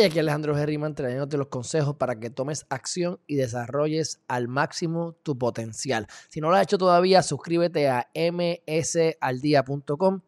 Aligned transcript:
Hey, 0.00 0.04
aquí 0.04 0.20
Alejandro 0.20 0.56
Herriman 0.56 0.94
trayéndote 0.94 1.36
los 1.36 1.48
consejos 1.48 1.96
para 1.96 2.20
que 2.20 2.30
tomes 2.30 2.66
acción 2.68 3.18
y 3.26 3.34
desarrolles 3.34 4.20
al 4.28 4.46
máximo 4.46 5.16
tu 5.24 5.36
potencial. 5.36 6.06
Si 6.28 6.40
no 6.40 6.50
lo 6.50 6.54
has 6.54 6.62
hecho 6.62 6.78
todavía, 6.78 7.20
suscríbete 7.20 7.88
a 7.88 8.08
msaldia.com 8.14 10.20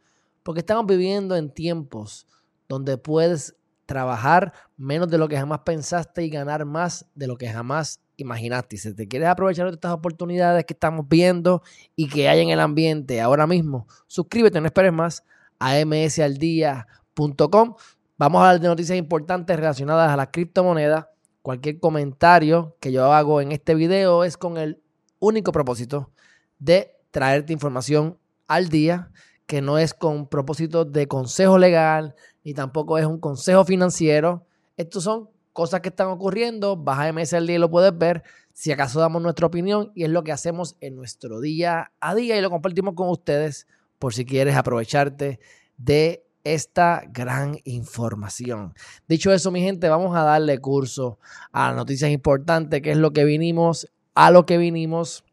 porque 0.43 0.59
estamos 0.59 0.87
viviendo 0.87 1.37
en 1.37 1.51
tiempos 1.51 2.27
donde 2.69 2.99
puedes 2.99 3.55
trabajar 3.87 4.53
menos 4.77 5.09
de 5.09 5.19
lo 5.19 5.29
que 5.29 5.37
jamás 5.37 5.61
pensaste 5.61 6.25
y 6.25 6.31
ganar 6.31 6.65
más 6.65 7.07
de 7.15 7.29
lo 7.29 7.37
que 7.37 7.49
jamás 7.49 8.01
imaginaste. 8.17 8.77
Si 8.77 8.93
te 8.93 9.07
quieres 9.07 9.29
aprovechar 9.29 9.67
de 9.67 9.75
estas 9.75 9.93
oportunidades 9.93 10.65
que 10.65 10.75
estamos 10.75 11.09
viendo 11.09 11.63
y 11.95 12.09
que 12.09 12.29
hay 12.29 12.41
en 12.41 12.49
el 12.49 12.59
ambiente 12.59 13.21
ahora 13.21 13.47
mismo, 13.47 13.87
suscríbete, 14.09 14.61
no 14.61 14.67
esperes 14.67 14.93
más 14.93 15.23
a 15.61 15.77
msaldia.com. 15.85 17.77
Vamos 18.21 18.43
a 18.43 18.51
hablar 18.51 18.61
de 18.61 18.69
noticias 18.69 18.99
importantes 18.99 19.57
relacionadas 19.57 20.11
a 20.11 20.17
las 20.19 20.29
criptomonedas. 20.31 21.07
Cualquier 21.41 21.81
comentario 21.81 22.77
que 22.79 22.93
yo 22.93 23.11
hago 23.15 23.41
en 23.41 23.51
este 23.51 23.75
video 23.75 24.25
es 24.25 24.37
con 24.37 24.59
el 24.59 24.83
único 25.21 25.53
propósito 25.53 26.11
de 26.59 26.99
traerte 27.13 27.55
información 27.55 28.19
al 28.47 28.69
día, 28.69 29.11
que 29.47 29.63
no 29.63 29.79
es 29.79 29.95
con 29.95 30.29
propósito 30.29 30.85
de 30.85 31.09
consejo 31.09 31.57
legal, 31.57 32.15
ni 32.45 32.53
tampoco 32.53 32.99
es 32.99 33.07
un 33.07 33.19
consejo 33.19 33.65
financiero. 33.65 34.45
Estos 34.77 35.05
son 35.05 35.31
cosas 35.55 35.81
que 35.81 35.89
están 35.89 36.09
ocurriendo. 36.09 36.77
Baja 36.77 37.11
MS 37.15 37.33
al 37.33 37.47
día 37.47 37.57
y 37.57 37.59
lo 37.59 37.71
puedes 37.71 37.97
ver. 37.97 38.23
Si 38.53 38.71
acaso 38.71 39.01
damos 39.01 39.23
nuestra 39.23 39.47
opinión 39.47 39.93
y 39.95 40.05
es 40.05 40.11
lo 40.11 40.25
que 40.25 40.33
hacemos 40.33 40.77
en 40.83 40.95
nuestro 40.95 41.41
día 41.41 41.91
a 42.01 42.15
día 42.15 42.37
y 42.37 42.43
lo 42.43 42.51
compartimos 42.51 42.93
con 42.93 43.09
ustedes 43.09 43.67
por 43.99 44.13
si 44.13 44.27
quieres 44.27 44.57
aprovecharte 44.57 45.41
de 45.79 46.27
esta 46.45 47.03
gran 47.09 47.59
información. 47.65 48.75
Dicho 49.09 49.33
eso, 49.33 49.51
mi 49.51 49.61
gente, 49.61 49.89
vamos 49.89 50.17
a 50.17 50.23
darle 50.23 50.59
curso 50.59 51.19
a 51.53 51.73
noticias 51.73 52.11
importantes, 52.11 52.83
que 52.83 52.93
es 52.93 52.97
lo 52.97 53.13
que 53.13 53.25
vinimos, 53.25 53.91
a 54.15 54.31
lo 54.31 54.47
que 54.47 54.59
vinimos 54.59 55.25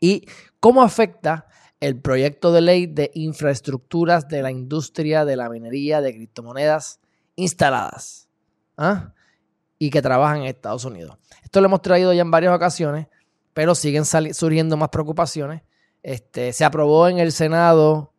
y 0.00 0.26
cómo 0.60 0.82
afecta 0.82 1.46
el 1.80 2.00
proyecto 2.00 2.52
de 2.52 2.60
ley 2.60 2.86
de 2.86 3.10
infraestructuras 3.14 4.28
de 4.28 4.42
la 4.42 4.50
industria 4.50 5.24
de 5.24 5.36
la 5.36 5.48
minería 5.48 6.00
de 6.00 6.14
criptomonedas 6.14 7.00
instaladas 7.36 8.28
¿ah? 8.76 9.12
y 9.78 9.90
que 9.90 10.02
trabajan 10.02 10.42
en 10.42 10.46
Estados 10.46 10.84
Unidos. 10.84 11.18
Esto 11.42 11.60
lo 11.60 11.66
hemos 11.66 11.82
traído 11.82 12.12
ya 12.12 12.22
en 12.22 12.30
varias 12.30 12.54
ocasiones, 12.54 13.08
pero 13.52 13.74
siguen 13.74 14.04
surgiendo 14.04 14.76
más 14.76 14.88
preocupaciones. 14.88 15.62
Este, 16.02 16.52
se 16.52 16.64
aprobó 16.64 17.08
en 17.08 17.18
el 17.18 17.32
Senado 17.32 18.12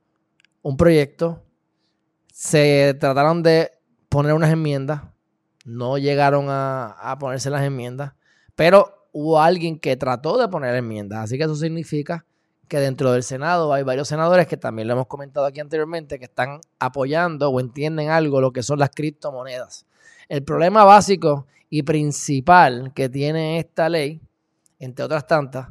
un 0.61 0.77
proyecto 0.77 1.44
se 2.35 2.93
trataron 2.99 3.43
de 3.43 3.71
poner 4.09 4.33
unas 4.33 4.51
enmiendas, 4.51 5.03
no 5.63 5.97
llegaron 5.97 6.47
a, 6.49 7.15
ponerse 7.17 7.49
las 7.49 7.63
enmiendas, 7.63 8.11
pero 8.57 9.07
hubo 9.13 9.39
alguien 9.39 9.79
que 9.79 9.95
trató 9.95 10.37
de 10.37 10.49
poner 10.49 10.75
enmiendas, 10.75 11.23
así 11.23 11.37
que 11.37 11.45
eso 11.45 11.55
significa 11.55 12.25
que 12.67 12.79
dentro 12.79 13.13
del 13.13 13.23
Senado 13.23 13.71
hay 13.71 13.83
varios 13.83 14.09
senadores 14.09 14.47
que 14.47 14.57
también 14.57 14.89
lo 14.89 14.95
hemos 14.95 15.07
comentado 15.07 15.45
aquí 15.45 15.61
anteriormente, 15.61 16.19
que 16.19 16.25
están 16.25 16.59
apoyando 16.77 17.49
o 17.49 17.59
entienden 17.61 18.09
algo 18.09 18.41
lo 18.41 18.51
que 18.51 18.63
son 18.63 18.79
las 18.79 18.89
criptomonedas. 18.89 19.85
El 20.27 20.43
problema 20.43 20.83
básico 20.83 21.47
y 21.69 21.83
principal 21.83 22.91
que 22.93 23.07
tiene 23.07 23.59
esta 23.59 23.87
ley, 23.87 24.19
entre 24.79 25.05
otras 25.05 25.25
tantas, 25.25 25.69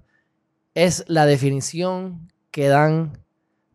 es 0.72 1.04
la 1.08 1.26
definición 1.26 2.32
que 2.50 2.68
dan 2.68 3.18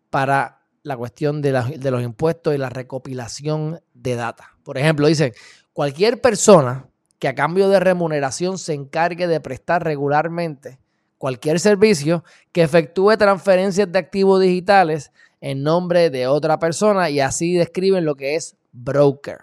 para 0.10 0.59
la 0.84 0.98
cuestión 0.98 1.42
de, 1.42 1.52
los 1.52 2.04
impuestos 2.04 2.56
y 2.56 2.58
la 2.58 2.70
recopilación 2.70 3.82
de 3.94 4.16
data. 4.16 4.56
Por 4.64 4.78
ejemplo, 4.78 5.08
dice, 5.08 5.34
cualquier 5.73 6.22
persona 6.22 6.88
que 7.20 7.28
a 7.28 7.36
cambio 7.36 7.70
de 7.70 7.80
remuneración 7.80 8.58
se 8.58 8.73
encargue 8.73 9.28
de 9.28 9.42
prestar 9.42 9.84
regularmente 9.84 10.80
cualquier 11.18 11.60
servicio 11.60 12.23
que 12.52 12.64
efectúe 12.64 13.18
transferencias 13.18 13.92
de 13.92 14.00
activos 14.00 14.42
digitales 14.42 15.12
en 15.42 15.64
nombre 15.64 16.10
de 16.10 16.28
otra 16.28 16.60
persona 16.60 17.10
y 17.10 17.20
así 17.20 17.54
describen 17.54 18.06
lo 18.06 18.16
que 18.16 18.36
es 18.36 18.56
broker. 18.72 19.39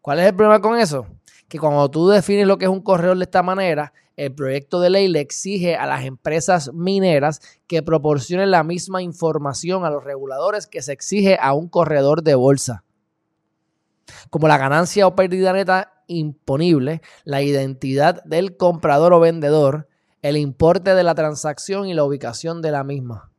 ¿Cuál 0.00 0.20
es 0.20 0.26
el 0.26 0.34
problema 0.34 0.60
con 0.60 0.78
eso? 0.78 1.06
Que 1.50 1.58
cuando 1.58 1.90
tú 1.90 2.08
defines 2.08 2.46
lo 2.46 2.56
que 2.56 2.66
es 2.66 2.70
un 2.70 2.80
corredor 2.80 3.18
de 3.18 3.24
esta 3.24 3.42
manera, 3.42 3.92
el 4.16 4.32
proyecto 4.32 4.80
de 4.80 4.88
ley 4.88 5.08
le 5.08 5.18
exige 5.20 5.74
a 5.74 5.84
las 5.84 6.04
empresas 6.04 6.72
mineras 6.72 7.40
que 7.66 7.82
proporcionen 7.82 8.52
la 8.52 8.62
misma 8.62 9.02
información 9.02 9.84
a 9.84 9.90
los 9.90 10.04
reguladores 10.04 10.68
que 10.68 10.80
se 10.80 10.92
exige 10.92 11.36
a 11.40 11.52
un 11.52 11.68
corredor 11.68 12.22
de 12.22 12.36
bolsa, 12.36 12.84
como 14.30 14.46
la 14.46 14.58
ganancia 14.58 15.08
o 15.08 15.16
pérdida 15.16 15.52
neta 15.52 16.04
imponible, 16.06 17.02
la 17.24 17.42
identidad 17.42 18.22
del 18.24 18.56
comprador 18.56 19.12
o 19.12 19.18
vendedor, 19.18 19.88
el 20.22 20.36
importe 20.36 20.94
de 20.94 21.02
la 21.02 21.16
transacción 21.16 21.88
y 21.88 21.94
la 21.94 22.04
ubicación 22.04 22.62
de 22.62 22.70
la 22.70 22.84
misma. 22.84 23.32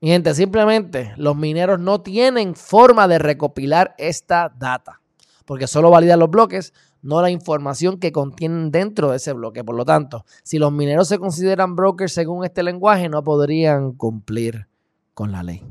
Mi 0.00 0.08
gente, 0.08 0.34
simplemente 0.34 1.12
los 1.18 1.36
mineros 1.36 1.78
no 1.80 2.00
tienen 2.00 2.54
forma 2.54 3.08
de 3.08 3.18
recopilar 3.18 3.94
esta 3.98 4.52
data, 4.56 5.02
porque 5.44 5.66
solo 5.66 5.90
validan 5.90 6.18
los 6.18 6.30
bloques, 6.30 6.72
no 7.02 7.20
la 7.20 7.30
información 7.30 7.98
que 7.98 8.12
contienen 8.12 8.70
dentro 8.70 9.10
de 9.10 9.16
ese 9.16 9.32
bloque. 9.32 9.64
Por 9.64 9.76
lo 9.76 9.84
tanto, 9.84 10.24
si 10.44 10.58
los 10.58 10.72
mineros 10.72 11.08
se 11.08 11.18
consideran 11.18 11.76
brokers 11.76 12.12
según 12.12 12.44
este 12.44 12.62
lenguaje, 12.62 13.08
no 13.08 13.22
podrían 13.22 13.92
cumplir 13.92 14.68
con 15.12 15.32
la 15.32 15.42
ley. 15.42 15.62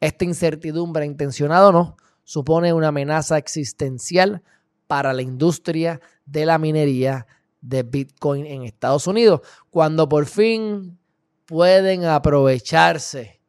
Esta 0.00 0.24
incertidumbre, 0.24 1.04
intencionada 1.04 1.68
o 1.68 1.72
no, 1.72 1.96
supone 2.24 2.72
una 2.72 2.88
amenaza 2.88 3.36
existencial 3.36 4.42
para 4.86 5.12
la 5.12 5.22
industria 5.22 6.00
de 6.24 6.46
la 6.46 6.58
minería 6.58 7.26
de 7.60 7.82
Bitcoin 7.82 8.46
en 8.46 8.62
Estados 8.62 9.06
Unidos, 9.06 9.40
cuando 9.70 10.08
por 10.08 10.26
fin 10.26 10.98
pueden 11.46 12.04
aprovecharse 12.04 13.40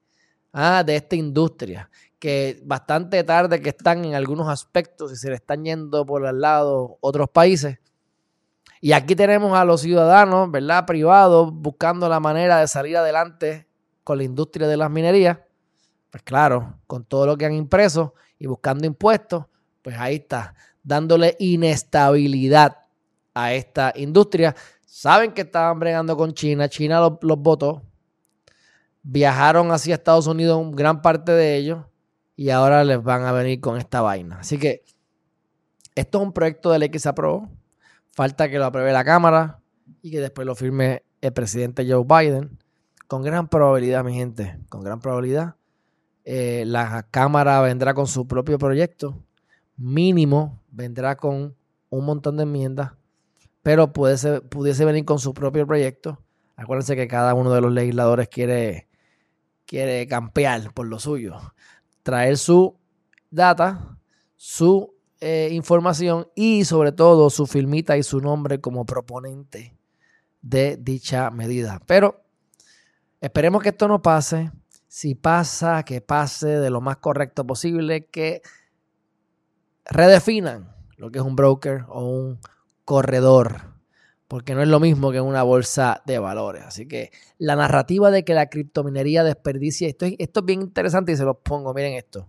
ah, 0.51 0.83
de 0.85 0.97
esta 0.97 1.15
industria 1.15 1.89
que 2.25 2.59
bastante 2.63 3.23
tarde 3.23 3.61
que 3.61 3.69
están 3.69 4.03
en 4.03 4.15
algunos 4.15 4.49
aspectos 4.49 5.13
y 5.13 5.15
se 5.15 5.29
le 5.29 5.35
están 5.35 5.63
yendo 5.63 6.07
por 6.07 6.25
al 6.25 6.41
lado 6.41 6.97
otros 6.99 7.29
países. 7.29 7.77
Y 8.81 8.93
aquí 8.93 9.15
tenemos 9.15 9.55
a 9.55 9.63
los 9.63 9.81
ciudadanos, 9.81 10.49
¿verdad? 10.49 10.87
Privados 10.87 11.53
buscando 11.53 12.09
la 12.09 12.19
manera 12.19 12.59
de 12.59 12.67
salir 12.67 12.97
adelante 12.97 13.67
con 14.03 14.17
la 14.17 14.23
industria 14.23 14.67
de 14.67 14.75
las 14.75 14.89
minerías. 14.89 15.37
Pues 16.09 16.23
claro, 16.23 16.79
con 16.87 17.05
todo 17.05 17.27
lo 17.27 17.37
que 17.37 17.45
han 17.45 17.53
impreso 17.53 18.15
y 18.39 18.47
buscando 18.47 18.87
impuestos, 18.87 19.45
pues 19.83 19.95
ahí 19.95 20.15
está, 20.15 20.55
dándole 20.81 21.35
inestabilidad 21.37 22.75
a 23.35 23.53
esta 23.53 23.93
industria. 23.95 24.55
Saben 24.83 25.31
que 25.31 25.41
estaban 25.41 25.79
bregando 25.79 26.17
con 26.17 26.33
China, 26.33 26.67
China 26.69 27.01
los, 27.01 27.19
los 27.21 27.37
votó, 27.37 27.83
viajaron 29.03 29.71
hacia 29.71 29.93
Estados 29.93 30.25
Unidos 30.25 30.65
gran 30.71 31.03
parte 31.03 31.31
de 31.31 31.55
ellos 31.57 31.85
y 32.35 32.49
ahora 32.49 32.83
les 32.83 33.01
van 33.01 33.23
a 33.23 33.31
venir 33.31 33.59
con 33.61 33.77
esta 33.77 34.01
vaina. 34.01 34.39
Así 34.39 34.57
que 34.57 34.83
esto 35.95 36.17
es 36.19 36.23
un 36.23 36.33
proyecto 36.33 36.71
de 36.71 36.79
ley 36.79 36.89
que 36.89 36.99
se 36.99 37.09
aprobó. 37.09 37.49
Falta 38.11 38.49
que 38.49 38.57
lo 38.57 38.65
apruebe 38.65 38.91
la 38.91 39.05
Cámara 39.05 39.61
y 40.01 40.11
que 40.11 40.19
después 40.19 40.45
lo 40.45 40.55
firme 40.55 41.03
el 41.21 41.33
presidente 41.33 41.89
Joe 41.89 42.05
Biden. 42.05 42.59
Con 43.07 43.23
gran 43.23 43.47
probabilidad, 43.47 44.03
mi 44.03 44.15
gente, 44.15 44.59
con 44.69 44.83
gran 44.83 44.99
probabilidad, 44.99 45.55
eh, 46.23 46.63
la 46.65 47.07
Cámara 47.11 47.61
vendrá 47.61 47.93
con 47.93 48.07
su 48.07 48.27
propio 48.27 48.57
proyecto. 48.57 49.23
Mínimo 49.77 50.61
vendrá 50.71 51.15
con 51.15 51.55
un 51.89 52.05
montón 52.05 52.37
de 52.37 52.43
enmiendas, 52.43 52.93
pero 53.61 53.93
puede 53.93 54.41
pudiese 54.41 54.85
venir 54.85 55.05
con 55.05 55.19
su 55.19 55.33
propio 55.33 55.67
proyecto. 55.67 56.19
Acuérdense 56.55 56.95
que 56.95 57.07
cada 57.07 57.33
uno 57.33 57.53
de 57.53 57.61
los 57.61 57.71
legisladores 57.71 58.27
quiere, 58.27 58.87
quiere 59.65 60.07
campear 60.07 60.73
por 60.73 60.87
lo 60.87 60.99
suyo 60.99 61.35
traer 62.05 62.37
su 62.37 62.77
data, 63.31 63.97
su 64.35 64.93
eh, 65.19 65.49
información 65.53 66.27
y 66.35 66.63
sobre 66.63 66.91
todo 66.91 67.31
su 67.31 67.47
filmita 67.47 67.97
y 67.97 68.03
su 68.03 68.21
nombre 68.21 68.61
como 68.61 68.85
proponente 68.85 69.75
de 70.39 70.77
dicha 70.77 71.31
medida. 71.31 71.81
Pero 71.87 72.21
esperemos 73.21 73.63
que 73.63 73.69
esto 73.69 73.87
no 73.87 74.03
pase. 74.03 74.51
Si 74.87 75.15
pasa, 75.15 75.81
que 75.81 75.99
pase 75.99 76.47
de 76.47 76.69
lo 76.69 76.79
más 76.79 76.97
correcto 76.97 77.43
posible, 77.43 78.05
que 78.05 78.43
redefinan 79.85 80.75
lo 80.97 81.09
que 81.09 81.17
es 81.17 81.25
un 81.25 81.35
broker 81.35 81.85
o 81.89 82.05
un 82.05 82.39
corredor, 82.83 83.74
porque 84.27 84.55
no 84.55 84.61
es 84.61 84.67
lo 84.67 84.79
mismo 84.79 85.11
que 85.11 85.21
una 85.21 85.43
bolsa 85.43 86.01
de 86.05 86.19
valores. 86.19 86.63
Así 86.65 86.87
que 86.87 87.11
la 87.37 87.55
narrativa 87.55 88.11
de 88.11 88.23
que 88.23 88.33
la 88.33 88.47
criptominería 88.47 89.23
desperdicia, 89.23 89.87
esto, 89.87 90.07
esto 90.17 90.39
es 90.39 90.45
bien 90.45 90.61
interesante 90.61 91.11
y 91.11 91.15
se 91.15 91.23
los 91.23 91.37
pongo, 91.37 91.73
miren 91.73 91.93
esto. 91.93 92.27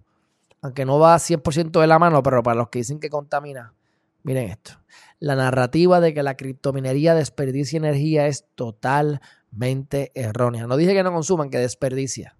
Aunque 0.60 0.84
no 0.84 0.98
va 0.98 1.16
100% 1.16 1.80
de 1.80 1.86
la 1.86 1.98
mano, 1.98 2.22
pero 2.22 2.42
para 2.42 2.56
los 2.56 2.68
que 2.68 2.80
dicen 2.80 2.98
que 2.98 3.08
contamina, 3.08 3.74
miren 4.22 4.50
esto. 4.50 4.72
La 5.20 5.36
narrativa 5.36 6.00
de 6.00 6.12
que 6.12 6.22
la 6.22 6.36
criptominería 6.36 7.14
desperdicia 7.14 7.78
energía 7.78 8.26
es 8.26 8.44
totalmente 8.54 10.12
errónea. 10.14 10.66
No 10.66 10.76
dije 10.76 10.92
que 10.92 11.02
no 11.02 11.12
consuman, 11.12 11.50
que 11.50 11.58
desperdicia. 11.58 12.36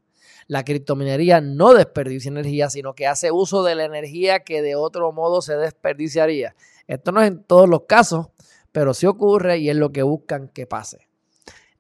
La 0.49 0.65
criptominería 0.65 1.41
no 1.41 1.75
desperdicia 1.75 2.29
energía, 2.29 2.71
sino 2.71 2.95
que 2.95 3.07
hace 3.07 3.33
uso 3.33 3.65
de 3.65 3.75
la 3.75 3.85
energía 3.85 4.41
que 4.41 4.63
de 4.63 4.77
otro 4.77 5.11
modo 5.13 5.43
se 5.43 5.57
desperdiciaría. 5.57 6.55
Esto 6.87 7.11
no 7.11 7.21
es 7.21 7.29
en 7.29 7.43
todos 7.43 7.69
los 7.69 7.83
casos, 7.89 8.29
pero 8.77 8.93
sí 8.93 9.07
ocurre 9.07 9.57
y 9.57 9.71
es 9.71 9.77
lo 9.77 9.91
que 9.91 10.03
buscan 10.03 10.49
que 10.49 10.67
pase. 10.67 11.09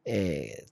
Eh, 0.06 0.64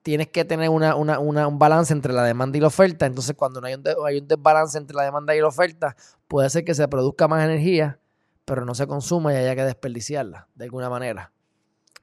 tienes 0.00 0.28
que 0.28 0.46
tener 0.46 0.70
un 0.70 1.58
balance 1.58 1.92
entre 1.92 2.14
la 2.14 2.24
demanda 2.24 2.56
y 2.56 2.60
la 2.62 2.68
oferta. 2.68 3.04
Entonces, 3.04 3.36
cuando 3.36 3.60
no 3.60 3.66
hay 3.66 3.74
un, 3.74 4.26
desbalance 4.26 4.78
entre 4.78 4.96
la 4.96 5.02
demanda 5.02 5.36
y 5.36 5.40
la 5.40 5.48
oferta, 5.48 5.94
puede 6.26 6.48
ser 6.48 6.64
que 6.64 6.74
se 6.74 6.88
produzca 6.88 7.28
más 7.28 7.44
energía, 7.44 8.00
pero 8.46 8.64
no 8.64 8.74
se 8.74 8.86
consuma 8.86 9.34
y 9.34 9.36
haya 9.36 9.54
que 9.54 9.64
desperdiciarla 9.64 10.48
de 10.54 10.64
alguna 10.64 10.88
manera. 10.88 11.32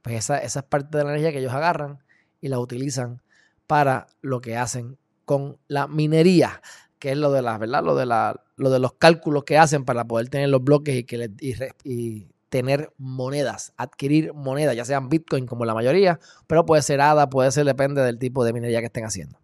Pues 0.03 0.17
esa, 0.17 0.37
esa 0.37 0.59
es 0.59 0.65
parte 0.65 0.99
de 0.99 1.05
la 1.05 1.09
energía 1.09 1.31
que 1.31 1.39
ellos 1.39 1.53
agarran 1.53 2.03
y 2.41 2.49
la 2.49 2.59
utilizan 2.59 3.23
para 3.65 4.05
lo 4.21 4.41
que 4.41 4.57
hacen 4.57 4.99
con 5.25 5.57
la 5.67 5.87
minería, 5.87 6.61
que 6.99 7.13
es 7.13 7.17
lo 7.17 7.31
de 7.31 7.41
la, 7.41 7.57
¿verdad? 7.57 7.83
Lo 7.83 7.95
de 7.95 8.05
la, 8.05 8.43
lo 8.57 8.69
de 8.69 8.77
los 8.77 8.93
cálculos 8.93 9.43
que 9.43 9.57
hacen 9.57 9.85
para 9.85 10.05
poder 10.05 10.29
tener 10.29 10.49
los 10.49 10.63
bloques 10.63 10.95
y 10.95 11.03
que 11.03 11.31
y 11.83 12.27
tener 12.49 12.91
monedas, 12.97 13.73
adquirir 13.77 14.33
monedas, 14.33 14.75
ya 14.75 14.85
sean 14.85 15.09
Bitcoin 15.09 15.45
como 15.45 15.65
la 15.65 15.73
mayoría, 15.73 16.19
pero 16.47 16.65
puede 16.65 16.81
ser 16.81 17.01
ADA, 17.01 17.29
puede 17.29 17.51
ser, 17.51 17.65
depende 17.65 18.01
del 18.01 18.19
tipo 18.19 18.43
de 18.43 18.53
minería 18.53 18.79
que 18.79 18.87
estén 18.87 19.05
haciendo. 19.05 19.39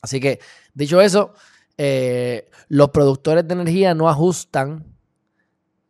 Así 0.00 0.20
que, 0.20 0.40
dicho 0.74 1.00
eso, 1.00 1.34
eh, 1.78 2.48
los 2.68 2.90
productores 2.90 3.46
de 3.46 3.54
energía 3.54 3.94
no 3.94 4.08
ajustan 4.08 4.84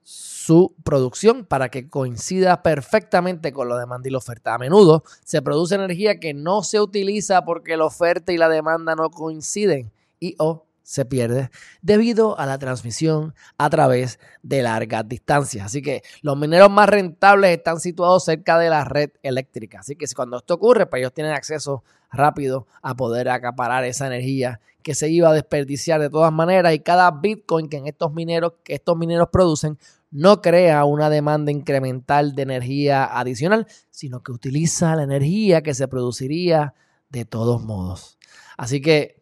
su 0.02 0.74
producción 0.82 1.44
para 1.44 1.68
que 1.68 1.88
coincida 1.88 2.62
perfectamente 2.62 3.52
con 3.52 3.68
la 3.68 3.78
demanda 3.78 4.08
y 4.08 4.12
la 4.12 4.18
oferta. 4.18 4.54
A 4.54 4.58
menudo 4.58 5.04
se 5.24 5.40
produce 5.40 5.76
energía 5.76 6.18
que 6.18 6.34
no 6.34 6.62
se 6.64 6.80
utiliza 6.80 7.44
porque 7.44 7.76
la 7.76 7.84
oferta 7.84 8.32
y 8.32 8.38
la 8.38 8.48
demanda 8.48 8.96
no 8.96 9.10
coinciden 9.10 9.92
y 10.18 10.34
o 10.38 10.66
se 10.92 11.06
pierde 11.06 11.50
debido 11.80 12.38
a 12.38 12.44
la 12.44 12.58
transmisión 12.58 13.34
a 13.56 13.70
través 13.70 14.18
de 14.42 14.60
largas 14.60 15.08
distancias. 15.08 15.64
Así 15.64 15.80
que 15.80 16.02
los 16.20 16.36
mineros 16.36 16.70
más 16.70 16.86
rentables 16.86 17.56
están 17.56 17.80
situados 17.80 18.26
cerca 18.26 18.58
de 18.58 18.68
la 18.68 18.84
red 18.84 19.08
eléctrica. 19.22 19.80
Así 19.80 19.96
que 19.96 20.04
cuando 20.14 20.36
esto 20.36 20.52
ocurre, 20.52 20.84
pues 20.84 21.00
ellos 21.00 21.14
tienen 21.14 21.32
acceso 21.32 21.82
rápido 22.10 22.66
a 22.82 22.94
poder 22.94 23.30
acaparar 23.30 23.84
esa 23.84 24.06
energía 24.06 24.60
que 24.82 24.94
se 24.94 25.08
iba 25.08 25.30
a 25.30 25.32
desperdiciar 25.32 25.98
de 25.98 26.10
todas 26.10 26.30
maneras 26.30 26.74
y 26.74 26.80
cada 26.80 27.10
Bitcoin 27.10 27.70
que 27.70 27.78
en 27.78 27.86
estos 27.86 28.12
mineros 28.12 28.52
que 28.62 28.74
estos 28.74 28.94
mineros 28.94 29.30
producen 29.32 29.78
no 30.10 30.42
crea 30.42 30.84
una 30.84 31.08
demanda 31.08 31.50
incremental 31.50 32.34
de 32.34 32.42
energía 32.42 33.18
adicional, 33.18 33.66
sino 33.88 34.22
que 34.22 34.32
utiliza 34.32 34.94
la 34.94 35.04
energía 35.04 35.62
que 35.62 35.72
se 35.72 35.88
produciría 35.88 36.74
de 37.08 37.24
todos 37.24 37.62
modos. 37.62 38.18
Así 38.58 38.82
que 38.82 39.21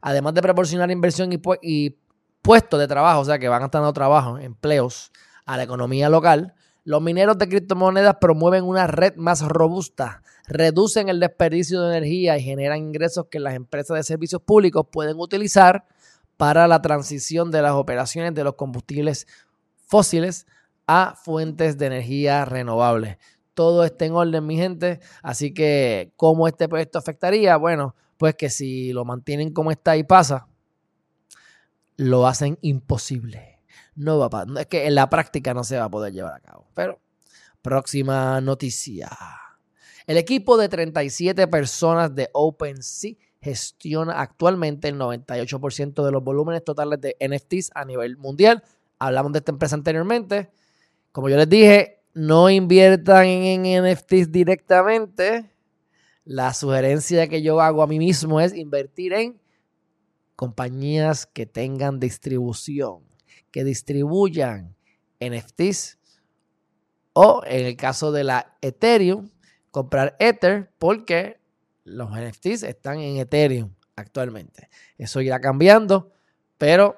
además 0.00 0.34
de 0.34 0.42
proporcionar 0.42 0.90
inversión 0.90 1.30
y, 1.32 1.96
puestos 2.42 2.78
de 2.78 2.86
trabajo, 2.86 3.20
o 3.20 3.24
sea, 3.24 3.38
que 3.38 3.48
van 3.48 3.62
a 3.62 3.66
estar 3.66 3.80
dando 3.80 3.92
trabajo, 3.92 4.38
empleos 4.38 5.12
a 5.46 5.56
la 5.56 5.62
economía 5.62 6.10
local, 6.10 6.54
los 6.84 7.00
mineros 7.00 7.38
de 7.38 7.48
criptomonedas 7.48 8.16
promueven 8.20 8.64
una 8.64 8.86
red 8.86 9.14
más 9.16 9.40
robusta, 9.40 10.22
reducen 10.46 11.08
el 11.08 11.20
desperdicio 11.20 11.80
de 11.80 11.96
energía 11.96 12.36
y 12.36 12.42
generan 12.42 12.78
ingresos 12.78 13.26
que 13.30 13.40
las 13.40 13.54
empresas 13.54 13.96
de 13.96 14.02
servicios 14.02 14.42
públicos 14.42 14.86
pueden 14.92 15.18
utilizar 15.18 15.86
para 16.36 16.68
la 16.68 16.82
transición 16.82 17.50
de 17.50 17.62
las 17.62 17.72
operaciones 17.72 18.34
de 18.34 18.44
los 18.44 18.54
combustibles 18.54 19.26
fósiles 19.86 20.46
a 20.86 21.14
fuentes 21.16 21.78
de 21.78 21.86
energía 21.86 22.44
renovables. 22.44 23.16
Todo 23.54 23.84
está 23.84 24.04
en 24.04 24.14
orden, 24.14 24.46
mi 24.46 24.56
gente. 24.56 25.00
Así 25.22 25.54
que, 25.54 26.12
¿cómo 26.16 26.48
este 26.48 26.68
proyecto 26.68 26.98
afectaría? 26.98 27.56
Bueno, 27.56 27.94
pues 28.16 28.34
que 28.34 28.50
si 28.50 28.92
lo 28.92 29.04
mantienen 29.04 29.52
como 29.52 29.70
está 29.70 29.96
y 29.96 30.04
pasa, 30.04 30.48
lo 31.96 32.26
hacen 32.26 32.58
imposible. 32.62 33.60
No 33.94 34.18
va 34.18 34.28
a, 34.32 34.60
es 34.60 34.66
que 34.66 34.86
en 34.86 34.94
la 34.94 35.08
práctica 35.08 35.54
no 35.54 35.64
se 35.64 35.78
va 35.78 35.84
a 35.84 35.90
poder 35.90 36.12
llevar 36.12 36.34
a 36.34 36.40
cabo. 36.40 36.66
Pero, 36.74 37.00
próxima 37.62 38.40
noticia. 38.40 39.10
El 40.06 40.18
equipo 40.18 40.56
de 40.56 40.68
37 40.68 41.46
personas 41.48 42.14
de 42.14 42.28
OpenSea 42.32 43.14
gestiona 43.40 44.20
actualmente 44.20 44.88
el 44.88 44.98
98% 44.98 46.04
de 46.04 46.12
los 46.12 46.24
volúmenes 46.24 46.64
totales 46.64 47.00
de 47.00 47.16
NFTs 47.20 47.70
a 47.74 47.84
nivel 47.84 48.16
mundial. 48.16 48.62
Hablamos 48.98 49.32
de 49.32 49.38
esta 49.38 49.52
empresa 49.52 49.76
anteriormente. 49.76 50.50
Como 51.12 51.28
yo 51.28 51.36
les 51.36 51.48
dije, 51.48 52.02
no 52.14 52.48
inviertan 52.50 53.26
en 53.26 53.84
NFTs 53.84 54.32
directamente 54.32 55.53
la 56.24 56.54
sugerencia 56.54 57.28
que 57.28 57.42
yo 57.42 57.60
hago 57.60 57.82
a 57.82 57.86
mí 57.86 57.98
mismo 57.98 58.40
es 58.40 58.54
invertir 58.54 59.12
en 59.12 59.40
compañías 60.36 61.26
que 61.26 61.46
tengan 61.46 62.00
distribución, 62.00 63.02
que 63.50 63.64
distribuyan 63.64 64.74
NFTs 65.20 65.98
o 67.12 67.42
en 67.46 67.66
el 67.66 67.76
caso 67.76 68.10
de 68.10 68.24
la 68.24 68.56
Ethereum, 68.60 69.30
comprar 69.70 70.16
Ether 70.18 70.72
porque 70.78 71.40
los 71.84 72.10
NFTs 72.10 72.64
están 72.64 72.98
en 73.00 73.18
Ethereum 73.18 73.74
actualmente. 73.96 74.68
Eso 74.98 75.20
irá 75.20 75.40
cambiando, 75.40 76.10
pero 76.58 76.96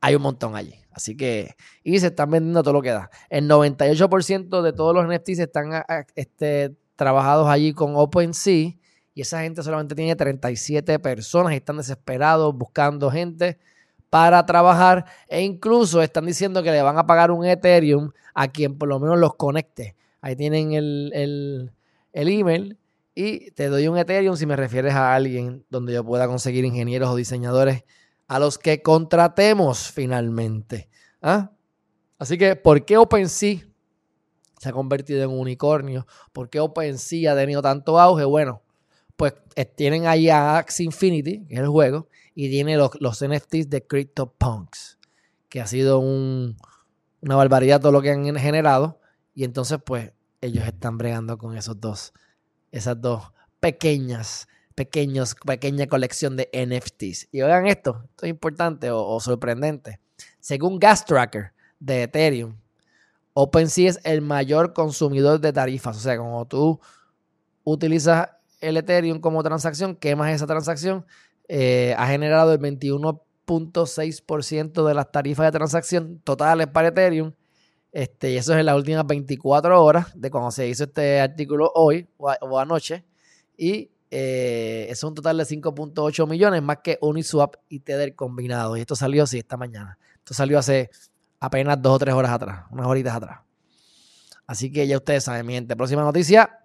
hay 0.00 0.14
un 0.14 0.22
montón 0.22 0.56
allí. 0.56 0.74
Así 0.90 1.16
que, 1.16 1.54
y 1.84 2.00
se 2.00 2.08
están 2.08 2.30
vendiendo 2.30 2.62
todo 2.62 2.74
lo 2.74 2.82
que 2.82 2.90
da. 2.90 3.10
El 3.28 3.48
98% 3.48 4.62
de 4.62 4.72
todos 4.72 4.94
los 4.94 5.06
NFTs 5.06 5.38
están 5.38 5.84
este, 6.16 6.74
trabajados 7.00 7.48
allí 7.48 7.72
con 7.72 7.96
OpenSea 7.96 8.74
y 9.14 9.22
esa 9.22 9.40
gente 9.40 9.62
solamente 9.62 9.94
tiene 9.94 10.14
37 10.14 10.98
personas 10.98 11.54
y 11.54 11.56
están 11.56 11.78
desesperados 11.78 12.54
buscando 12.54 13.10
gente 13.10 13.58
para 14.10 14.44
trabajar 14.44 15.06
e 15.26 15.40
incluso 15.40 16.02
están 16.02 16.26
diciendo 16.26 16.62
que 16.62 16.70
le 16.70 16.82
van 16.82 16.98
a 16.98 17.06
pagar 17.06 17.30
un 17.30 17.46
Ethereum 17.46 18.10
a 18.34 18.48
quien 18.48 18.76
por 18.76 18.90
lo 18.90 19.00
menos 19.00 19.18
los 19.18 19.34
conecte. 19.34 19.96
Ahí 20.20 20.36
tienen 20.36 20.74
el, 20.74 21.10
el, 21.14 21.72
el 22.12 22.28
email 22.28 22.76
y 23.14 23.50
te 23.52 23.68
doy 23.68 23.88
un 23.88 23.96
Ethereum 23.96 24.36
si 24.36 24.44
me 24.44 24.54
refieres 24.54 24.92
a 24.92 25.14
alguien 25.14 25.64
donde 25.70 25.94
yo 25.94 26.04
pueda 26.04 26.26
conseguir 26.26 26.66
ingenieros 26.66 27.08
o 27.08 27.16
diseñadores 27.16 27.84
a 28.28 28.38
los 28.38 28.58
que 28.58 28.82
contratemos 28.82 29.90
finalmente. 29.90 30.90
¿Ah? 31.22 31.50
Así 32.18 32.36
que, 32.36 32.56
¿por 32.56 32.84
qué 32.84 32.98
OpenSea 32.98 33.69
se 34.60 34.68
ha 34.68 34.72
convertido 34.72 35.22
en 35.24 35.30
un 35.30 35.38
unicornio. 35.38 36.06
¿Por 36.34 36.50
qué 36.50 36.60
OpenSea 36.60 37.32
ha 37.32 37.34
tenido 37.34 37.62
tanto 37.62 37.98
auge? 37.98 38.24
Bueno, 38.24 38.62
pues 39.16 39.32
eh, 39.56 39.64
tienen 39.64 40.06
ahí 40.06 40.28
a 40.28 40.58
Axie 40.58 40.84
Infinity, 40.84 41.46
que 41.46 41.54
es 41.54 41.60
el 41.60 41.68
juego, 41.68 42.08
y 42.34 42.50
tiene 42.50 42.76
los, 42.76 43.24
NFTs 43.24 43.70
de 43.70 43.86
CryptoPunks, 43.86 44.98
que 45.48 45.62
ha 45.62 45.66
sido 45.66 45.98
una 46.00 46.56
barbaridad 47.36 47.80
todo 47.80 47.90
lo 47.90 48.02
que 48.02 48.10
han 48.10 48.36
generado. 48.36 49.00
Y 49.34 49.44
entonces, 49.44 49.78
pues, 49.82 50.12
ellos 50.42 50.66
están 50.66 50.98
bregando 50.98 51.38
con 51.38 51.56
esos 51.56 51.80
dos, 51.80 52.12
esas 52.70 53.00
dos 53.00 53.32
pequeñas, 53.60 54.46
pequeños, 54.74 55.36
pequeña 55.46 55.86
colección 55.86 56.36
de 56.36 56.50
NFTs. 56.52 57.28
Y 57.32 57.40
oigan 57.40 57.66
esto, 57.66 58.02
esto 58.10 58.26
es 58.26 58.30
importante 58.30 58.90
o, 58.90 59.06
o 59.06 59.20
sorprendente. 59.20 60.00
Según 60.38 60.78
Gas 60.78 61.06
Tracker 61.06 61.52
de 61.78 62.02
Ethereum, 62.02 62.56
OpenSea 63.34 63.90
es 63.90 64.00
el 64.04 64.22
mayor 64.22 64.72
consumidor 64.72 65.40
de 65.40 65.52
tarifas. 65.52 65.96
O 65.96 66.00
sea, 66.00 66.16
cuando 66.18 66.44
tú 66.46 66.80
utilizas 67.64 68.28
el 68.60 68.76
Ethereum 68.76 69.18
como 69.20 69.42
transacción, 69.42 69.96
quemas 69.96 70.32
esa 70.32 70.46
transacción, 70.46 71.04
eh, 71.48 71.94
ha 71.98 72.06
generado 72.06 72.52
el 72.52 72.60
21.6% 72.60 74.86
de 74.86 74.94
las 74.94 75.10
tarifas 75.10 75.46
de 75.46 75.52
transacción 75.52 76.20
totales 76.22 76.68
para 76.68 76.88
Ethereum. 76.88 77.32
Este, 77.92 78.32
y 78.32 78.36
eso 78.36 78.52
es 78.52 78.60
en 78.60 78.66
las 78.66 78.76
últimas 78.76 79.04
24 79.06 79.82
horas 79.82 80.12
de 80.14 80.30
cuando 80.30 80.50
se 80.52 80.68
hizo 80.68 80.84
este 80.84 81.20
artículo 81.20 81.72
hoy 81.74 82.06
o, 82.18 82.58
anoche. 82.58 83.04
Y 83.56 83.90
eh, 84.10 84.86
es 84.88 85.02
un 85.02 85.14
total 85.14 85.38
de 85.38 85.44
5.8 85.44 86.28
millones, 86.28 86.62
más 86.62 86.78
que 86.84 86.98
Uniswap 87.00 87.56
y 87.68 87.80
Tether 87.80 88.14
combinados. 88.14 88.78
Y 88.78 88.82
esto 88.82 88.94
salió, 88.94 89.26
sí, 89.26 89.38
esta 89.38 89.56
mañana. 89.56 89.98
Esto 90.18 90.34
salió 90.34 90.58
hace 90.58 90.90
apenas 91.40 91.80
dos 91.80 91.96
o 91.96 91.98
tres 91.98 92.14
horas 92.14 92.30
atrás, 92.30 92.66
unas 92.70 92.86
horitas 92.86 93.16
atrás. 93.16 93.40
Así 94.46 94.70
que 94.70 94.86
ya 94.86 94.96
ustedes 94.96 95.24
saben, 95.24 95.46
mi 95.46 95.54
gente. 95.54 95.76
Próxima 95.76 96.02
noticia. 96.02 96.58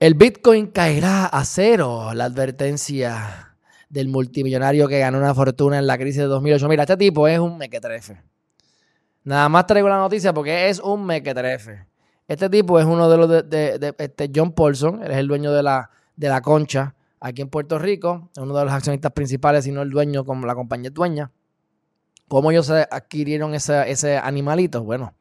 El 0.00 0.14
Bitcoin 0.14 0.66
caerá 0.66 1.26
a 1.26 1.44
cero. 1.44 2.12
La 2.12 2.24
advertencia 2.24 3.56
del 3.88 4.08
multimillonario 4.08 4.88
que 4.88 4.98
ganó 4.98 5.18
una 5.18 5.34
fortuna 5.34 5.78
en 5.78 5.86
la 5.86 5.96
crisis 5.96 6.22
de 6.22 6.26
2008. 6.26 6.68
Mira, 6.68 6.82
este 6.82 6.96
tipo 6.96 7.28
es 7.28 7.38
un 7.38 7.56
mequetrefe. 7.56 8.20
Nada 9.22 9.48
más 9.48 9.66
traigo 9.66 9.88
la 9.88 9.98
noticia 9.98 10.34
porque 10.34 10.68
es 10.68 10.80
un 10.80 11.06
mequetrefe. 11.06 11.86
Este 12.26 12.50
tipo 12.50 12.80
es 12.80 12.84
uno 12.84 13.08
de 13.08 13.16
los 13.16 13.28
de, 13.28 13.94
este 13.98 14.30
John 14.34 14.52
Paulson, 14.52 15.02
él 15.02 15.12
es 15.12 15.18
el 15.18 15.28
dueño 15.28 15.52
de 15.52 15.62
la, 15.62 15.90
de 16.16 16.28
la 16.28 16.40
concha 16.40 16.94
aquí 17.20 17.42
en 17.42 17.48
Puerto 17.48 17.78
Rico, 17.78 18.30
es 18.34 18.42
uno 18.42 18.56
de 18.56 18.64
los 18.64 18.72
accionistas 18.72 19.12
principales, 19.12 19.64
sino 19.64 19.82
el 19.82 19.90
dueño, 19.90 20.24
como 20.24 20.46
la 20.46 20.54
compañía 20.54 20.90
dueña. 20.90 21.30
¿Cómo 22.34 22.50
ellos 22.50 22.68
adquirieron 22.68 23.54
ese, 23.54 24.18
animalito? 24.18 24.82
Bueno, 24.82 25.14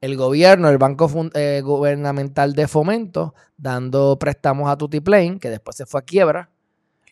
el 0.00 0.16
gobierno, 0.16 0.68
el 0.68 0.78
Banco 0.78 1.08
eh, 1.32 1.60
Gubernamental 1.62 2.54
de 2.54 2.66
Fomento, 2.66 3.36
dando 3.56 4.18
préstamos 4.18 4.68
a 4.68 4.76
Tutiplane, 4.76 5.38
que 5.38 5.48
después 5.48 5.76
se 5.76 5.86
fue 5.86 6.00
a 6.00 6.04
quiebra, 6.04 6.50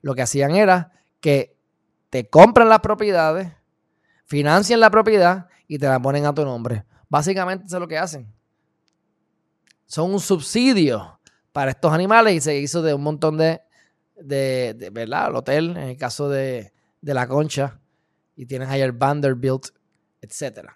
lo 0.01 0.17
que 0.17 0.23
hacían 0.23 0.57
era 0.57 0.91
que 1.21 1.57
te 2.11 2.29
compran 2.29 2.69
las 2.69 2.81
propiedades, 2.81 3.53
financian 4.25 4.81
la 4.81 4.91
propiedad 4.91 5.47
y 5.69 5.79
te 5.79 5.87
la 5.87 6.01
ponen 6.03 6.27
a 6.27 6.35
tu 6.35 6.45
nombre. 6.45 6.85
Básicamente 7.09 7.67
eso 7.67 7.77
es 7.77 7.81
lo 7.81 7.87
que 7.87 7.99
hacen. 7.99 8.27
Son 9.87 10.13
un 10.13 10.19
subsidio 10.19 11.21
para 11.53 11.71
estos 11.71 11.93
animales 11.93 12.35
y 12.35 12.41
se 12.41 12.59
hizo 12.59 12.83
de 12.83 12.93
un 12.93 13.05
montón 13.05 13.39
de, 13.39 13.61
de, 14.17 14.91
¿verdad? 14.93 15.29
El 15.29 15.37
hotel, 15.37 15.77
en 15.77 15.91
el 15.91 15.97
caso 15.97 16.29
de, 16.29 16.73
de 17.01 17.15
la 17.15 17.29
concha, 17.29 17.79
y 18.37 18.47
tienes 18.47 18.69
ahí 18.69 18.81
el 18.81 18.93
Vanderbilt, 18.93 19.67
etc. 20.21 20.71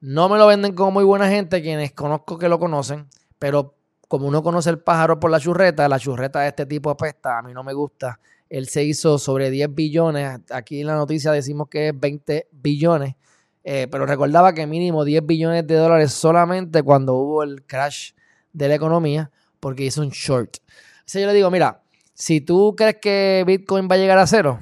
No 0.00 0.28
me 0.28 0.38
lo 0.38 0.46
venden 0.46 0.74
como 0.74 0.90
muy 0.90 1.04
buena 1.04 1.28
gente, 1.28 1.62
quienes 1.62 1.92
conozco 1.92 2.38
que 2.38 2.48
lo 2.48 2.58
conocen, 2.58 3.06
pero 3.38 3.74
como 4.08 4.26
uno 4.26 4.42
conoce 4.42 4.70
el 4.70 4.80
pájaro 4.80 5.20
por 5.20 5.30
la 5.30 5.38
churreta, 5.38 5.88
la 5.88 5.98
churreta 5.98 6.40
de 6.40 6.48
este 6.48 6.66
tipo 6.66 6.90
apesta, 6.90 7.38
a 7.38 7.42
mí 7.42 7.52
no 7.52 7.62
me 7.62 7.72
gusta. 7.72 8.18
Él 8.48 8.66
se 8.66 8.82
hizo 8.82 9.18
sobre 9.18 9.50
10 9.50 9.72
billones, 9.72 10.40
aquí 10.50 10.80
en 10.80 10.88
la 10.88 10.96
noticia 10.96 11.30
decimos 11.30 11.68
que 11.68 11.90
es 11.90 12.00
20 12.00 12.48
billones, 12.50 13.14
eh, 13.62 13.86
pero 13.88 14.06
recordaba 14.06 14.52
que 14.52 14.66
mínimo 14.66 15.04
10 15.04 15.24
billones 15.24 15.66
de 15.66 15.76
dólares 15.76 16.12
solamente 16.12 16.82
cuando 16.82 17.14
hubo 17.14 17.42
el 17.44 17.64
crash 17.64 18.12
de 18.52 18.68
la 18.68 18.74
economía, 18.74 19.30
porque 19.60 19.84
hizo 19.84 20.00
un 20.02 20.08
short. 20.08 20.56
O 20.56 21.18
yo 21.18 21.26
le 21.26 21.34
digo, 21.34 21.50
mira, 21.50 21.82
si 22.14 22.40
tú 22.40 22.74
crees 22.76 22.96
que 23.00 23.44
Bitcoin 23.46 23.88
va 23.88 23.94
a 23.94 23.98
llegar 23.98 24.18
a 24.18 24.26
cero, 24.26 24.60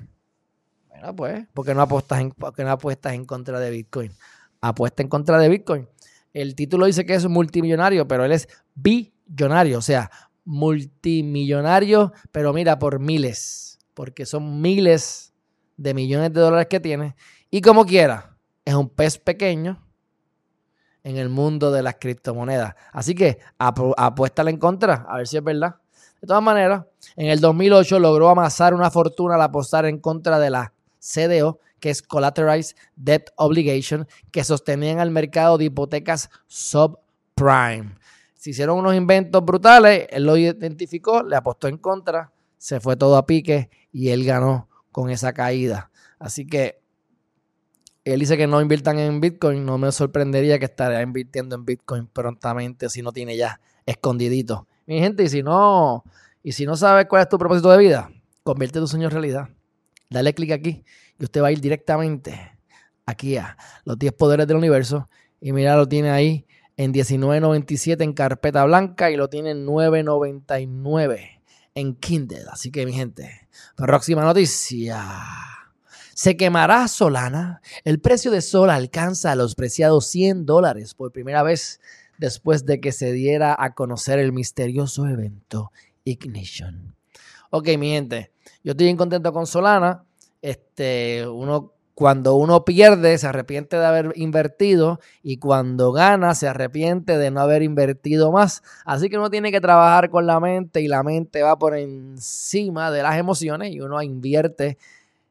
pues, 1.16 1.46
porque 1.54 1.74
no 1.74 1.82
apuestas 1.82 2.20
en, 2.20 2.30
porque 2.30 2.64
no 2.64 2.70
apuestas 2.70 3.12
en 3.14 3.24
contra 3.24 3.60
de 3.60 3.70
Bitcoin? 3.70 4.12
Apuesta 4.60 5.02
en 5.02 5.08
contra 5.08 5.38
de 5.38 5.48
Bitcoin. 5.48 5.88
El 6.32 6.54
título 6.54 6.86
dice 6.86 7.06
que 7.06 7.14
es 7.14 7.26
multimillonario, 7.26 8.06
pero 8.06 8.24
él 8.24 8.32
es 8.32 8.48
billonario, 8.74 9.78
o 9.78 9.82
sea, 9.82 10.10
multimillonario, 10.44 12.12
pero 12.32 12.52
mira, 12.52 12.78
por 12.78 12.98
miles, 12.98 13.78
porque 13.94 14.26
son 14.26 14.60
miles 14.60 15.32
de 15.76 15.94
millones 15.94 16.32
de 16.32 16.40
dólares 16.40 16.66
que 16.68 16.80
tiene. 16.80 17.16
Y 17.50 17.60
como 17.60 17.84
quiera, 17.84 18.36
es 18.64 18.74
un 18.74 18.88
pez 18.88 19.18
pequeño 19.18 19.82
en 21.02 21.16
el 21.16 21.28
mundo 21.28 21.70
de 21.72 21.82
las 21.82 21.96
criptomonedas. 21.96 22.74
Así 22.92 23.14
que 23.14 23.38
apuéstale 23.58 24.50
en 24.50 24.58
contra, 24.58 25.06
a 25.08 25.16
ver 25.16 25.26
si 25.26 25.36
es 25.36 25.44
verdad. 25.44 25.76
De 26.20 26.26
todas 26.26 26.42
maneras, 26.42 26.84
en 27.16 27.28
el 27.28 27.40
2008 27.40 27.98
logró 27.98 28.28
amasar 28.28 28.74
una 28.74 28.90
fortuna 28.90 29.36
al 29.36 29.42
apostar 29.42 29.86
en 29.86 29.98
contra 29.98 30.38
de 30.38 30.50
la 30.50 30.72
CDO, 30.98 31.60
que 31.80 31.90
es 31.90 32.02
Collateralized 32.02 32.76
Debt 32.96 33.30
Obligation, 33.36 34.06
que 34.30 34.44
sostenían 34.44 34.98
al 34.98 35.10
mercado 35.10 35.58
de 35.58 35.66
hipotecas 35.66 36.30
subprime. 36.46 37.96
Se 38.34 38.50
hicieron 38.50 38.78
unos 38.78 38.94
inventos 38.94 39.44
brutales, 39.44 40.06
él 40.10 40.24
lo 40.24 40.36
identificó, 40.36 41.22
le 41.22 41.36
apostó 41.36 41.68
en 41.68 41.78
contra, 41.78 42.32
se 42.56 42.80
fue 42.80 42.96
todo 42.96 43.16
a 43.16 43.26
pique 43.26 43.70
y 43.92 44.10
él 44.10 44.24
ganó 44.24 44.68
con 44.92 45.10
esa 45.10 45.32
caída. 45.32 45.90
Así 46.18 46.46
que 46.46 46.80
él 48.04 48.20
dice 48.20 48.36
que 48.36 48.46
no 48.46 48.60
inviertan 48.60 48.98
en 48.98 49.20
Bitcoin, 49.20 49.64
no 49.64 49.76
me 49.76 49.92
sorprendería 49.92 50.58
que 50.58 50.64
estaría 50.64 51.02
invirtiendo 51.02 51.56
en 51.56 51.64
Bitcoin 51.64 52.06
prontamente 52.06 52.88
si 52.88 53.02
no 53.02 53.12
tiene 53.12 53.36
ya 53.36 53.60
escondidito. 53.86 54.66
Mi 54.86 54.98
gente, 55.00 55.24
y 55.24 55.28
si 55.28 55.42
no, 55.42 56.04
y 56.42 56.52
si 56.52 56.64
no 56.64 56.76
sabes 56.76 57.06
cuál 57.06 57.22
es 57.22 57.28
tu 57.28 57.38
propósito 57.38 57.70
de 57.70 57.78
vida, 57.78 58.10
convierte 58.42 58.78
tu 58.78 58.86
sueño 58.86 59.06
en 59.06 59.10
realidad. 59.10 59.48
Dale 60.10 60.34
clic 60.34 60.52
aquí 60.52 60.84
y 61.18 61.24
usted 61.24 61.42
va 61.42 61.48
a 61.48 61.52
ir 61.52 61.60
directamente 61.60 62.58
aquí 63.06 63.36
a 63.36 63.56
los 63.84 63.98
10 63.98 64.12
poderes 64.14 64.46
del 64.46 64.56
universo 64.56 65.08
y 65.40 65.52
mira, 65.52 65.76
lo 65.76 65.86
tiene 65.88 66.10
ahí 66.10 66.46
en 66.76 66.92
19.97 66.92 68.02
en 68.02 68.12
carpeta 68.12 68.64
blanca 68.64 69.10
y 69.10 69.16
lo 69.16 69.28
tiene 69.28 69.50
en 69.50 69.66
9.99 69.66 71.40
en 71.74 71.94
Kindle. 71.94 72.44
Así 72.50 72.70
que 72.70 72.86
mi 72.86 72.92
gente, 72.92 73.48
próxima 73.76 74.22
noticia. 74.22 75.02
Se 76.14 76.36
quemará 76.36 76.88
Solana. 76.88 77.60
El 77.84 78.00
precio 78.00 78.30
de 78.30 78.42
Sol 78.42 78.70
alcanza 78.70 79.36
los 79.36 79.54
preciados 79.54 80.06
100 80.08 80.46
dólares 80.46 80.94
por 80.94 81.12
primera 81.12 81.42
vez 81.42 81.80
después 82.18 82.66
de 82.66 82.80
que 82.80 82.90
se 82.90 83.12
diera 83.12 83.54
a 83.56 83.74
conocer 83.74 84.18
el 84.18 84.32
misterioso 84.32 85.06
evento 85.06 85.70
Ignition. 86.04 86.96
Ok, 87.50 87.68
mi 87.78 87.90
gente, 87.90 88.32
yo 88.62 88.72
estoy 88.72 88.86
bien 88.86 88.96
contento 88.96 89.32
con 89.32 89.46
Solana. 89.46 90.04
Este, 90.42 91.26
uno, 91.26 91.72
cuando 91.94 92.36
uno 92.36 92.64
pierde, 92.64 93.18
se 93.18 93.26
arrepiente 93.26 93.76
de 93.76 93.84
haber 93.84 94.12
invertido 94.14 95.00
y 95.22 95.38
cuando 95.38 95.90
gana, 95.90 96.34
se 96.36 96.46
arrepiente 96.46 97.18
de 97.18 97.30
no 97.30 97.40
haber 97.40 97.62
invertido 97.62 98.30
más. 98.30 98.62
Así 98.84 99.08
que 99.08 99.18
uno 99.18 99.30
tiene 99.30 99.50
que 99.50 99.60
trabajar 99.60 100.08
con 100.10 100.26
la 100.26 100.38
mente 100.38 100.80
y 100.80 100.86
la 100.86 101.02
mente 101.02 101.42
va 101.42 101.58
por 101.58 101.76
encima 101.76 102.90
de 102.90 103.02
las 103.02 103.18
emociones 103.18 103.72
y 103.72 103.80
uno 103.80 104.00
invierte 104.00 104.78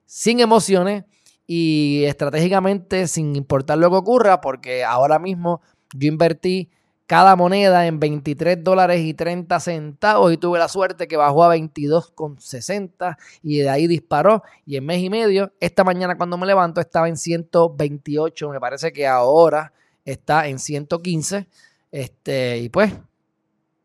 sin 0.05 0.39
emociones 0.41 1.05
y 1.45 2.03
estratégicamente 2.05 3.07
sin 3.07 3.35
importar 3.37 3.77
lo 3.77 3.89
que 3.89 3.95
ocurra, 3.95 4.41
porque 4.41 4.83
ahora 4.83 5.19
mismo 5.19 5.61
yo 5.95 6.09
invertí 6.09 6.69
cada 7.07 7.37
moneda 7.37 7.87
en 7.87 7.99
23 7.99 8.61
dólares 8.63 8.99
y 8.99 9.13
30 9.13 9.59
centavos 9.61 10.31
y 10.33 10.37
tuve 10.37 10.59
la 10.59 10.67
suerte 10.67 11.07
que 11.07 11.15
bajó 11.15 11.45
a 11.45 11.55
22,60 11.55 13.17
y 13.41 13.59
de 13.59 13.69
ahí 13.69 13.87
disparó 13.87 14.43
y 14.65 14.75
en 14.75 14.85
mes 14.85 15.01
y 15.01 15.09
medio, 15.09 15.53
esta 15.61 15.85
mañana 15.85 16.17
cuando 16.17 16.37
me 16.37 16.45
levanto 16.45 16.81
estaba 16.81 17.07
en 17.07 17.15
128, 17.15 18.49
me 18.49 18.59
parece 18.59 18.91
que 18.91 19.07
ahora 19.07 19.71
está 20.03 20.47
en 20.47 20.59
115, 20.59 21.47
este, 21.91 22.57
y 22.57 22.69
pues, 22.69 22.93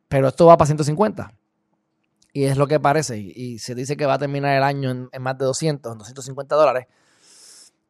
pero 0.09 0.29
esto 0.29 0.47
va 0.47 0.57
para 0.57 0.67
150. 0.67 1.33
Y 2.35 2.45
es 2.45 2.57
lo 2.57 2.67
que 2.67 2.81
parece. 2.81 3.19
Y, 3.19 3.59
se 3.59 3.75
dice 3.75 3.95
que 3.97 4.07
va 4.07 4.15
a 4.15 4.19
terminar 4.19 4.57
el 4.57 4.63
año 4.63 4.91
en, 4.91 5.09
en 5.13 5.23
más 5.23 5.37
de 5.37 5.45
200, 5.45 5.99
250 5.99 6.55
dólares. 6.55 6.87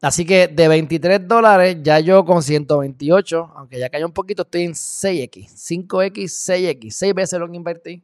Así 0.02 0.26
que 0.26 0.48
de 0.48 0.66
23 0.66 1.28
dólares, 1.28 1.76
ya 1.80 2.00
yo 2.00 2.24
con 2.24 2.42
128, 2.42 3.52
aunque 3.54 3.78
ya 3.78 3.88
cayó 3.88 4.04
un 4.04 4.12
poquito, 4.12 4.42
estoy 4.42 4.64
en 4.64 4.72
6X, 4.72 5.48
5X, 5.54 6.24
6X, 6.24 6.90
6 6.90 7.14
veces 7.14 7.38
lo 7.38 7.48
que 7.48 7.56
invertí. 7.56 8.02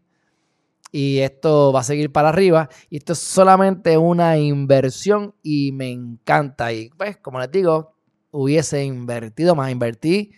Y 0.93 1.19
esto 1.19 1.73
va 1.73 1.81
a 1.81 1.83
seguir 1.83 2.13
para 2.13 2.29
arriba. 2.29 2.69
Y 2.89 2.99
esto 2.99 3.15
es 3.15 3.19
solamente 3.19 3.99
una 3.99 4.39
inversión 4.39 5.35
y 5.43 5.73
me 5.73 5.91
encanta. 5.91 6.73
Y 6.73 6.91
pues, 6.91 7.17
como 7.17 7.41
les 7.41 7.51
digo, 7.51 7.97
hubiese 8.31 8.85
invertido 8.85 9.57
más. 9.57 9.73
Invertí 9.73 10.31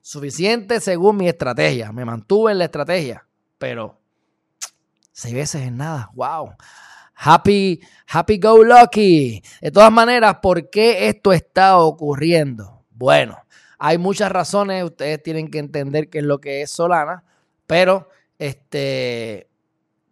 suficiente 0.00 0.78
según 0.78 1.16
mi 1.16 1.28
estrategia. 1.28 1.90
Me 1.90 2.04
mantuve 2.04 2.52
en 2.52 2.58
la 2.58 2.66
estrategia. 2.66 3.26
Pero 3.58 4.00
6 5.12 5.34
veces 5.34 5.62
es 5.62 5.72
nada. 5.72 6.10
¡Wow! 6.14 6.52
Happy, 7.20 7.80
happy 8.06 8.38
go 8.38 8.62
lucky. 8.62 9.42
De 9.60 9.70
todas 9.72 9.90
maneras, 9.90 10.36
¿por 10.40 10.70
qué 10.70 11.08
esto 11.08 11.32
está 11.32 11.78
ocurriendo? 11.78 12.84
Bueno, 12.90 13.36
hay 13.78 13.98
muchas 13.98 14.30
razones. 14.30 14.84
Ustedes 14.84 15.20
tienen 15.22 15.50
que 15.50 15.58
entender 15.58 16.08
qué 16.08 16.18
es 16.18 16.24
lo 16.24 16.40
que 16.40 16.62
es 16.62 16.70
Solana, 16.70 17.24
pero 17.66 18.08
este, 18.38 19.48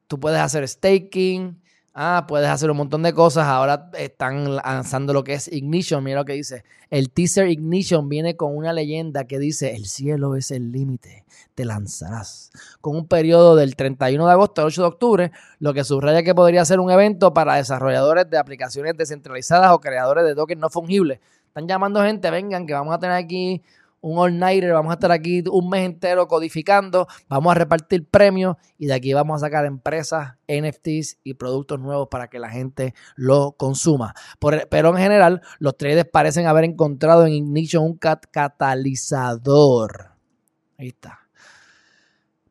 tú 0.09 0.19
puedes 0.19 0.41
hacer 0.41 0.67
staking, 0.67 1.63
Ah, 1.99 2.26
puedes 2.29 2.50
hacer 2.50 2.71
un 2.71 2.76
montón 2.76 3.03
de 3.03 3.15
cosas. 3.15 3.47
Ahora 3.47 3.88
están 3.97 4.57
lanzando 4.57 5.15
lo 5.15 5.25
que 5.25 5.33
es 5.33 5.50
Ignition. 5.50 6.05
Mira 6.05 6.19
lo 6.19 6.25
que 6.26 6.35
dice. 6.35 6.62
El 6.91 7.09
teaser 7.11 7.49
Ignition 7.49 8.11
viene 8.11 8.37
con 8.37 8.55
una 8.55 8.75
leyenda 8.75 9.25
que 9.25 9.38
dice, 9.38 9.75
el 9.75 9.87
cielo 9.87 10.37
es 10.37 10.50
el 10.50 10.73
límite, 10.73 11.25
te 11.55 11.65
lanzarás. 11.65 12.50
Con 12.83 12.97
un 12.97 13.09
periodo 13.09 13.57
del 13.57 13.76
31 13.76 14.26
de 14.26 14.31
agosto 14.31 14.61
al 14.61 14.67
8 14.67 14.83
de 14.83 14.88
octubre, 14.88 15.33
lo 15.59 15.73
que 15.73 15.85
subraya 15.85 16.23
que 16.23 16.35
podría 16.35 16.67
ser 16.67 16.81
un 16.81 16.91
evento 16.91 17.33
para 17.33 17.55
desarrolladores 17.55 18.29
de 18.29 18.37
aplicaciones 18.37 18.95
descentralizadas 18.95 19.73
o 19.73 19.81
creadores 19.81 20.26
de 20.26 20.35
tokens 20.35 20.61
no 20.61 20.69
fungibles. 20.69 21.19
Están 21.49 21.67
llamando 21.67 22.03
gente, 22.03 22.31
vengan, 22.31 22.67
que 22.67 22.75
vamos 22.75 22.95
a 22.95 22.99
tener 22.99 23.17
aquí 23.17 23.62
un 24.07 24.19
all-nighter, 24.19 24.73
vamos 24.73 24.91
a 24.91 24.95
estar 24.95 25.11
aquí 25.11 25.43
un 25.51 25.69
mes 25.69 25.85
entero 25.85 26.29
codificando, 26.29 27.09
vamos 27.29 27.51
a 27.51 27.55
repartir 27.55 28.09
premios 28.09 28.57
y 28.79 28.87
de 28.87 28.95
aquí 28.95 29.13
vamos 29.13 29.43
a 29.43 29.47
sacar 29.47 29.67
empresas, 29.67 30.35
NFTs 30.47 31.19
y 31.25 31.35
productos 31.35 31.81
nuevos 31.81 32.07
para 32.09 32.29
que 32.29 32.39
la 32.39 32.49
gente 32.49 32.95
lo 33.17 33.57
consuma. 33.59 34.15
pero 34.71 34.91
en 34.91 34.97
general, 34.97 35.43
los 35.59 35.77
traders 35.77 36.09
parecen 36.09 36.47
haber 36.47 36.65
encontrado 36.65 37.27
en 37.27 37.33
Ignition 37.33 37.85
un 37.85 37.99
catalizador. 37.99 40.13
Ahí 40.79 40.89
está 40.89 41.25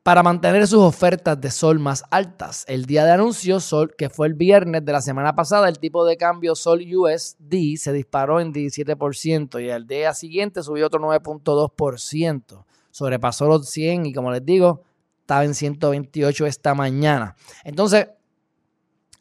para 0.06 0.22
mantener 0.22 0.68
sus 0.68 0.82
ofertas 0.82 1.42
de 1.42 1.50
sol 1.50 1.80
más 1.80 2.04
altas. 2.12 2.64
El 2.68 2.86
día 2.86 3.06
de 3.06 3.12
anuncio, 3.14 3.60
sol, 3.60 3.96
que 3.98 4.12
fue 4.12 4.28
el 4.28 4.36
viernes 4.36 4.86
de 4.86 4.92
la 4.92 5.02
semana 5.02 5.34
pasada, 5.34 5.68
el 5.68 5.80
tipo 5.80 6.06
de 6.06 6.16
cambio 6.16 6.54
sol 6.54 6.86
USD 6.96 7.76
se 7.78 7.92
disparó 7.92 8.40
en 8.40 8.54
17% 8.54 9.66
y 9.66 9.72
al 9.72 9.88
día 9.88 10.14
siguiente 10.14 10.62
subió 10.62 10.86
otro 10.86 11.00
9.2%. 11.00 12.66
Sobrepasó 12.92 13.48
los 13.48 13.68
100 13.68 14.06
y 14.06 14.14
como 14.14 14.32
les 14.32 14.46
digo, 14.46 14.84
estaba 15.22 15.44
en 15.44 15.56
128 15.56 16.46
esta 16.46 16.76
mañana. 16.76 17.36
Entonces, 17.64 18.10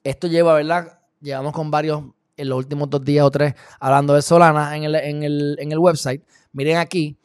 esto 0.03 0.27
lleva, 0.27 0.53
¿verdad? 0.53 0.99
Llevamos 1.23 1.55
con 1.55 1.71
varios 1.71 2.03
en 2.37 2.51
los 2.51 2.59
últimos 2.59 2.91
dos 2.91 3.03
días 3.03 3.25
o 3.25 3.31
tres 3.31 3.55
hablando 3.81 4.13
de 4.13 4.21
Solana 4.21 4.77
en 4.77 4.85
el, 4.85 4.97
en 4.97 5.23
el, 5.23 5.57
en 5.59 5.73
el 5.73 5.79
website. 5.79 6.23
Miren 6.53 6.77
aquí 6.77 7.17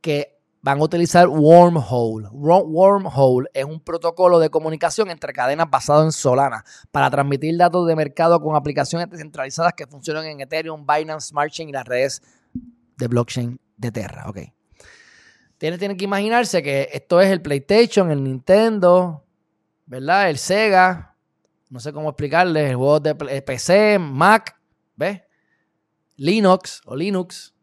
que 0.00 0.40
van 0.62 0.78
a 0.78 0.84
utilizar 0.84 1.28
Wormhole. 1.28 2.28
Wormhole 2.30 3.48
es 3.52 3.64
un 3.64 3.80
protocolo 3.80 4.38
de 4.38 4.48
comunicación 4.48 5.10
entre 5.10 5.32
cadenas 5.32 5.68
basado 5.68 6.04
en 6.04 6.12
Solana 6.12 6.64
para 6.92 7.10
transmitir 7.10 7.56
datos 7.56 7.86
de 7.86 7.96
mercado 7.96 8.40
con 8.40 8.54
aplicaciones 8.54 9.10
descentralizadas 9.10 9.74
que 9.74 9.88
funcionan 9.88 10.24
en 10.26 10.40
Ethereum, 10.40 10.86
Binance 10.86 11.28
Smart 11.28 11.50
Chain 11.50 11.68
y 11.68 11.72
las 11.72 11.84
redes 11.84 12.22
de 12.96 13.08
blockchain 13.08 13.60
de 13.76 13.90
Terra. 13.90 14.28
Ok. 14.28 14.38
Tienen, 15.58 15.78
tienen 15.78 15.96
que 15.96 16.04
imaginarse 16.04 16.62
que 16.62 16.88
esto 16.92 17.20
es 17.20 17.30
el 17.30 17.42
PlayStation, 17.42 18.10
el 18.10 18.22
Nintendo, 18.22 19.24
¿verdad? 19.86 20.30
El 20.30 20.38
Sega, 20.38 21.16
no 21.70 21.80
sé 21.80 21.92
cómo 21.92 22.10
explicarles, 22.10 22.70
el 22.70 22.76
juego 22.76 23.00
de 23.00 23.14
PC, 23.14 23.98
Mac, 23.98 24.56
¿ves? 24.94 25.22
Linux 26.16 26.82
o 26.84 26.94
Linux, 26.94 27.54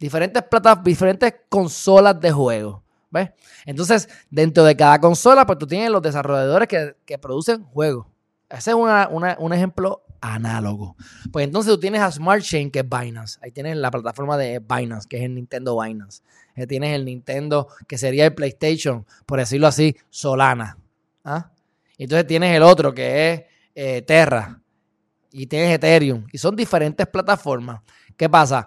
diferentes 0.00 0.42
plataformas, 0.42 0.84
diferentes 0.84 1.34
consolas 1.48 2.18
de 2.20 2.32
juego. 2.32 2.82
¿Ves? 3.10 3.30
Entonces, 3.66 4.08
dentro 4.30 4.64
de 4.64 4.76
cada 4.76 5.00
consola, 5.00 5.44
pues 5.44 5.58
tú 5.58 5.66
tienes 5.66 5.90
los 5.90 6.00
desarrolladores 6.00 6.68
que, 6.68 7.18
producen 7.18 7.64
juegos. 7.64 8.06
Ese 8.48 8.70
es 8.70 8.76
un 8.76 9.52
ejemplo 9.52 10.02
análogo. 10.20 10.96
Pues 11.32 11.44
entonces 11.44 11.72
tú 11.72 11.80
tienes 11.80 12.00
a 12.00 12.10
Smart 12.10 12.42
Chain, 12.42 12.70
que 12.70 12.80
es 12.80 12.88
Binance. 12.88 13.38
Ahí 13.42 13.50
tienes 13.50 13.76
la 13.76 13.90
plataforma 13.90 14.36
de 14.36 14.58
Binance, 14.58 15.08
que 15.08 15.18
es 15.18 15.22
el 15.24 15.34
Nintendo 15.34 15.80
Binance. 15.80 16.22
Ahí 16.56 16.66
tienes 16.66 16.94
el 16.94 17.04
Nintendo, 17.04 17.68
que 17.86 17.98
sería 17.98 18.26
el 18.26 18.34
PlayStation, 18.34 19.06
por 19.26 19.38
decirlo 19.38 19.66
así, 19.66 19.96
Solana. 20.08 20.78
¿Ah? 21.24 21.50
Entonces 21.98 22.26
tienes 22.26 22.56
el 22.56 22.62
otro, 22.62 22.94
que 22.94 23.32
es 23.32 23.42
eh, 23.74 24.02
Terra. 24.02 24.60
Y 25.32 25.46
tienes 25.46 25.74
Ethereum. 25.74 26.26
Y 26.32 26.38
son 26.38 26.56
diferentes 26.56 27.06
plataformas. 27.06 27.82
¿Qué 28.16 28.28
pasa? 28.28 28.66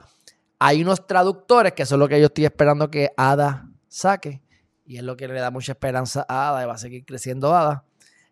Hay 0.66 0.82
unos 0.82 1.06
traductores 1.06 1.74
que 1.74 1.86
son 1.86 2.00
lo 2.00 2.08
que 2.08 2.18
yo 2.22 2.28
estoy 2.28 2.46
esperando 2.46 2.90
que 2.90 3.10
ADA 3.18 3.68
saque. 3.90 4.42
Y 4.86 4.96
es 4.96 5.04
lo 5.04 5.18
que 5.18 5.28
le 5.28 5.38
da 5.42 5.52
mucha 5.52 5.74
esperanza 5.74 6.26
a 6.30 6.52
ADA 6.52 6.64
y 6.64 6.68
va 6.68 6.74
a 6.76 6.78
seguir 6.78 7.04
creciendo 7.04 7.54
ADA. 7.54 7.84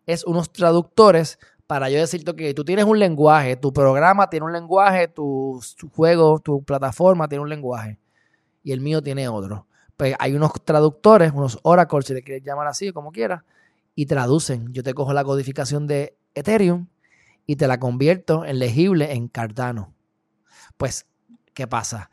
Es 0.05 0.23
unos 0.23 0.53
traductores 0.53 1.39
para 1.67 1.89
yo 1.89 1.99
decirte 1.99 2.33
que 2.33 2.53
tú 2.53 2.63
tienes 2.63 2.85
un 2.85 2.99
lenguaje, 2.99 3.57
tu 3.57 3.73
programa 3.73 4.29
tiene 4.29 4.45
un 4.45 4.53
lenguaje, 4.53 5.09
tu, 5.09 5.59
juego, 5.93 6.39
tu 6.39 6.63
plataforma 6.63 7.27
tiene 7.27 7.43
un 7.43 7.49
lenguaje. 7.49 7.99
Y 8.63 8.71
el 8.71 8.79
mío 8.79 9.03
tiene 9.03 9.27
otro. 9.27 9.67
Pues 9.97 10.15
hay 10.17 10.33
unos 10.33 10.53
traductores, 10.63 11.33
unos 11.33 11.59
oracles, 11.63 12.05
si 12.05 12.13
le 12.13 12.23
quieres 12.23 12.45
llamar 12.45 12.67
así, 12.67 12.93
como 12.93 13.11
quieras, 13.11 13.43
y 13.93 14.05
traducen. 14.05 14.71
Yo 14.71 14.83
te 14.83 14.93
cojo 14.93 15.11
la 15.11 15.25
codificación 15.25 15.85
de 15.85 16.15
Ethereum 16.33 16.87
y 17.45 17.57
te 17.57 17.67
la 17.67 17.77
convierto 17.77 18.45
en 18.45 18.57
legible 18.57 19.11
en 19.11 19.27
Cardano. 19.27 19.93
Pues 20.77 21.07
¿Qué 21.53 21.67
pasa? 21.67 22.09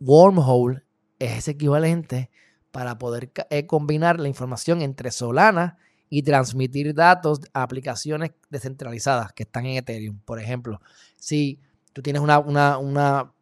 Wormhole 0.00 0.82
es 1.18 1.38
ese 1.38 1.52
equivalente 1.52 2.30
para 2.70 2.98
poder 2.98 3.30
eh, 3.50 3.66
combinar 3.66 4.18
la 4.18 4.28
información 4.28 4.82
entre 4.82 5.10
Solana 5.10 5.78
y 6.08 6.22
transmitir 6.22 6.94
datos 6.94 7.40
a 7.52 7.62
aplicaciones 7.62 8.32
descentralizadas 8.50 9.32
que 9.32 9.44
están 9.44 9.66
en 9.66 9.76
Ethereum. 9.76 10.18
Por 10.24 10.40
ejemplo, 10.40 10.80
si 11.16 11.60
tú 11.92 12.02
tienes 12.02 12.20
una, 12.20 12.38
una, 12.38 12.78
una, 12.78 13.32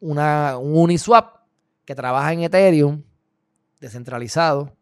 una 0.00 0.58
un 0.58 0.76
Uniswap 0.76 1.38
que 1.84 1.94
trabaja 1.94 2.32
en 2.32 2.42
Ethereum 2.42 3.02
descentralizado, 3.80 4.76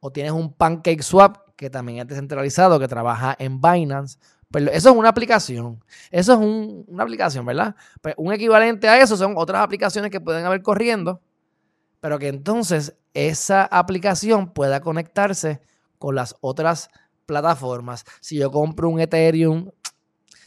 o 0.00 0.10
tienes 0.10 0.32
un 0.32 0.52
PancakeSwap 0.52 1.54
que 1.54 1.70
también 1.70 1.98
es 2.00 2.08
descentralizado, 2.08 2.80
que 2.80 2.88
trabaja 2.88 3.36
en 3.38 3.60
Binance, 3.60 4.18
pero 4.52 4.70
eso 4.70 4.90
es 4.90 4.96
una 4.96 5.08
aplicación. 5.08 5.82
Eso 6.10 6.34
es 6.34 6.38
una 6.38 7.02
aplicación, 7.02 7.46
¿verdad? 7.46 7.74
Pues 8.00 8.14
un 8.18 8.32
equivalente 8.32 8.88
a 8.88 9.00
eso 9.00 9.16
son 9.16 9.34
otras 9.36 9.62
aplicaciones 9.62 10.10
que 10.10 10.20
pueden 10.20 10.44
haber 10.44 10.62
corriendo, 10.62 11.20
pero 12.00 12.18
que 12.18 12.28
entonces 12.28 12.94
esa 13.14 13.64
aplicación 13.64 14.52
pueda 14.52 14.80
conectarse 14.80 15.60
con 15.98 16.14
las 16.14 16.36
otras 16.40 16.90
plataformas. 17.24 18.04
Si 18.20 18.36
yo 18.36 18.50
compro 18.50 18.90
un 18.90 19.00
Ethereum, 19.00 19.70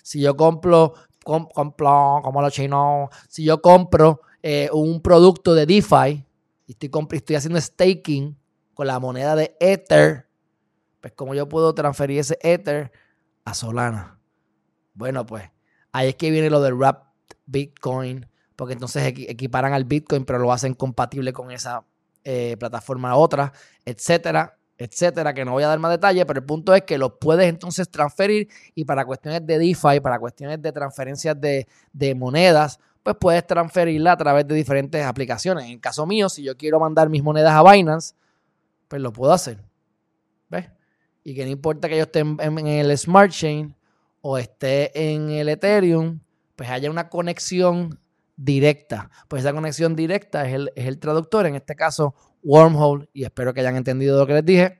si 0.03 0.21
yo 0.21 0.37
compro, 0.37 0.93
compro 1.23 2.21
como 2.23 2.41
los 2.41 2.53
chinos, 2.53 3.09
si 3.27 3.43
yo 3.43 3.59
compro 3.59 4.21
eh, 4.43 4.69
un 4.71 5.01
producto 5.01 5.55
de 5.55 5.65
DeFi 5.65 6.23
y 6.67 6.71
estoy, 6.71 6.91
estoy 7.11 7.35
haciendo 7.35 7.59
staking 7.59 8.37
con 8.75 8.85
la 8.85 8.99
moneda 8.99 9.35
de 9.35 9.55
Ether, 9.59 10.27
pues 11.01 11.13
como 11.13 11.33
yo 11.33 11.49
puedo 11.49 11.73
transferir 11.73 12.19
ese 12.19 12.37
Ether 12.41 12.91
a 13.45 13.53
Solana. 13.53 14.19
Bueno, 14.93 15.25
pues 15.25 15.49
ahí 15.91 16.09
es 16.09 16.15
que 16.15 16.31
viene 16.31 16.49
lo 16.49 16.61
del 16.61 16.73
Wrap 16.73 17.05
Bitcoin, 17.45 18.27
porque 18.55 18.73
entonces 18.73 19.03
equiparan 19.05 19.73
al 19.73 19.85
Bitcoin, 19.85 20.25
pero 20.25 20.39
lo 20.39 20.51
hacen 20.51 20.73
compatible 20.73 21.31
con 21.33 21.51
esa 21.51 21.85
eh, 22.23 22.57
plataforma 22.57 23.15
otra, 23.15 23.53
etcétera, 23.85 24.57
etcétera, 24.77 25.33
que 25.33 25.45
no 25.45 25.51
voy 25.51 25.63
a 25.63 25.67
dar 25.67 25.79
más 25.79 25.91
detalles, 25.91 26.25
pero 26.25 26.39
el 26.39 26.45
punto 26.45 26.73
es 26.73 26.83
que 26.83 26.97
lo 26.97 27.19
puedes 27.19 27.47
entonces 27.47 27.89
transferir 27.89 28.49
y 28.73 28.85
para 28.85 29.05
cuestiones 29.05 29.45
de 29.45 29.57
DeFi, 29.57 29.99
para 30.01 30.19
cuestiones 30.19 30.61
de 30.61 30.71
transferencias 30.71 31.39
de, 31.39 32.15
monedas, 32.15 32.79
pues 33.03 33.15
puedes 33.19 33.45
transferirla 33.45 34.13
a 34.13 34.17
través 34.17 34.47
de 34.47 34.55
diferentes 34.55 35.05
aplicaciones. 35.05 35.65
En 35.69 35.79
caso 35.79 36.05
mío, 36.05 36.27
si 36.27 36.43
yo 36.43 36.57
quiero 36.57 36.79
mandar 36.79 37.09
mis 37.09 37.23
monedas 37.23 37.53
a 37.53 37.71
Binance, 37.71 38.15
pues 38.87 39.01
lo 39.01 39.13
puedo 39.13 39.31
hacer. 39.31 39.63
Y 41.27 41.33
que 41.33 41.43
no 41.43 41.49
importa 41.49 41.89
que 41.89 41.97
yo 41.97 42.03
esté 42.03 42.19
en, 42.19 42.67
el 42.67 42.95
Smart 42.95 43.31
Chain 43.31 43.75
o 44.21 44.37
esté 44.37 45.13
en 45.13 45.31
el 45.31 45.49
Ethereum, 45.49 46.19
pues 46.55 46.69
haya 46.69 46.91
una 46.91 47.09
conexión 47.09 47.99
directa. 48.37 49.09
Pues 49.27 49.43
esa 49.43 49.51
conexión 49.51 49.95
directa 49.95 50.47
es 50.47 50.69
el, 50.75 50.99
traductor, 50.99 51.47
en 51.47 51.55
este 51.55 51.75
caso 51.75 52.13
Wormhole, 52.43 53.09
y 53.11 53.23
espero 53.23 53.55
que 53.55 53.61
hayan 53.61 53.75
entendido 53.75 54.19
lo 54.19 54.27
que 54.27 54.33
les 54.33 54.45
dije. 54.45 54.79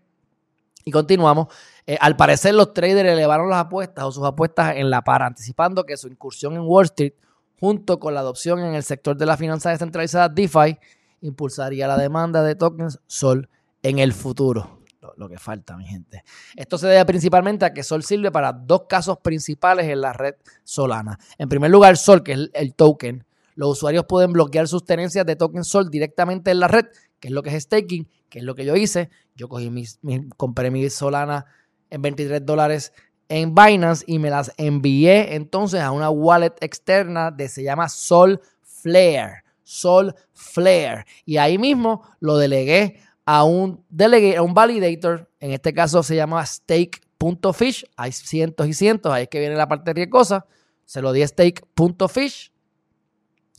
Y 0.84 0.92
continuamos. 0.92 1.48
Eh, 1.88 1.98
al 2.00 2.16
parecer 2.16 2.54
los 2.54 2.76
traders 2.76 3.10
elevaron 3.10 3.50
las 3.50 3.66
apuestas 3.66 4.06
o 4.06 4.12
sus 4.12 4.24
apuestas 4.24 4.76
en 4.76 4.92
la 4.92 5.04
par, 5.04 5.24
anticipando 5.24 5.84
que 5.84 5.98
su 5.98 6.08
incursión 6.08 6.54
en 6.54 6.62
Wall 6.62 6.86
Street, 6.86 7.14
junto 7.60 8.00
con 8.00 8.14
la 8.14 8.20
adopción 8.20 8.60
en 8.60 8.76
el 8.76 8.84
sector 8.84 9.18
de 9.18 9.26
la 9.26 9.36
finanzas 9.36 9.74
descentralizadas 9.74 10.36
DeFi, 10.36 10.78
impulsaría 11.22 11.88
la 11.88 11.98
demanda 11.98 12.44
de 12.44 12.54
tokens 12.54 13.00
Sol 13.08 13.50
en 13.82 13.98
el 13.98 14.14
futuro 14.14 14.75
lo, 15.16 15.30
que 15.30 15.38
falta, 15.38 15.78
mi 15.78 15.86
gente. 15.86 16.24
Esto 16.56 16.78
se 16.78 16.88
debe 16.88 17.06
principalmente 17.06 17.66
a 17.66 17.74
que 17.74 17.84
Sol 17.84 18.04
sirve 18.04 18.32
para 18.32 18.52
dos 18.54 18.84
casos 18.88 19.18
principales 19.20 19.88
en 19.88 20.02
la 20.02 20.14
red 20.14 20.36
Solana. 20.64 21.20
En 21.38 21.50
primer 21.50 21.72
lugar, 21.72 21.98
Sol, 21.98 22.24
que 22.24 22.34
es 22.34 22.50
el, 22.54 22.74
token. 22.74 23.26
Los 23.56 23.70
usuarios 23.70 24.06
pueden 24.06 24.34
bloquear 24.34 24.68
sus 24.68 24.84
tenencias 24.86 25.26
de 25.26 25.36
token 25.36 25.64
Sol 25.64 25.90
directamente 25.90 26.52
en 26.52 26.60
la 26.60 26.68
red, 26.68 26.86
que 27.20 27.30
es 27.30 27.34
lo 27.34 27.44
que 27.44 27.56
es 27.56 27.64
staking, 27.64 28.08
que 28.30 28.40
es 28.40 28.46
lo 28.46 28.56
que 28.56 28.66
yo 28.66 28.76
hice. 28.76 29.10
Yo 29.36 29.48
cogí 29.48 29.70
mis, 29.70 30.00
compré 30.38 30.72
mi 30.72 30.90
Solana 30.90 31.46
en 31.90 32.02
23 32.02 32.46
dólares 32.46 32.94
en 33.30 33.56
Binance 33.56 34.04
y 34.08 34.20
me 34.20 34.30
las 34.30 34.52
envié 34.58 35.36
entonces 35.36 35.82
a 35.82 35.92
una 35.92 36.10
wallet 36.10 36.54
externa 36.62 37.32
de 37.32 37.50
se 37.50 37.64
llama 37.64 37.90
Sol 37.90 38.40
Flare. 38.62 39.44
Sol 39.64 40.14
Flare. 40.32 41.06
Y 41.26 41.38
ahí 41.38 41.58
mismo 41.58 42.04
lo 42.20 42.38
delegué 42.38 43.00
a 43.26 43.44
un 43.44 43.84
delegate, 43.90 44.38
a 44.38 44.44
un 44.44 44.54
validator, 44.54 45.30
en 45.40 45.52
este 45.52 45.74
caso 45.74 46.04
se 46.04 46.16
llama 46.16 46.46
stake.fish, 46.46 47.86
hay 47.98 48.12
cientos 48.12 48.68
y 48.68 48.74
cientos, 48.74 49.12
ahí 49.12 49.24
es 49.24 49.30
que 49.30 49.40
viene 49.40 49.56
la 49.56 49.68
parte 49.68 49.94
riesgosa, 49.94 50.46
se 50.86 51.02
lo 51.02 51.12
di 51.12 51.24
a 51.24 51.28
stake.fish 51.28 52.52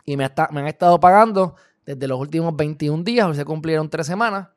y 0.05 0.17
me, 0.17 0.25
han 0.25 0.67
estado 0.69 1.01
pagando 1.01 1.57
desde 1.85 2.07
los 2.07 2.19
últimos 2.21 2.55
21 2.55 3.03
días, 3.03 3.27
hoy 3.27 3.35
se 3.35 3.45
cumplieron 3.45 3.91
tres 3.91 4.07
semanas, 4.07 4.49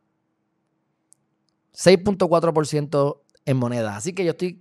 6.4% 1.74 3.22
en 3.45 3.58
monedas. 3.58 3.98
Así 3.98 4.13
que 4.13 4.24
yo 4.26 4.32
estoy 4.32 4.60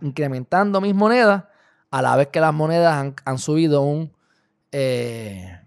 incrementando 0.00 0.80
mis 0.80 0.94
monedas 0.94 1.44
a 1.90 2.02
la 2.02 2.16
vez 2.16 2.28
que 2.28 2.40
las 2.40 2.52
monedas 2.52 3.14
han, 3.24 3.38
subido 3.38 3.82
un 3.82 4.12
eh, 4.70 5.60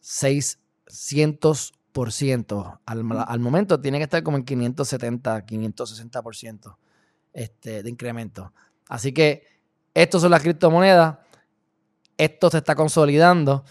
600 0.00 1.72
al, 2.86 3.04
al, 3.26 3.40
momento 3.40 3.80
tiene 3.80 3.98
que 3.98 4.04
estar 4.04 4.22
como 4.22 4.36
en 4.36 4.44
570, 4.44 5.46
560% 5.46 6.76
este, 7.32 7.82
de 7.82 7.90
incremento. 7.90 8.52
Así 8.88 9.12
que 9.12 9.46
estos 9.94 10.22
son 10.22 10.30
las 10.30 10.42
criptomonedas. 10.42 11.18
Esto 12.16 12.50
se 12.50 12.58
está 12.58 12.74
consolidando. 12.74 13.64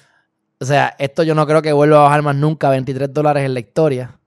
O 0.60 0.66
sea, 0.66 0.96
esto 1.00 1.24
yo 1.24 1.36
no 1.36 1.46
creo 1.48 1.62
que 1.62 1.72
vuelva 1.72 2.00
a 2.00 2.04
bajar 2.04 2.22
más 2.22 2.36
nunca 2.36 2.70
23 2.70 3.14
dólares 3.14 3.46
en 3.46 3.54
la 3.54 3.60
historia. 3.60 4.20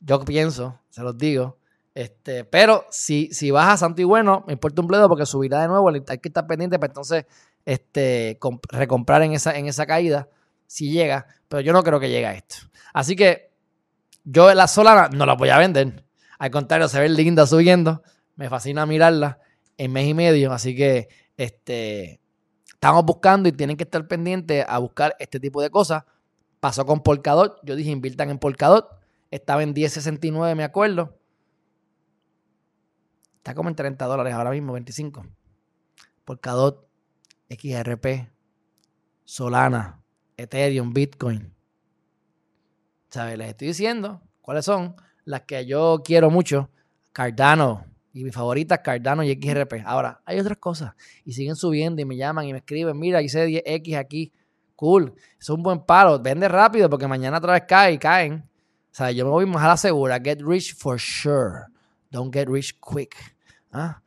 Yo 0.00 0.24
pienso, 0.24 0.80
se 0.90 1.02
los 1.02 1.16
digo. 1.16 1.58
Este, 1.94 2.44
pero 2.44 2.86
si, 2.90 3.28
si 3.32 3.50
baja 3.50 3.76
santo 3.76 4.00
y 4.00 4.04
bueno, 4.04 4.44
me 4.46 4.54
importa 4.54 4.80
un 4.80 4.88
bledo 4.88 5.08
porque 5.08 5.26
subirá 5.26 5.60
de 5.60 5.68
nuevo. 5.68 5.88
Hay 5.90 6.18
que 6.18 6.28
estar 6.28 6.46
pendiente 6.46 6.78
para 6.78 6.90
entonces 6.90 7.26
este, 7.64 8.38
recomprar 8.70 9.22
en 9.22 9.32
esa, 9.32 9.56
en 9.56 9.66
esa 9.66 9.86
caída 9.86 10.28
si 10.70 10.88
llega. 10.88 11.26
Pero 11.48 11.62
yo 11.62 11.72
no 11.72 11.82
creo 11.82 11.98
que 11.98 12.08
llegue 12.08 12.26
a 12.26 12.34
esto. 12.34 12.58
Así 12.94 13.16
que 13.16 13.50
yo 14.22 14.54
la 14.54 14.68
Solana 14.68 15.08
no 15.08 15.26
la 15.26 15.34
voy 15.34 15.48
a 15.48 15.58
vender. 15.58 16.04
Al 16.38 16.50
contrario, 16.52 16.88
se 16.88 17.00
ve 17.00 17.08
linda 17.08 17.44
subiendo. 17.44 18.02
Me 18.36 18.48
fascina 18.48 18.86
mirarla 18.86 19.40
en 19.76 19.92
mes 19.92 20.06
y 20.06 20.14
medio. 20.14 20.52
Así 20.52 20.76
que 20.76 21.08
este, 21.36 22.20
estamos 22.72 23.04
buscando 23.04 23.48
y 23.48 23.52
tienen 23.52 23.76
que 23.76 23.82
estar 23.82 24.06
pendientes 24.06 24.64
a 24.68 24.78
buscar 24.78 25.16
este 25.18 25.40
tipo 25.40 25.60
de 25.60 25.70
cosas. 25.70 26.04
Pasó 26.60 26.86
con 26.86 27.02
Polkadot. 27.02 27.58
Yo 27.64 27.74
dije, 27.74 27.90
inviertan 27.90 28.30
en 28.30 28.38
Polkadot. 28.38 28.88
Estaba 29.32 29.64
en 29.64 29.74
10.69, 29.74 30.54
me 30.54 30.62
acuerdo. 30.62 31.18
Está 33.38 33.54
como 33.54 33.70
en 33.70 33.74
30 33.74 34.04
dólares 34.04 34.34
ahora 34.34 34.50
mismo, 34.50 34.74
25. 34.74 35.26
Polkadot, 36.24 36.86
XRP, 37.48 38.30
Solana, 39.24 39.99
Ethereum, 40.42 40.92
Bitcoin. 40.92 41.52
¿Sabes? 43.10 43.38
Les 43.38 43.48
estoy 43.48 43.68
diciendo 43.68 44.22
cuáles 44.40 44.64
son 44.64 44.96
las 45.24 45.42
que 45.42 45.66
yo 45.66 46.02
quiero 46.04 46.30
mucho. 46.30 46.70
Cardano. 47.12 47.84
Y 48.12 48.24
mi 48.24 48.32
favorita 48.32 48.82
Cardano 48.82 49.22
y 49.22 49.32
XRP. 49.32 49.82
Ahora, 49.84 50.20
hay 50.24 50.40
otras 50.40 50.58
cosas. 50.58 50.94
Y 51.24 51.32
siguen 51.32 51.56
subiendo 51.56 52.02
y 52.02 52.04
me 52.04 52.16
llaman 52.16 52.46
y 52.46 52.52
me 52.52 52.58
escriben, 52.58 52.98
mira, 52.98 53.22
hice 53.22 53.46
10X 53.46 53.96
aquí. 53.96 54.32
Cool. 54.74 55.12
es 55.38 55.50
un 55.50 55.62
buen 55.62 55.84
palo. 55.84 56.18
Vende 56.18 56.48
rápido 56.48 56.88
porque 56.88 57.06
mañana 57.06 57.38
otra 57.38 57.52
vez 57.52 57.64
cae 57.68 57.92
y 57.92 57.98
caen. 57.98 58.48
O 58.90 58.94
sea, 58.94 59.10
yo 59.10 59.24
me 59.24 59.30
voy 59.30 59.46
más 59.46 59.62
a 59.62 59.68
la 59.68 59.76
segura. 59.76 60.18
Get 60.18 60.40
rich 60.40 60.74
for 60.74 60.98
sure. 60.98 61.66
Don't 62.10 62.34
get 62.34 62.48
rich 62.48 62.78
quick. 62.80 63.14
¿Ah? 63.70 64.02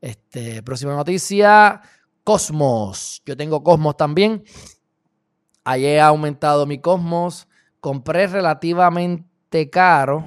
Este, 0.00 0.62
próxima 0.62 0.94
noticia. 0.94 1.80
Cosmos. 2.22 3.22
Yo 3.24 3.36
tengo 3.36 3.62
Cosmos 3.62 3.96
también. 3.96 4.44
Ayer 5.64 6.00
ha 6.00 6.06
aumentado 6.08 6.66
mi 6.66 6.78
Cosmos. 6.78 7.48
Compré 7.80 8.26
relativamente 8.26 9.70
caro. 9.70 10.24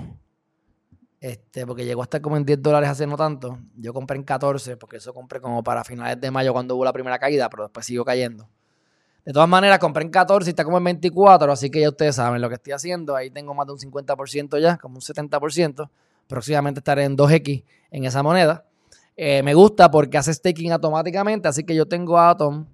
Este, 1.20 1.66
porque 1.66 1.86
llegó 1.86 2.02
a 2.02 2.04
estar 2.04 2.22
como 2.22 2.38
en 2.38 2.46
10 2.46 2.62
dólares 2.62 2.90
hace 2.90 3.08
no 3.08 3.18
tanto. 3.18 3.58
Yo 3.76 3.94
compré 3.94 4.18
en 4.18 4.24
14, 4.24 4.78
porque 4.78 4.98
eso 4.98 5.14
compré 5.14 5.42
como 5.42 5.64
para 5.64 5.84
finales 5.84 6.22
de 6.22 6.30
mayo 6.30 6.54
cuando 6.54 6.76
hubo 6.76 6.86
la 6.86 6.94
primera 6.94 7.18
caída, 7.18 7.50
pero 7.50 7.64
después 7.64 7.86
siguió 7.86 8.06
cayendo. 8.06 8.48
De 9.26 9.34
todas 9.34 9.50
maneras, 9.50 9.80
compré 9.80 10.04
en 10.04 10.12
14 10.12 10.48
y 10.48 10.52
está 10.52 10.64
como 10.64 10.78
en 10.78 10.84
24, 10.84 11.52
así 11.52 11.72
que 11.72 11.82
ya 11.82 11.90
ustedes 11.90 12.16
saben 12.16 12.42
lo 12.42 12.48
que 12.48 12.56
estoy 12.56 12.74
haciendo. 12.74 13.16
Ahí 13.16 13.32
tengo 13.32 13.56
más 13.56 13.66
de 13.66 13.74
un 13.74 13.80
50% 13.80 14.60
ya, 14.62 14.78
como 14.78 14.96
un 14.96 15.02
70%. 15.02 15.90
Próximamente 16.28 16.80
estaré 16.80 17.06
en 17.06 17.18
2X 17.18 17.64
en 17.90 18.06
esa 18.06 18.22
moneda. 18.22 18.66
Eh, 19.18 19.42
me 19.42 19.56
gusta 19.56 19.90
porque 19.90 20.18
hace 20.18 20.32
staking 20.32 20.74
automáticamente, 20.74 21.48
así 21.48 21.64
que 21.64 21.74
yo 21.74 21.88
tengo 21.88 22.20
Atom 22.20 22.68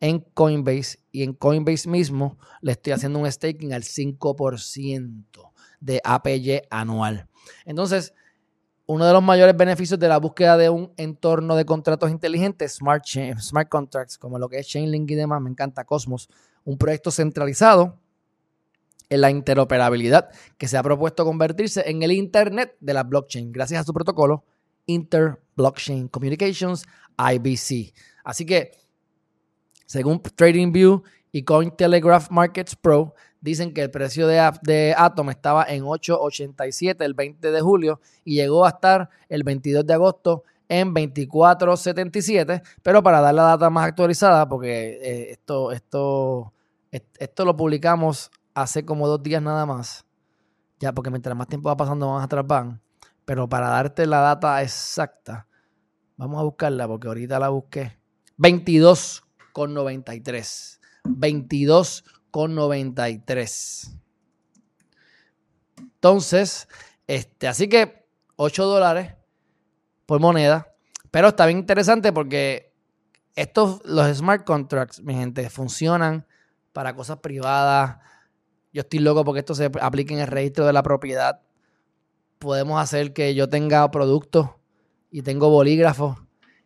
en 0.00 0.20
Coinbase 0.20 0.98
y 1.10 1.22
en 1.22 1.32
Coinbase 1.32 1.88
mismo 1.88 2.38
le 2.60 2.72
estoy 2.72 2.92
haciendo 2.92 3.18
un 3.18 3.30
staking 3.30 3.72
al 3.72 3.82
5% 3.82 5.52
de 5.80 6.00
APY 6.04 6.62
anual. 6.70 7.28
Entonces, 7.64 8.12
uno 8.86 9.04
de 9.04 9.12
los 9.12 9.22
mayores 9.22 9.56
beneficios 9.56 9.98
de 9.98 10.08
la 10.08 10.18
búsqueda 10.18 10.56
de 10.56 10.70
un 10.70 10.92
entorno 10.96 11.56
de 11.56 11.64
contratos 11.64 12.10
inteligentes, 12.10 12.74
smart, 12.74 13.04
smart 13.40 13.68
contracts, 13.68 14.16
como 14.16 14.38
lo 14.38 14.48
que 14.48 14.58
es 14.58 14.68
Chainlink 14.68 15.10
y 15.10 15.14
demás, 15.16 15.42
me 15.42 15.50
encanta 15.50 15.84
Cosmos, 15.84 16.28
un 16.64 16.78
proyecto 16.78 17.10
centralizado 17.10 17.98
en 19.08 19.20
la 19.20 19.30
interoperabilidad 19.30 20.30
que 20.58 20.68
se 20.68 20.76
ha 20.76 20.82
propuesto 20.82 21.24
convertirse 21.24 21.88
en 21.88 22.02
el 22.02 22.12
Internet 22.12 22.76
de 22.80 22.94
la 22.94 23.02
blockchain 23.02 23.52
gracias 23.52 23.80
a 23.80 23.84
su 23.84 23.92
protocolo 23.92 24.44
Inter 24.86 25.40
Blockchain 25.56 26.08
Communications, 26.08 26.86
IBC. 27.18 27.92
Así 28.24 28.46
que, 28.46 28.72
según 29.86 30.20
TradingView 30.20 31.02
y 31.32 31.42
Cointelegraph 31.42 32.30
Markets 32.30 32.76
Pro, 32.76 33.14
dicen 33.40 33.72
que 33.72 33.82
el 33.82 33.90
precio 33.90 34.26
de, 34.26 34.50
de 34.62 34.94
Atom 34.96 35.30
estaba 35.30 35.64
en 35.64 35.84
8.87 35.84 37.04
el 37.04 37.14
20 37.14 37.50
de 37.50 37.60
julio 37.60 38.00
y 38.24 38.34
llegó 38.34 38.66
a 38.66 38.70
estar 38.70 39.08
el 39.28 39.44
22 39.44 39.86
de 39.86 39.94
agosto 39.94 40.44
en 40.68 40.94
24.77, 40.94 42.62
pero 42.82 43.02
para 43.02 43.20
dar 43.20 43.34
la 43.34 43.44
data 43.44 43.70
más 43.70 43.86
actualizada, 43.86 44.48
porque 44.48 44.98
eh, 45.00 45.30
esto, 45.30 45.70
esto, 45.72 46.52
esto 46.90 47.44
lo 47.44 47.56
publicamos 47.56 48.30
hace 48.54 48.84
como 48.84 49.06
dos 49.06 49.22
días 49.22 49.42
nada 49.42 49.64
más, 49.66 50.04
ya 50.80 50.92
porque 50.92 51.10
mientras 51.10 51.36
más 51.36 51.46
tiempo 51.46 51.68
va 51.68 51.76
pasando 51.76 52.12
más 52.12 52.24
atrás 52.24 52.46
van, 52.46 52.80
pero 53.24 53.48
para 53.48 53.68
darte 53.68 54.06
la 54.06 54.20
data 54.20 54.60
exacta, 54.62 55.46
vamos 56.16 56.40
a 56.40 56.44
buscarla 56.44 56.88
porque 56.88 57.08
ahorita 57.08 57.38
la 57.38 57.50
busqué, 57.50 57.98
22,93, 59.56 60.80
22 61.04 62.04
con 62.30 62.54
93. 62.54 63.96
Entonces, 65.78 66.68
este, 67.06 67.48
así 67.48 67.68
que 67.68 68.06
8 68.36 68.64
dólares 68.64 69.14
por 70.04 70.20
moneda. 70.20 70.68
Pero 71.10 71.28
está 71.28 71.46
bien 71.46 71.58
interesante 71.58 72.12
porque 72.12 72.74
estos, 73.34 73.80
los 73.84 74.16
smart 74.16 74.44
contracts, 74.44 75.02
mi 75.02 75.14
gente, 75.14 75.48
funcionan 75.50 76.26
para 76.72 76.94
cosas 76.94 77.18
privadas. 77.18 77.98
Yo 78.72 78.82
estoy 78.82 78.98
loco 78.98 79.24
porque 79.24 79.40
esto 79.40 79.54
se 79.54 79.70
aplique 79.80 80.12
en 80.12 80.20
el 80.20 80.26
registro 80.26 80.66
de 80.66 80.72
la 80.72 80.82
propiedad. 80.82 81.40
Podemos 82.38 82.80
hacer 82.80 83.14
que 83.14 83.34
yo 83.34 83.48
tenga 83.48 83.90
productos 83.90 84.50
y 85.10 85.22
tengo 85.22 85.48
bolígrafos 85.48 86.18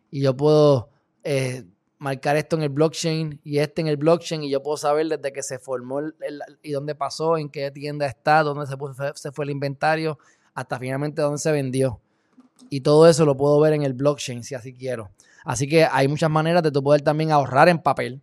y 0.09 0.21
yo 0.21 0.35
puedo 0.35 0.89
eh, 1.23 1.63
marcar 2.01 2.35
esto 2.35 2.55
en 2.55 2.63
el 2.63 2.69
blockchain 2.69 3.39
y 3.43 3.59
este 3.59 3.79
en 3.79 3.87
el 3.87 3.95
blockchain 3.95 4.43
y 4.43 4.49
yo 4.49 4.63
puedo 4.63 4.75
saber 4.75 5.07
desde 5.07 5.31
que 5.31 5.43
se 5.43 5.59
formó 5.59 6.01
y 6.63 6.71
dónde 6.71 6.95
pasó, 6.95 7.37
en 7.37 7.47
qué 7.47 7.69
tienda 7.69 8.07
está, 8.07 8.41
dónde 8.41 8.65
se, 8.65 8.75
se 9.13 9.31
fue 9.31 9.45
el 9.45 9.51
inventario, 9.51 10.17
hasta 10.55 10.79
finalmente 10.79 11.21
dónde 11.21 11.37
se 11.37 11.51
vendió. 11.51 12.01
Y 12.71 12.81
todo 12.81 13.07
eso 13.07 13.23
lo 13.23 13.37
puedo 13.37 13.59
ver 13.59 13.73
en 13.73 13.83
el 13.83 13.93
blockchain 13.93 14.43
si 14.43 14.55
así 14.55 14.73
quiero. 14.73 15.11
Así 15.45 15.67
que 15.67 15.85
hay 15.85 16.07
muchas 16.07 16.31
maneras 16.31 16.63
de 16.63 16.71
tú 16.71 16.81
poder 16.81 17.03
también 17.03 17.31
ahorrar 17.31 17.69
en 17.69 17.77
papel. 17.77 18.19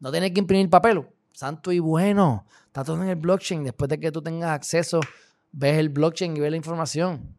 No 0.00 0.10
tienes 0.10 0.32
que 0.32 0.40
imprimir 0.40 0.70
papel. 0.70 1.06
Santo 1.32 1.72
y 1.72 1.80
bueno. 1.80 2.46
Está 2.66 2.84
todo 2.84 3.02
en 3.02 3.10
el 3.10 3.16
blockchain. 3.16 3.64
Después 3.64 3.90
de 3.90 4.00
que 4.00 4.10
tú 4.10 4.22
tengas 4.22 4.50
acceso, 4.50 5.00
ves 5.52 5.76
el 5.76 5.90
blockchain 5.90 6.36
y 6.38 6.40
ves 6.40 6.50
la 6.50 6.56
información. 6.56 7.36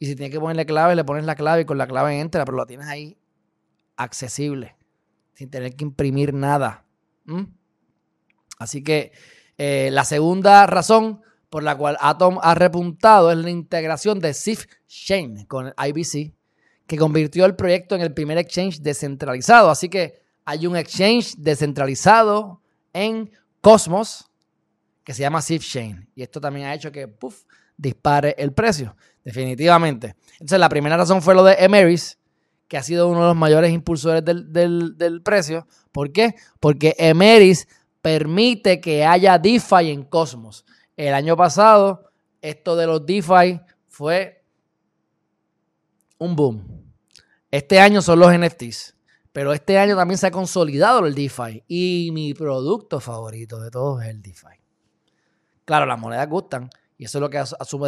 Y 0.00 0.06
si 0.06 0.16
tienes 0.16 0.32
que 0.32 0.40
ponerle 0.40 0.66
clave, 0.66 0.96
le 0.96 1.04
pones 1.04 1.24
la 1.24 1.36
clave 1.36 1.62
y 1.62 1.64
con 1.64 1.78
la 1.78 1.86
clave 1.86 2.18
entra, 2.18 2.44
pero 2.44 2.56
lo 2.56 2.66
tienes 2.66 2.88
ahí 2.88 3.19
accesible, 4.02 4.76
sin 5.34 5.50
tener 5.50 5.74
que 5.76 5.84
imprimir 5.84 6.34
nada. 6.34 6.84
Así 8.58 8.82
que 8.82 9.12
eh, 9.58 9.90
la 9.92 10.04
segunda 10.04 10.66
razón 10.66 11.22
por 11.48 11.62
la 11.62 11.76
cual 11.76 11.96
Atom 12.00 12.38
ha 12.42 12.54
repuntado 12.54 13.30
es 13.30 13.38
la 13.38 13.50
integración 13.50 14.20
de 14.20 14.34
SIF 14.34 14.66
Chain 14.86 15.44
con 15.46 15.74
IBC, 15.76 16.32
que 16.86 16.96
convirtió 16.96 17.44
el 17.44 17.56
proyecto 17.56 17.94
en 17.94 18.00
el 18.02 18.14
primer 18.14 18.38
exchange 18.38 18.80
descentralizado. 18.80 19.70
Así 19.70 19.88
que 19.88 20.20
hay 20.44 20.66
un 20.66 20.76
exchange 20.76 21.34
descentralizado 21.36 22.62
en 22.92 23.30
Cosmos 23.60 24.30
que 25.04 25.12
se 25.12 25.22
llama 25.22 25.42
SIF 25.42 25.64
Chain. 25.64 26.08
Y 26.14 26.22
esto 26.22 26.40
también 26.40 26.66
ha 26.66 26.74
hecho 26.74 26.92
que 26.92 27.08
puff, 27.08 27.44
dispare 27.76 28.34
el 28.38 28.52
precio, 28.52 28.96
definitivamente. 29.24 30.14
Entonces, 30.34 30.58
la 30.58 30.68
primera 30.68 30.96
razón 30.96 31.20
fue 31.22 31.34
lo 31.34 31.42
de 31.42 31.54
Emeris, 31.58 32.18
que 32.70 32.78
ha 32.78 32.84
sido 32.84 33.08
uno 33.08 33.22
de 33.22 33.26
los 33.26 33.36
mayores 33.36 33.72
impulsores 33.72 34.24
del, 34.24 35.22
precio. 35.24 35.66
¿Por 35.90 36.12
qué? 36.12 36.36
Porque 36.60 36.94
Emeris 36.98 37.66
permite 38.00 38.80
que 38.80 39.04
haya 39.04 39.40
DeFi 39.40 39.90
en 39.90 40.04
Cosmos. 40.04 40.64
El 40.96 41.12
año 41.14 41.36
pasado, 41.36 42.12
esto 42.40 42.76
de 42.76 42.86
los 42.86 43.04
DeFi 43.04 43.60
fue 43.88 44.44
un 46.18 46.36
boom. 46.36 46.64
Este 47.50 47.80
año 47.80 48.02
son 48.02 48.20
los 48.20 48.32
NFTs. 48.32 48.94
Pero 49.32 49.52
este 49.52 49.76
año 49.76 49.96
también 49.96 50.18
se 50.18 50.28
ha 50.28 50.30
consolidado 50.30 51.04
el 51.04 51.14
DeFi. 51.16 51.64
Y 51.66 52.10
mi 52.12 52.34
producto 52.34 53.00
favorito 53.00 53.58
de 53.58 53.72
todos 53.72 54.00
es 54.04 54.10
el 54.10 54.22
DeFi. 54.22 54.62
Claro, 55.64 55.86
las 55.86 55.98
monedas 55.98 56.28
gustan. 56.28 56.70
Y 56.96 57.06
eso 57.06 57.18
es 57.18 57.22
lo 57.22 57.30
que 57.30 57.44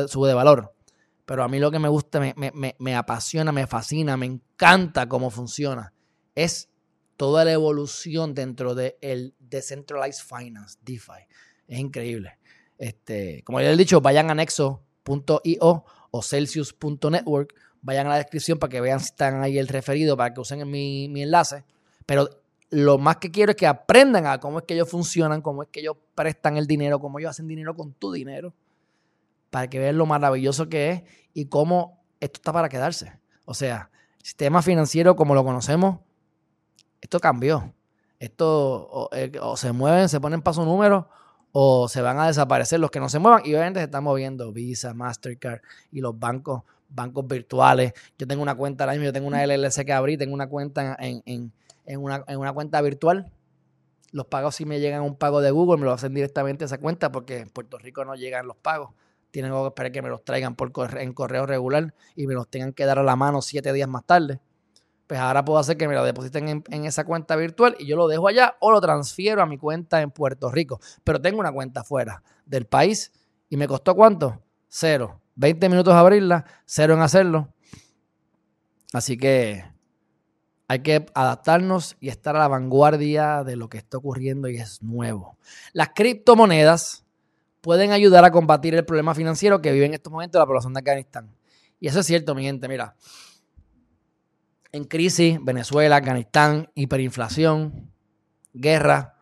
sube 0.09 0.27
de 0.27 0.35
valor. 0.35 0.75
Pero 1.25 1.45
a 1.45 1.49
mí 1.49 1.59
lo 1.59 1.71
que 1.71 1.79
me 1.79 1.89
gusta, 1.89 2.21
me, 2.21 2.95
apasiona, 2.95 3.53
me 3.53 3.67
fascina, 3.67 4.17
me 4.17 4.27
encanta 4.27 5.09
cómo 5.09 5.31
funciona. 5.31 5.93
Es 6.35 6.69
toda 7.17 7.45
la 7.45 7.53
evolución 7.53 8.35
dentro 8.35 8.75
del 8.75 8.97
de 9.01 9.33
Decentralized 9.39 10.25
Finance, 10.25 10.79
DeFi. 10.83 11.27
Es 11.69 11.79
increíble. 11.79 12.39
Este, 12.77 13.43
como 13.45 13.61
ya 13.61 13.71
he 13.71 13.77
dicho, 13.77 14.01
vayan 14.01 14.31
a 14.31 14.35
nexo.io 14.35 15.85
o 16.11 16.23
celsius.network. 16.23 17.55
Vayan 17.83 18.07
a 18.07 18.11
la 18.11 18.17
descripción 18.17 18.59
para 18.59 18.71
que 18.71 18.81
vean 18.81 19.01
si 19.01 19.07
están 19.07 19.43
ahí 19.43 19.59
el 19.59 19.69
referido, 19.69 20.17
para 20.17 20.35
que 20.35 20.41
usen 20.41 20.69
mi, 20.69 21.09
mi 21.09 21.23
enlace. 21.23 21.65
Pero 22.05 22.29
lo 22.71 22.99
más 22.99 23.19
que 23.19 23.31
quiero 23.31 23.51
es 23.51 23.57
que 23.57 23.67
aprendan 23.67 24.27
a 24.27 24.41
cómo 24.41 24.59
es 24.59 24.65
que 24.65 24.75
ellos 24.75 24.89
funcionan, 24.89 25.41
cómo 25.41 25.63
es 25.63 25.69
que 25.69 25.81
ellos 25.81 25.97
prestan 26.15 26.57
el 26.57 26.67
dinero, 26.67 27.01
cómo 27.01 27.19
ellos 27.19 27.31
hacen 27.31 27.47
dinero 27.47 27.77
con 27.77 27.93
tu 27.93 28.11
dinero 28.13 28.55
para 29.53 29.69
que 29.69 29.79
vean 29.79 29.99
lo 29.99 30.07
maravilloso 30.07 30.71
que 30.71 30.91
es 30.91 31.03
y 31.35 31.45
cómo 31.45 32.03
esto 32.21 32.39
está 32.39 32.55
para 32.55 32.71
quedarse. 32.71 33.13
O 33.45 33.53
sea, 33.53 33.91
el 34.19 34.25
sistema 34.25 34.63
financiero 34.63 35.15
como 35.15 35.35
lo 35.35 35.45
conocemos, 35.45 36.01
esto 37.03 37.21
cambió. 37.21 37.75
Esto 38.19 39.11
eh, 39.13 39.31
o, 39.43 39.59
se 39.59 39.73
mueven, 39.73 40.09
se 40.09 40.21
ponen 40.21 40.41
paso 40.41 40.65
número 40.65 41.11
o 41.53 41.87
se 41.87 42.01
van 42.01 42.19
a 42.19 42.29
desaparecer 42.29 42.81
los 42.81 42.91
que 42.91 42.99
no 42.99 43.11
se 43.11 43.19
muevan 43.19 43.43
y 43.45 43.51
obviamente 43.51 43.81
se 43.81 43.85
están 43.85 44.05
moviendo 44.05 44.53
Visa, 44.53 44.95
Mastercard 44.95 45.61
y 45.91 46.01
los 46.01 46.19
bancos, 46.19 46.63
bancos 46.89 47.27
virtuales. 47.27 47.93
Yo 48.17 48.27
tengo 48.27 48.43
una 48.43 48.55
cuenta 48.55 48.85
ahora 48.85 48.95
mismo, 48.95 49.05
yo 49.05 49.13
tengo 49.13 49.27
una 49.27 49.45
LLC 49.45 49.85
que 49.85 49.93
abrí, 49.93 50.17
tengo 50.17 50.33
una 50.33 50.49
cuenta 50.49 50.97
en, 50.99 51.53
una, 51.99 52.25
en 52.27 52.39
una 52.39 52.55
cuenta 52.55 52.81
virtual 52.81 53.31
Los 54.13 54.29
pagos 54.29 54.55
si 54.55 54.65
me 54.65 54.81
llegan 54.81 55.03
un 55.03 55.17
pago 55.17 55.43
de 55.43 55.51
Google, 55.51 55.79
me 55.79 55.85
lo 55.85 55.93
hacen 55.93 56.15
directamente 56.15 56.65
a 56.65 56.67
esa 56.67 56.79
cuenta 56.79 57.13
porque 57.13 57.41
en 57.41 57.51
Puerto 57.51 57.77
Rico 57.77 58.07
no 58.07 58.15
llegan 58.15 58.47
los 58.47 58.57
pagos. 58.57 58.95
Tienen 59.33 59.51
que 59.51 59.67
esperar 59.67 59.91
que 59.91 60.03
me 60.03 60.09
los 60.09 60.25
traigan 60.25 60.55
por 60.55 60.71
en 61.01 61.13
correo 61.13 61.47
regular 61.47 61.93
y 62.15 62.29
me 62.29 62.35
los 62.35 62.49
tengan 62.49 62.73
que 62.73 62.85
dar 62.85 63.01
a 63.01 63.03
la 63.03 63.17
mano 63.17 63.43
siete 63.43 63.73
días 63.73 63.89
más 63.89 64.05
tarde. 64.07 64.41
Pues 65.09 65.19
ahora 65.19 65.45
puedo 65.45 65.59
hacer 65.59 65.77
que 65.77 65.89
me 65.89 65.95
lo 65.95 66.05
depositen 66.05 66.49
en, 66.49 66.65
en 66.71 66.85
esa 66.85 67.05
cuenta 67.05 67.35
virtual 67.35 67.75
y 67.81 67.87
yo 67.87 67.97
lo 67.97 68.07
dejo 68.07 68.29
allá 68.29 68.57
o 68.61 68.71
lo 68.71 68.81
transfiero 68.81 69.43
a 69.43 69.47
mi 69.47 69.59
cuenta 69.59 70.01
en 70.01 70.13
Puerto 70.13 70.51
Rico. 70.51 70.81
Pero 71.03 71.21
tengo 71.21 71.41
una 71.41 71.51
cuenta 71.51 71.83
fuera 71.83 72.23
del 72.47 72.67
país 72.67 73.11
y 73.49 73.57
me 73.57 73.67
costó 73.67 73.97
cuánto? 73.97 74.41
Cero. 74.69 75.21
20 75.35 75.69
minutos 75.69 75.95
abrirla, 75.95 76.45
cero 76.67 76.95
en 76.95 77.01
hacerlo. 77.01 77.53
Así 78.93 79.17
que 79.17 79.65
hay 80.69 80.81
que 80.81 81.07
adaptarnos 81.15 81.97
y 82.01 82.09
estar 82.09 82.37
a 82.37 82.39
la 82.39 82.49
vanguardia 82.49 83.45
de 83.45 83.57
lo 83.57 83.69
que 83.69 83.79
está 83.79 83.99
ocurriendo 83.99 84.49
y 84.49 84.57
es 84.57 84.83
nuevo. 84.83 85.37
Las 85.73 85.91
criptomonedas 85.95 87.05
pueden 87.63 87.93
ayudar 87.93 88.25
a 88.27 88.31
combatir 88.31 88.75
el 88.75 88.85
problema 88.85 89.15
financiero 89.15 89.63
que 89.63 89.73
vive 89.73 89.87
en 89.87 89.95
estos 89.95 90.13
momentos 90.13 90.39
la 90.39 90.47
población 90.47 90.75
de 90.75 90.81
Afganistán. 90.81 91.35
Y 91.81 91.89
eso 91.89 92.01
es 92.01 92.07
cierto, 92.07 92.35
mi 92.35 92.43
gente. 92.43 92.69
Mira, 92.69 92.97
en 94.73 94.85
crisis, 94.85 95.39
Venezuela, 95.43 95.97
Afganistán, 95.97 96.71
hiperinflación, 96.75 97.91
guerra. 98.53 99.17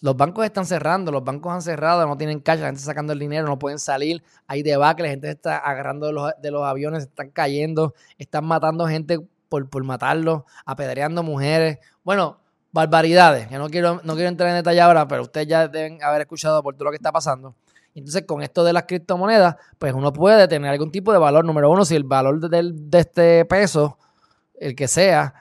Los 0.00 0.16
bancos 0.16 0.44
están 0.44 0.64
cerrando, 0.64 1.10
los 1.10 1.24
bancos 1.24 1.52
han 1.52 1.62
cerrado, 1.62 2.06
no 2.06 2.16
tienen 2.16 2.40
cash, 2.40 2.60
la 2.60 2.66
gente 2.66 2.78
está 2.78 2.92
sacando 2.92 3.12
el 3.12 3.18
dinero, 3.18 3.46
no 3.46 3.58
pueden 3.58 3.80
salir, 3.80 4.22
hay 4.46 4.62
debacle, 4.62 5.04
la 5.04 5.10
gente 5.10 5.30
está 5.30 5.58
agarrando 5.58 6.06
de 6.06 6.12
los, 6.12 6.32
de 6.40 6.50
los 6.52 6.64
aviones, 6.64 7.04
están 7.04 7.30
cayendo, 7.30 7.94
están 8.16 8.44
matando 8.44 8.86
gente 8.86 9.18
por, 9.48 9.68
por 9.68 9.82
matarlos, 9.82 10.42
apedreando 10.64 11.24
mujeres. 11.24 11.78
Bueno, 12.04 12.40
barbaridades, 12.72 13.48
que 13.48 13.58
no 13.58 13.68
quiero, 13.68 14.00
no 14.04 14.14
quiero 14.14 14.28
entrar 14.28 14.50
en 14.50 14.56
detalle 14.56 14.80
ahora, 14.80 15.08
pero 15.08 15.22
ustedes 15.22 15.46
ya 15.46 15.68
deben 15.68 16.02
haber 16.02 16.22
escuchado 16.22 16.62
por 16.62 16.74
todo 16.74 16.84
lo 16.84 16.90
que 16.90 16.96
está 16.96 17.12
pasando. 17.12 17.54
Entonces, 17.94 18.24
con 18.26 18.42
esto 18.42 18.62
de 18.64 18.72
las 18.72 18.84
criptomonedas, 18.84 19.56
pues 19.78 19.92
uno 19.92 20.12
puede 20.12 20.46
tener 20.46 20.70
algún 20.70 20.90
tipo 20.92 21.12
de 21.12 21.18
valor. 21.18 21.44
Número 21.44 21.70
uno, 21.70 21.84
si 21.84 21.96
el 21.96 22.04
valor 22.04 22.38
de, 22.48 22.70
de 22.72 22.98
este 22.98 23.44
peso, 23.44 23.98
el 24.54 24.76
que 24.76 24.86
sea, 24.86 25.34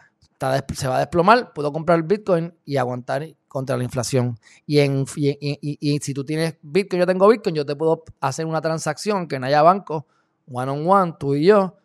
se 0.74 0.88
va 0.88 0.98
a 0.98 1.00
desplomar, 1.00 1.54
puedo 1.54 1.72
comprar 1.72 1.98
el 1.98 2.04
Bitcoin 2.04 2.54
y 2.64 2.78
aguantar 2.78 3.28
contra 3.48 3.76
la 3.76 3.84
inflación. 3.84 4.38
Y, 4.66 4.80
en, 4.80 5.06
y, 5.16 6.00
si 6.00 6.14
tú 6.14 6.24
tienes 6.24 6.58
Bitcoin, 6.62 7.00
yo 7.00 7.08
tengo 7.08 7.28
Bitcoin, 7.28 7.56
yo 7.56 7.66
te 7.66 7.76
puedo 7.76 8.04
hacer 8.20 8.46
una 8.46 8.62
transacción 8.62 9.28
que 9.28 9.40
no 9.40 9.48
haya 9.48 9.62
banco, 9.62 10.06
one 10.52 10.72
on 10.72 10.88
one, 10.88 11.14
tú 11.20 11.36
y 11.36 11.46
yo, 11.46 11.76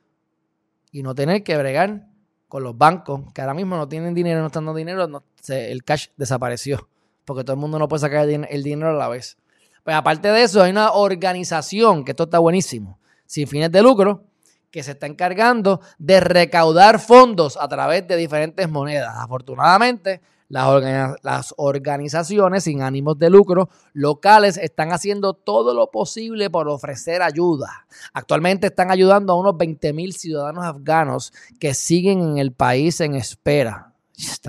y 0.90 1.02
no 1.02 1.14
tener 1.14 1.42
que 1.42 1.56
bregar 1.56 2.08
con 2.48 2.62
los 2.62 2.76
bancos, 2.76 3.32
que 3.32 3.40
ahora 3.40 3.54
mismo 3.54 3.76
no 3.76 3.88
tienen 3.88 4.12
dinero, 4.12 4.40
no 4.40 4.46
están 4.46 4.66
dando 4.66 4.76
dinero, 4.76 5.08
el 5.48 5.84
cash 5.84 6.08
desapareció, 6.16 6.88
porque 7.24 7.44
todo 7.44 7.54
el 7.54 7.60
mundo 7.60 7.78
no 7.78 7.88
puede 7.88 8.00
sacar 8.00 8.28
el, 8.28 8.62
dinero 8.62 8.90
a 8.90 8.94
la 8.94 9.08
vez. 9.08 9.36
Pues 9.84 9.96
aparte 9.96 10.28
de 10.28 10.42
eso, 10.42 10.62
hay 10.62 10.70
una 10.70 10.92
organización, 10.92 12.04
que 12.04 12.12
esto 12.12 12.24
está 12.24 12.38
buenísimo, 12.38 12.98
sin 13.26 13.48
fines 13.48 13.72
de 13.72 13.82
lucro, 13.82 14.24
que 14.70 14.82
se 14.82 14.92
está 14.92 15.06
encargando 15.06 15.80
de 15.98 16.20
recaudar 16.20 16.98
fondos 16.98 17.58
a 17.60 17.68
través 17.68 18.06
de 18.08 18.16
diferentes 18.16 18.68
monedas. 18.68 19.14
Afortunadamente, 19.18 20.20
las, 20.52 21.54
organizaciones 21.56 22.64
sin 22.64 22.82
ánimos 22.82 23.18
de 23.18 23.30
lucro 23.30 23.70
locales 23.94 24.58
están 24.58 24.92
haciendo 24.92 25.32
todo 25.32 25.72
lo 25.72 25.90
posible 25.90 26.50
por 26.50 26.68
ofrecer 26.68 27.22
ayuda. 27.22 27.86
Actualmente 28.12 28.66
están 28.66 28.90
ayudando 28.90 29.32
a 29.32 29.36
unos 29.36 29.56
20 29.56 29.92
mil 29.94 30.12
ciudadanos 30.12 30.64
afganos 30.64 31.32
que 31.58 31.72
siguen 31.72 32.20
en 32.20 32.38
el 32.38 32.52
país 32.52 33.00
en 33.00 33.14
espera. 33.14 33.91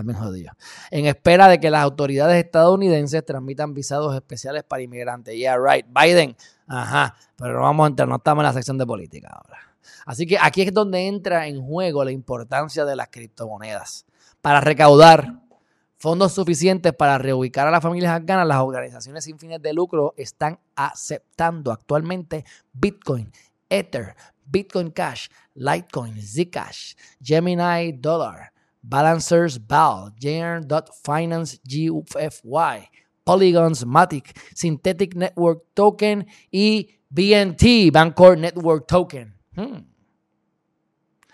Bien 0.04 0.18
jodido. 0.18 0.52
En 0.92 1.06
espera 1.06 1.48
de 1.48 1.60
que 1.60 1.70
las 1.70 1.84
autoridades 1.84 2.44
estadounidenses 2.44 3.26
transmitan 3.26 3.74
visados 3.74 4.14
especiales 4.16 4.64
para 4.64 4.82
inmigrantes. 4.82 5.36
Yeah, 5.36 5.58
right. 5.58 5.86
Biden. 5.88 6.36
Ajá. 6.68 7.16
Pero 7.38 7.54
no 7.54 7.62
vamos 7.62 7.86
a 7.86 7.88
entrar, 7.88 8.08
no 8.08 8.16
estamos 8.18 8.42
en 8.42 8.48
la 8.48 8.54
sección 8.54 8.78
de 8.78 8.86
política 8.86 9.30
ahora. 9.32 9.60
Así 10.06 10.26
que 10.26 10.38
aquí 10.40 10.62
es 10.62 10.74
donde 10.74 11.08
entra 11.08 11.48
en 11.48 11.62
juego 11.62 12.04
la 12.04 12.12
importancia 12.12 12.86
de 12.86 12.96
las 12.96 13.08
criptomonedas. 13.10 14.06
Para 14.42 14.60
recaudar 14.60 15.44
fondos 16.04 16.34
suficientes 16.34 16.92
para 16.94 17.18
reubicar 17.18 17.66
a 17.66 17.72
las 17.72 17.82
familias 17.82 18.12
afganas, 18.12 18.46
las 18.46 18.60
organizaciones 18.60 19.24
sin 19.24 19.40
fines 19.40 19.62
de 19.62 19.72
lucro 19.72 20.14
están 20.18 20.60
aceptando 20.76 21.72
actualmente 21.72 22.44
Bitcoin, 22.74 23.32
Ether, 23.70 24.14
Bitcoin 24.46 24.92
Cash, 24.92 25.30
Litecoin, 25.56 26.22
Zcash, 26.22 26.96
Gemini 27.22 27.94
Dollar, 27.94 28.53
Balancers 28.84 29.66
BAL, 29.66 30.14
Finance 31.04 31.60
GFY, 31.64 32.90
Polygons 33.24 33.86
Matic, 33.86 34.38
Synthetic 34.54 35.16
Network 35.16 35.64
Token 35.74 36.28
y 36.52 37.00
BNT, 37.10 37.92
Bancor 37.92 38.38
Network 38.38 38.86
Token. 38.86 39.34
Hmm. 39.56 39.86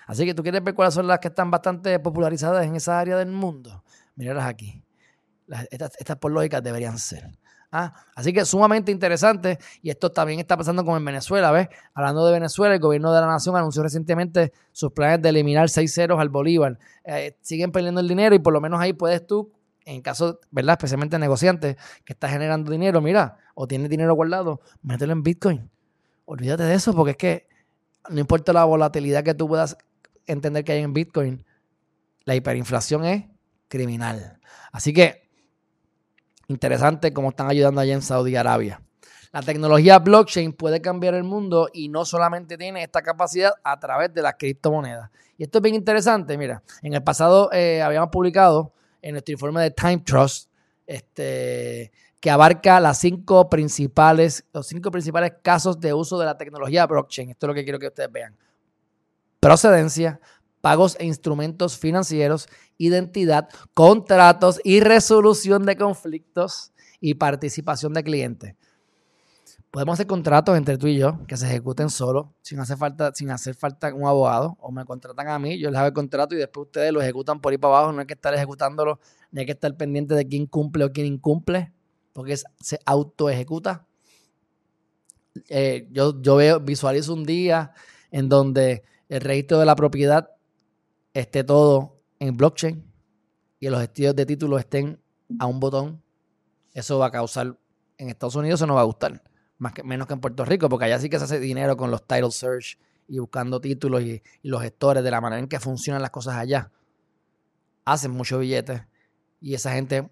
Así 0.06 0.26
que 0.26 0.34
tú 0.34 0.44
quieres 0.44 0.64
ver 0.64 0.74
cuáles 0.76 0.94
son 0.94 1.08
las 1.08 1.20
que 1.20 1.28
están 1.30 1.52
bastante 1.52 2.00
popularizadas 2.00 2.66
en 2.66 2.76
esa 2.76 3.00
área 3.00 3.18
del 3.18 3.32
mundo. 3.32 3.84
Míralas 4.16 4.46
aquí. 4.46 4.84
estas, 5.72 6.18
por 6.20 6.32
lógica 6.32 6.62
deberían 6.62 6.98
ser. 6.98 7.32
Ah, 7.72 7.94
así 8.16 8.34
que 8.34 8.46
sumamente 8.46 8.92
interesante. 8.92 9.60
Y 9.82 9.90
esto 9.90 10.12
también 10.12 10.40
está 10.40 10.58
pasando 10.58 10.84
como 10.84 10.98
en 10.98 11.06
Venezuela, 11.06 11.52
¿ves? 11.52 11.68
Hablando 11.94 12.26
de 12.26 12.34
Venezuela, 12.34 12.74
el 12.74 12.80
gobierno 12.80 13.14
de 13.14 13.22
la 13.22 13.28
nación 13.28 13.56
anunció 13.56 13.84
recientemente 13.84 14.54
sus 14.72 14.92
planes 14.92 15.22
de 15.22 15.30
eliminar 15.30 15.70
seis 15.70 15.94
ceros 15.94 16.20
al 16.20 16.30
Bolívar. 16.30 16.80
Eh, 17.04 17.38
siguen 17.42 17.72
perdiendo 17.72 18.02
el 18.02 18.08
dinero 18.08 18.34
y 18.34 18.40
por 18.40 18.54
lo 18.54 18.62
menos 18.62 18.80
ahí 18.80 18.94
puedes 18.94 19.26
tú, 19.28 19.52
en 19.86 20.02
caso, 20.02 20.40
¿verdad? 20.52 20.74
Especialmente 20.74 21.20
negociante 21.20 21.78
que 22.06 22.14
está 22.14 22.28
generando 22.28 22.72
dinero, 22.72 23.02
mira, 23.02 23.38
o 23.54 23.68
tiene 23.68 23.88
dinero 23.88 24.14
guardado, 24.16 24.62
mételo 24.82 25.14
en 25.14 25.24
Bitcoin. 25.24 25.70
Olvídate 26.26 26.64
de 26.64 26.74
eso 26.74 26.94
porque 26.94 27.12
es 27.12 27.18
que 27.18 27.48
no 28.10 28.20
importa 28.20 28.54
la 28.54 28.66
volatilidad 28.66 29.24
que 29.24 29.34
tú 29.34 29.48
puedas 29.48 29.78
entender 30.26 30.64
que 30.64 30.72
hay 30.74 30.82
en 30.82 30.94
Bitcoin, 30.94 31.46
la 32.24 32.36
hiperinflación 32.36 33.06
es 33.06 33.26
criminal. 33.68 34.40
Así 34.72 34.94
que, 34.94 35.29
interesante 36.50 37.14
cómo 37.14 37.30
están 37.30 37.50
ayudando 37.50 37.80
allá 37.80 37.94
en 37.94 38.02
Saudi 38.02 38.36
Arabia. 38.36 38.82
La 39.32 39.42
tecnología 39.42 40.00
blockchain 40.00 40.54
puede 40.54 40.82
cambiar 40.82 41.14
el 41.14 41.24
mundo 41.24 41.70
y 41.72 41.88
no 41.88 42.04
solamente 42.04 42.58
tiene 42.58 42.84
esta 42.84 43.02
capacidad 43.02 43.54
a 43.64 43.80
través 43.80 44.14
de 44.14 44.24
las 44.24 44.36
criptomonedas. 44.38 45.12
Y 45.38 45.44
esto 45.44 45.60
es 45.60 45.62
bien 45.62 45.76
interesante. 45.76 46.38
Mira, 46.38 46.64
en 46.82 46.96
el 46.96 47.04
pasado 47.04 47.52
eh, 47.54 47.82
habíamos 47.82 48.10
publicado 48.10 48.74
en 49.02 49.14
nuestro 49.14 49.34
informe 49.34 49.62
de 49.62 49.72
Time 49.72 50.00
Trust 50.00 50.50
este, 50.88 51.92
que 52.20 52.32
abarca 52.32 52.80
las 52.80 52.98
cinco 52.98 53.50
principales, 53.50 54.44
los 54.52 54.66
cinco 54.66 54.90
principales 54.90 55.34
casos 55.44 55.80
de 55.80 55.94
uso 55.94 56.18
de 56.18 56.26
la 56.26 56.36
tecnología 56.36 56.88
blockchain. 56.88 57.30
Esto 57.30 57.46
es 57.46 57.48
lo 57.50 57.54
que 57.54 57.64
quiero 57.64 57.78
que 57.78 57.88
ustedes 57.88 58.12
vean. 58.12 58.36
Procedencia, 59.40 60.20
pagos 60.60 60.98
e 61.00 61.06
instrumentos 61.06 61.78
financieros, 61.78 62.50
identidad, 62.80 63.50
contratos 63.76 64.60
y 64.64 64.80
resolución 64.80 65.66
de 65.66 65.78
conflictos 65.78 66.72
y 67.00 67.14
participación 67.14 67.94
de 67.94 68.04
clientes. 68.04 68.56
Podemos 69.70 69.94
hacer 69.94 70.08
contratos 70.08 70.58
entre 70.58 70.80
tú 70.80 70.88
y 70.88 70.98
yo 70.98 71.20
que 71.28 71.38
se 71.38 71.46
ejecuten 71.46 71.92
solo, 71.92 72.34
sin 72.42 72.60
hacer 72.60 72.78
falta, 72.78 73.14
sin 73.14 73.30
hacer 73.30 73.54
falta 73.54 73.94
un 73.94 74.08
abogado, 74.08 74.58
o 74.60 74.72
me 74.72 74.84
contratan 74.84 75.28
a 75.28 75.38
mí, 75.38 75.60
yo 75.60 75.70
les 75.70 75.78
hago 75.78 75.90
el 75.90 75.94
contrato 75.94 76.34
y 76.34 76.40
después 76.40 76.66
ustedes 76.68 76.92
lo 76.92 77.02
ejecutan 77.02 77.40
por 77.40 77.52
ahí 77.52 77.60
para 77.60 77.78
abajo, 77.78 77.92
no 77.92 78.00
hay 78.00 78.08
que 78.08 78.16
estar 78.16 78.34
ejecutándolo, 78.34 79.00
ni 79.32 79.42
hay 79.42 79.46
que 79.46 79.52
estar 79.52 79.76
pendiente 79.78 80.16
de 80.16 80.28
quién 80.28 80.48
cumple 80.48 80.86
o 80.86 80.92
quién 80.92 81.06
incumple, 81.06 81.72
porque 82.14 82.36
se 82.38 82.80
auto 82.86 83.30
ejecuta. 83.30 83.86
Eh, 85.50 85.88
yo, 85.92 86.20
yo 86.20 86.38
veo, 86.38 86.60
visualizo 86.60 87.14
un 87.14 87.24
día 87.24 87.72
en 88.10 88.28
donde 88.28 88.84
el 89.08 89.22
registro 89.22 89.60
de 89.60 89.66
la 89.66 89.76
propiedad 89.76 90.32
esté 91.14 91.44
todo 91.44 91.99
en 92.20 92.38
blockchain 92.38 92.84
y 93.60 93.70
los 93.70 93.82
estudios 93.82 94.16
de 94.16 94.26
título 94.26 94.58
estén 94.58 95.02
a 95.40 95.46
un 95.46 95.60
botón, 95.60 96.02
eso 96.74 97.00
va 97.00 97.08
a 97.08 97.12
causar, 97.12 97.58
en 97.98 98.10
Estados 98.10 98.36
Unidos 98.36 98.60
eso 98.60 98.68
no 98.68 98.76
va 98.76 98.82
a 98.82 98.86
gustar, 98.86 99.24
más 99.58 99.74
que, 99.74 99.84
menos 99.84 100.08
que 100.08 100.14
en 100.14 100.22
Puerto 100.22 100.46
Rico, 100.46 100.70
porque 100.70 100.86
allá 100.86 101.00
sí 101.00 101.10
que 101.10 101.18
se 101.18 101.26
hace 101.26 101.40
dinero 101.40 101.76
con 101.78 101.92
los 101.92 102.06
title 102.06 102.32
search 102.32 102.78
y 103.10 103.20
buscando 103.20 103.60
títulos 103.60 104.02
y, 104.04 104.22
los 104.44 104.62
gestores 104.62 105.04
de 105.04 105.12
la 105.12 105.20
manera 105.20 105.40
en 105.40 105.48
que 105.48 105.60
funcionan 105.60 106.02
las 106.02 106.12
cosas 106.12 106.36
allá. 106.36 106.72
Hacen 107.84 108.12
muchos 108.12 108.40
billetes 108.40 108.84
y 109.42 109.56
esa 109.56 109.74
gente 109.74 110.10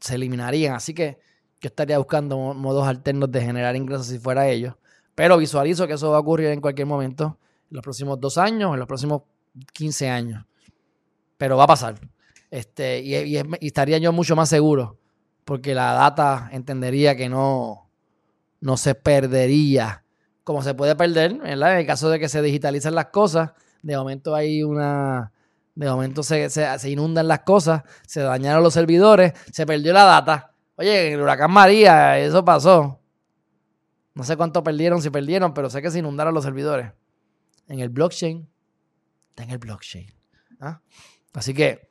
se 0.00 0.16
eliminarían. 0.16 0.74
Así 0.74 0.94
que 0.94 1.18
yo 1.60 1.68
estaría 1.68 1.96
buscando 1.96 2.36
modos 2.54 2.86
alternos 2.86 3.30
de 3.30 3.40
generar 3.40 3.76
ingresos 3.76 4.06
si 4.06 4.18
fuera 4.18 4.48
ellos. 4.48 4.74
Pero 5.14 5.38
visualizo 5.38 5.86
que 5.86 5.94
eso 5.94 6.10
va 6.10 6.16
a 6.16 6.20
ocurrir 6.20 6.48
en 6.48 6.60
cualquier 6.60 6.86
momento, 6.86 7.38
en 7.70 7.76
los 7.76 7.82
próximos 7.82 8.20
dos 8.20 8.36
años, 8.36 8.72
en 8.72 8.78
los 8.80 8.88
próximos 8.88 9.22
15 9.72 10.08
años. 10.08 10.44
Pero 11.38 11.56
va 11.56 11.64
a 11.64 11.68
pasar. 11.68 11.98
Este, 12.50 13.00
y, 13.00 13.36
estaría 13.66 13.98
yo 13.98 14.12
mucho 14.12 14.36
más 14.36 14.50
seguro, 14.50 14.98
porque 15.46 15.74
la 15.74 15.94
data 15.94 16.50
entendería 16.52 17.16
que 17.16 17.30
no, 17.30 17.90
no 18.60 18.76
se 18.76 18.94
perdería 18.94 20.04
como 20.48 20.62
se 20.62 20.72
puede 20.72 20.96
perder, 20.96 21.32
En 21.44 21.62
el 21.62 21.86
caso 21.86 22.08
de 22.08 22.18
que 22.18 22.26
se 22.26 22.40
digitalicen 22.40 22.94
las 22.94 23.08
cosas, 23.08 23.50
de 23.82 23.98
momento 23.98 24.34
hay 24.34 24.62
una 24.62 25.30
de 25.74 25.86
momento 25.90 26.22
se, 26.22 26.48
se, 26.48 26.90
inundan 26.90 27.28
las 27.28 27.40
cosas, 27.40 27.82
se 28.06 28.22
dañaron 28.22 28.62
los 28.62 28.72
servidores, 28.72 29.34
se 29.52 29.66
perdió 29.66 29.92
la 29.92 30.04
data. 30.04 30.54
Oye, 30.76 31.12
el 31.12 31.20
huracán 31.20 31.50
María, 31.50 32.18
eso 32.18 32.42
pasó. 32.46 32.98
No 34.14 34.24
sé 34.24 34.38
cuánto 34.38 34.64
perdieron, 34.64 35.02
si 35.02 35.10
perdieron, 35.10 35.52
pero 35.52 35.68
sé 35.68 35.82
que 35.82 35.90
se 35.90 35.98
inundaron 35.98 36.32
los 36.32 36.44
servidores. 36.44 36.92
En 37.68 37.80
el 37.80 37.90
blockchain, 37.90 38.48
está 39.28 39.42
en 39.42 39.50
el 39.50 39.58
blockchain. 39.58 40.10
¿ah? 40.60 40.80
Así 41.38 41.54
que, 41.54 41.88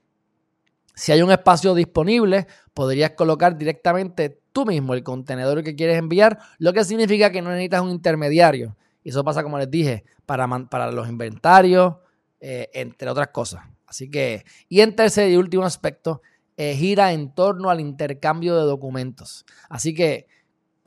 si 0.93 1.13
hay 1.13 1.21
un 1.21 1.31
espacio 1.31 1.73
disponible, 1.73 2.47
podrías 2.73 3.11
colocar 3.11 3.57
directamente 3.57 4.41
tú 4.51 4.65
mismo 4.65 4.93
el 4.93 5.03
contenedor 5.03 5.63
que 5.63 5.73
quieres 5.73 5.97
enviar, 5.97 6.37
lo 6.57 6.73
que 6.73 6.83
significa 6.83 7.31
que 7.31 7.41
no 7.41 7.51
necesitas 7.51 7.81
un 7.81 7.91
intermediario. 7.91 8.75
Y 9.03 9.09
eso 9.11 9.23
pasa, 9.23 9.43
como 9.43 9.57
les 9.57 9.71
dije, 9.71 10.03
para, 10.25 10.49
para 10.67 10.91
los 10.91 11.07
inventarios, 11.07 11.95
eh, 12.41 12.69
entre 12.73 13.09
otras 13.09 13.29
cosas. 13.29 13.63
Así 13.85 14.11
que, 14.11 14.43
y 14.67 14.81
en 14.81 14.97
tercer 14.97 15.31
y 15.31 15.37
último 15.37 15.63
aspecto, 15.63 16.21
eh, 16.57 16.75
gira 16.75 17.13
en 17.13 17.33
torno 17.33 17.69
al 17.69 17.79
intercambio 17.79 18.53
de 18.57 18.63
documentos. 18.63 19.45
Así 19.69 19.93
que 19.93 20.27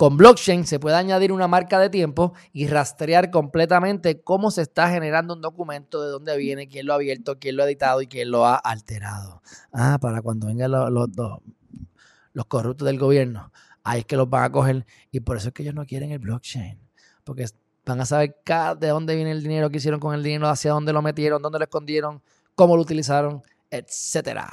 con 0.00 0.16
blockchain 0.16 0.66
se 0.66 0.80
puede 0.80 0.96
añadir 0.96 1.30
una 1.30 1.46
marca 1.46 1.78
de 1.78 1.90
tiempo 1.90 2.32
y 2.54 2.68
rastrear 2.68 3.30
completamente 3.30 4.22
cómo 4.22 4.50
se 4.50 4.62
está 4.62 4.88
generando 4.88 5.34
un 5.34 5.42
documento, 5.42 6.02
de 6.02 6.08
dónde 6.08 6.38
viene, 6.38 6.68
quién 6.68 6.86
lo 6.86 6.94
ha 6.94 6.96
abierto, 6.96 7.38
quién 7.38 7.54
lo 7.54 7.64
ha 7.64 7.66
editado 7.66 8.00
y 8.00 8.06
quién 8.06 8.30
lo 8.30 8.46
ha 8.46 8.54
alterado. 8.54 9.42
Ah, 9.74 9.98
para 10.00 10.22
cuando 10.22 10.46
vengan 10.46 10.70
los, 10.70 10.90
los, 10.90 11.10
los 12.32 12.46
corruptos 12.46 12.86
del 12.86 12.98
gobierno, 12.98 13.52
ahí 13.84 14.00
es 14.00 14.06
que 14.06 14.16
los 14.16 14.30
van 14.30 14.44
a 14.44 14.50
coger 14.50 14.86
y 15.10 15.20
por 15.20 15.36
eso 15.36 15.48
es 15.48 15.52
que 15.52 15.64
ellos 15.64 15.74
no 15.74 15.84
quieren 15.84 16.12
el 16.12 16.18
blockchain, 16.18 16.80
porque 17.22 17.44
van 17.84 18.00
a 18.00 18.06
saber 18.06 18.36
de 18.78 18.88
dónde 18.88 19.14
viene 19.14 19.32
el 19.32 19.42
dinero 19.42 19.68
que 19.68 19.76
hicieron 19.76 20.00
con 20.00 20.14
el 20.14 20.22
dinero, 20.22 20.48
hacia 20.48 20.70
dónde 20.70 20.94
lo 20.94 21.02
metieron, 21.02 21.42
dónde 21.42 21.58
lo 21.58 21.64
escondieron, 21.64 22.22
cómo 22.54 22.74
lo 22.74 22.80
utilizaron, 22.80 23.42
etcétera. 23.70 24.48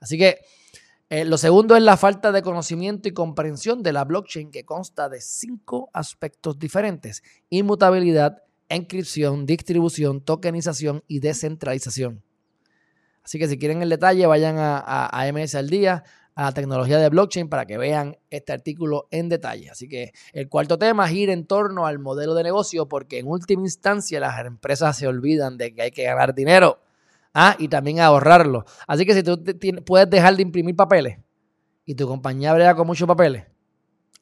Así 0.00 0.16
que 0.16 0.38
eh, 1.10 1.24
lo 1.24 1.38
segundo 1.38 1.74
es 1.74 1.82
la 1.82 1.96
falta 1.96 2.32
de 2.32 2.42
conocimiento 2.42 3.08
y 3.08 3.12
comprensión 3.12 3.82
de 3.82 3.92
la 3.92 4.04
blockchain 4.04 4.50
que 4.50 4.64
consta 4.64 5.08
de 5.08 5.22
cinco 5.22 5.88
aspectos 5.94 6.58
diferentes. 6.58 7.22
Inmutabilidad, 7.48 8.42
encripción, 8.68 9.46
distribución, 9.46 10.20
tokenización 10.20 11.02
y 11.06 11.20
descentralización. 11.20 12.22
Así 13.24 13.38
que 13.38 13.48
si 13.48 13.58
quieren 13.58 13.80
el 13.82 13.88
detalle, 13.88 14.26
vayan 14.26 14.58
a, 14.58 14.78
a, 14.80 15.32
MS 15.32 15.54
al 15.54 15.70
día, 15.70 16.04
a 16.34 16.44
la 16.44 16.52
tecnología 16.52 16.98
de 16.98 17.08
blockchain 17.08 17.48
para 17.48 17.64
que 17.64 17.78
vean 17.78 18.16
este 18.28 18.52
artículo 18.52 19.08
en 19.10 19.30
detalle. 19.30 19.70
Así 19.70 19.88
que 19.88 20.12
el 20.32 20.48
cuarto 20.48 20.78
tema 20.78 21.08
gira 21.08 21.32
en 21.32 21.46
torno 21.46 21.86
al 21.86 21.98
modelo 21.98 22.34
de 22.34 22.42
negocio 22.42 22.86
porque 22.86 23.18
en 23.18 23.26
última 23.28 23.62
instancia 23.62 24.20
las 24.20 24.44
empresas 24.44 24.96
se 24.96 25.06
olvidan 25.06 25.56
de 25.56 25.74
que 25.74 25.82
hay 25.82 25.90
que 25.90 26.04
ganar 26.04 26.34
dinero. 26.34 26.80
Ah, 27.34 27.56
y 27.58 27.68
también 27.68 28.00
ahorrarlo. 28.00 28.64
Así 28.86 29.04
que 29.04 29.14
si 29.14 29.22
tú 29.22 29.42
puedes 29.84 30.08
dejar 30.08 30.36
de 30.36 30.42
imprimir 30.42 30.74
papeles 30.74 31.18
y 31.84 31.94
tu 31.94 32.06
compañía 32.06 32.52
brega 32.54 32.74
con 32.74 32.86
muchos 32.86 33.06
papeles, 33.06 33.46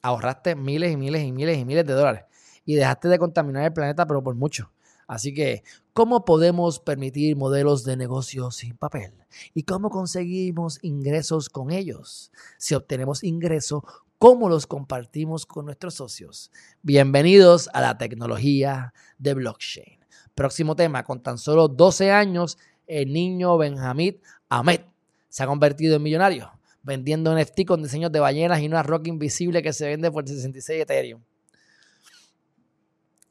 ahorraste 0.03 0.55
miles 0.55 0.92
y 0.92 0.97
miles 0.97 1.23
y 1.23 1.33
miles 1.33 1.59
y 1.59 1.64
miles 1.64 1.87
de 1.87 1.92
dólares 1.92 2.25
y 2.64 2.75
dejaste 2.75 3.09
de 3.09 3.19
contaminar 3.19 3.64
el 3.64 3.73
planeta, 3.73 4.07
pero 4.07 4.23
por 4.23 4.35
mucho. 4.35 4.71
Así 5.07 5.33
que, 5.33 5.62
¿cómo 5.92 6.25
podemos 6.25 6.81
permitir 6.81 7.37
modelos 7.37 7.85
de 7.85 7.97
negocio 7.97 8.51
sin 8.51 8.77
papel? 8.77 9.14
¿Y 9.55 9.62
cómo 9.62 9.88
conseguimos 9.88 10.81
ingresos 10.83 11.49
con 11.49 11.71
ellos? 11.71 12.33
Si 12.59 12.75
obtenemos 12.75 13.23
ingresos, 13.23 13.83
¿cómo 14.19 14.49
los 14.49 14.66
compartimos 14.66 15.47
con 15.47 15.66
nuestros 15.66 15.95
socios? 15.95 16.51
Bienvenidos 16.83 17.71
a 17.73 17.81
la 17.83 17.99
tecnología 17.99 18.92
de 19.19 19.35
blockchain. 19.35 20.01
Próximo 20.35 20.75
tema, 20.75 21.05
con 21.05 21.23
tan 21.23 21.38
solo 21.38 21.69
12 21.69 22.11
años, 22.11 22.59
el 22.87 23.12
niño 23.12 23.57
Benjamín 23.59 24.20
Ahmed 24.49 24.81
se 25.29 25.42
ha 25.42 25.46
convertido 25.46 25.96
en 25.96 26.03
millonario, 26.03 26.51
vendiendo 26.83 27.37
NFT 27.37 27.64
con 27.66 27.83
diseños 27.83 28.12
de 28.12 28.20
ballenas 28.20 28.61
y 28.61 28.66
una 28.66 28.83
roca 28.83 29.09
invisible 29.09 29.62
que 29.62 29.72
se 29.72 29.87
vende 29.87 30.11
por 30.11 30.27
66 30.27 30.83
Ethereum. 30.83 31.22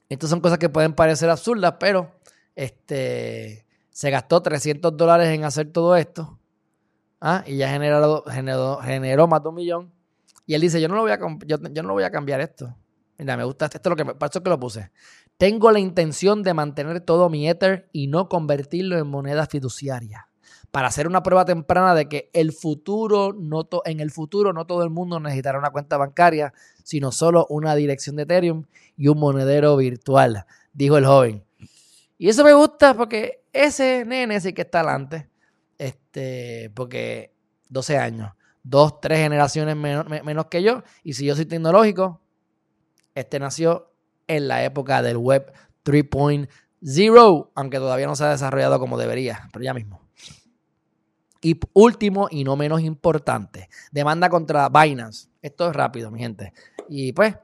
Estas 0.09 0.29
son 0.29 0.39
cosas 0.39 0.59
que 0.59 0.69
pueden 0.69 0.93
parecer 0.93 1.29
absurdas, 1.29 1.75
pero 1.79 2.11
este, 2.55 3.65
se 3.89 4.09
gastó 4.11 4.41
300 4.41 4.95
dólares 4.95 5.29
en 5.29 5.43
hacer 5.43 5.71
todo 5.71 5.95
esto 5.95 6.39
¿ah? 7.21 7.43
y 7.47 7.57
ya 7.57 7.69
generó, 7.69 8.23
más 9.27 9.43
de 9.43 9.49
un 9.49 9.55
millón. 9.55 9.91
Y 10.45 10.53
él 10.53 10.61
dice, 10.61 10.79
yo 10.79 10.87
no, 10.87 10.95
lo 10.95 11.01
voy 11.01 11.11
a, 11.11 11.19
yo, 11.45 11.57
no 11.83 11.93
voy 11.93 12.03
a 12.03 12.11
cambiar 12.11 12.39
esto. 12.39 12.75
Mira, 13.17 13.35
me 13.35 13.43
gusta 13.45 13.65
esto, 13.65 13.77
es 13.77 13.85
lo 13.85 13.95
que 13.95 14.03
me, 14.03 14.13
para 14.13 14.29
eso 14.29 14.43
que 14.43 14.49
lo 14.49 14.59
puse. 14.59 14.91
Tengo 15.37 15.71
la 15.71 15.79
intención 15.79 16.43
de 16.43 16.53
mantener 16.53 17.01
todo 17.01 17.29
mi 17.29 17.49
Ether 17.49 17.89
y 17.91 18.07
no 18.07 18.29
convertirlo 18.29 18.97
en 18.97 19.07
moneda 19.07 19.45
fiduciaria. 19.47 20.29
Para 20.71 20.87
hacer 20.87 21.07
una 21.07 21.23
prueba 21.23 21.45
temprana 21.45 21.93
de 21.93 22.07
que 22.07 22.29
el 22.33 22.53
futuro 22.53 23.33
no 23.33 23.67
en 23.85 23.99
el 23.99 24.11
futuro 24.11 24.53
no 24.53 24.65
todo 24.65 24.83
el 24.83 24.89
mundo 24.89 25.19
necesitará 25.19 25.59
una 25.59 25.71
cuenta 25.71 25.97
bancaria, 25.97 26.53
sino 26.83 27.11
solo 27.11 27.45
una 27.49 27.75
dirección 27.75 28.15
de 28.15 28.23
Ethereum 28.23 28.65
y 28.97 29.07
un 29.07 29.19
monedero 29.19 29.75
virtual, 29.77 30.45
dijo 30.73 30.97
el 30.97 31.05
joven. 31.05 31.43
Y 32.17 32.29
eso 32.29 32.43
me 32.43 32.53
gusta 32.53 32.93
porque 32.93 33.43
ese 33.51 34.05
nene 34.05 34.39
sí 34.39 34.53
que 34.53 34.61
está 34.61 34.79
adelante. 34.79 35.29
Este, 35.77 36.71
porque 36.73 37.33
12 37.67 37.97
años, 37.97 38.31
dos, 38.63 39.01
tres 39.01 39.19
generaciones 39.19 39.75
menos 39.75 40.45
que 40.45 40.63
yo. 40.63 40.83
Y 41.03 41.13
si 41.13 41.25
yo 41.25 41.35
soy 41.35 41.45
tecnológico, 41.45 42.21
este 43.13 43.39
nació 43.39 43.94
en 44.27 44.47
la 44.47 44.63
época 44.63 45.01
del 45.01 45.17
web 45.17 45.51
3.0, 45.83 47.49
aunque 47.55 47.77
todavía 47.77 48.07
no 48.07 48.15
se 48.15 48.23
ha 48.23 48.29
desarrollado 48.29 48.79
como 48.79 48.97
debería, 48.97 49.49
pero 49.51 49.63
ya 49.63 49.73
mismo. 49.73 50.01
Y 51.41 51.59
último 51.73 52.27
y 52.31 52.43
no 52.43 52.55
menos 52.55 52.81
importante, 52.81 53.69
demanda 53.91 54.29
contra 54.29 54.69
Binance. 54.69 55.29
Esto 55.41 55.69
es 55.69 55.75
rápido, 55.75 56.09
mi 56.09 56.19
gente. 56.19 56.53
Y 56.89 57.13
pues, 57.13 57.35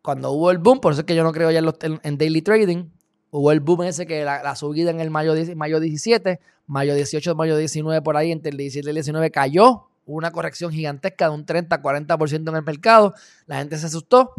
cuando 0.00 0.32
hubo 0.32 0.50
el 0.50 0.58
boom, 0.58 0.80
por 0.80 0.92
eso 0.92 1.02
es 1.02 1.06
que 1.06 1.14
yo 1.14 1.22
no 1.22 1.32
creo 1.32 1.50
ya 1.50 1.60
en, 1.82 2.16
daily 2.16 2.40
trading, 2.40 2.86
hubo 3.30 3.52
el 3.52 3.60
boom 3.60 3.82
ese 3.82 4.06
que 4.06 4.24
la, 4.24 4.56
subida 4.56 4.90
en 4.90 5.00
el 5.00 5.10
mayo, 5.10 5.34
mayo 5.56 5.80
17, 5.80 6.40
mayo 6.66 6.94
18, 6.94 7.34
mayo 7.34 7.56
19, 7.58 8.00
por 8.00 8.16
ahí, 8.16 8.32
entre 8.32 8.50
el 8.50 8.56
17 8.56 8.86
y 8.86 8.90
el 8.90 8.94
19 8.94 9.30
cayó, 9.30 9.88
una 10.06 10.30
corrección 10.30 10.72
gigantesca 10.72 11.28
de 11.28 11.34
un 11.34 11.44
30-40% 11.44 12.48
en 12.48 12.56
el 12.56 12.62
mercado, 12.62 13.12
la 13.46 13.58
gente 13.58 13.76
se 13.76 13.86
asustó 13.86 14.32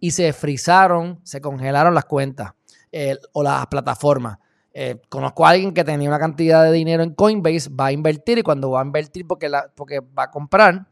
y 0.00 0.10
se 0.10 0.32
frizaron, 0.32 1.20
se 1.22 1.40
congelaron 1.40 1.94
las 1.94 2.04
cuentas 2.04 2.52
eh, 2.92 3.18
o 3.32 3.42
las 3.42 3.66
plataformas. 3.66 4.38
Eh, 4.72 5.00
conozco 5.08 5.46
a 5.46 5.50
alguien 5.50 5.72
que 5.72 5.84
tenía 5.84 6.08
una 6.08 6.18
cantidad 6.18 6.62
de 6.62 6.72
dinero 6.72 7.02
en 7.02 7.14
Coinbase, 7.14 7.70
va 7.70 7.86
a 7.86 7.92
invertir 7.92 8.38
y 8.38 8.42
cuando 8.42 8.70
va 8.70 8.82
a 8.82 8.84
invertir 8.84 9.26
porque, 9.26 9.50
porque 9.74 10.00
va 10.00 10.24
a 10.24 10.30
comprar, 10.30 10.86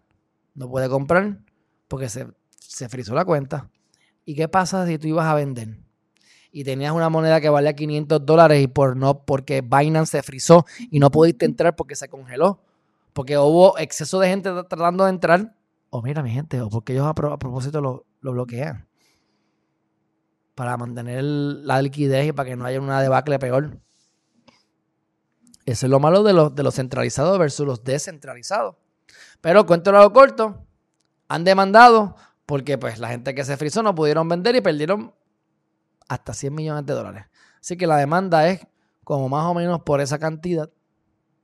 no 0.55 0.71
puede 0.71 0.89
comprar 0.89 1.39
porque 1.87 2.09
se, 2.09 2.27
se 2.59 2.89
frizó 2.89 3.15
la 3.15 3.27
cuenta. 3.27 3.69
¿Y 4.25 4.35
qué 4.35 4.49
pasa 4.49 4.87
si 4.87 4.97
tú 4.99 5.07
ibas 5.07 5.27
a 5.27 5.35
vender? 5.35 5.79
Y 6.51 6.65
tenías 6.65 6.93
una 6.93 7.11
moneda 7.11 7.41
que 7.41 7.51
valía 7.51 7.75
500 7.75 8.25
dólares 8.25 8.63
y 8.63 8.69
por 8.69 8.97
no, 8.97 9.25
porque 9.25 9.61
Binance 9.61 10.13
se 10.13 10.23
frizó 10.23 10.65
y 10.91 10.99
no 10.99 11.11
pudiste 11.11 11.45
entrar 11.45 11.77
porque 11.77 11.95
se 11.95 12.09
congeló. 12.09 12.61
Porque 13.13 13.37
hubo 13.37 13.77
exceso 13.79 14.19
de 14.19 14.29
gente 14.29 14.51
tratando 14.69 15.05
de 15.05 15.11
entrar. 15.11 15.55
O 15.91 16.01
mira, 16.01 16.23
mi 16.23 16.31
gente, 16.31 16.61
o 16.61 16.71
porque 16.71 16.95
ellos 16.95 17.07
a, 17.07 17.15
propósito 17.15 17.81
lo, 17.81 18.07
lo 18.21 18.33
bloquean 18.33 18.87
para 20.55 20.77
mantener 20.77 21.25
la 21.25 21.83
liquidez 21.83 22.29
y 22.29 22.33
para 22.33 22.49
que 22.49 22.57
no 22.57 22.65
haya 22.65 22.81
una 22.81 23.01
debacle 23.01 23.39
peor. 23.39 23.79
Eso 25.67 25.87
es 25.87 25.91
lo 25.91 25.99
malo 25.99 26.23
de 26.23 26.33
los, 26.33 26.55
de 26.55 26.71
centralizados 26.71 27.39
versus 27.39 27.67
los 27.67 27.85
descentralizados. 27.85 28.77
Pero 29.41 29.67
cuento 29.67 29.93
lo 29.93 30.13
corto, 30.13 30.67
han 31.29 31.45
demandado 31.45 32.17
porque 32.47 32.79
pues 32.79 32.99
la 32.99 33.09
gente 33.09 33.35
que 33.35 33.45
se 33.45 33.57
frizó 33.57 33.83
no 33.83 33.95
pudieron 33.95 34.29
vender 34.29 34.55
y 34.57 34.61
perdieron 34.61 35.15
hasta 36.09 36.35
100 36.35 36.55
millones 36.55 36.87
de 36.87 36.93
dólares. 36.93 37.27
Así 37.61 37.77
que 37.77 37.87
la 37.87 37.97
demanda 37.97 38.49
es 38.49 38.67
como 39.05 39.29
más 39.29 39.47
o 39.47 39.55
menos 39.55 39.81
por 39.83 40.01
esa 40.01 40.19
cantidad, 40.19 40.71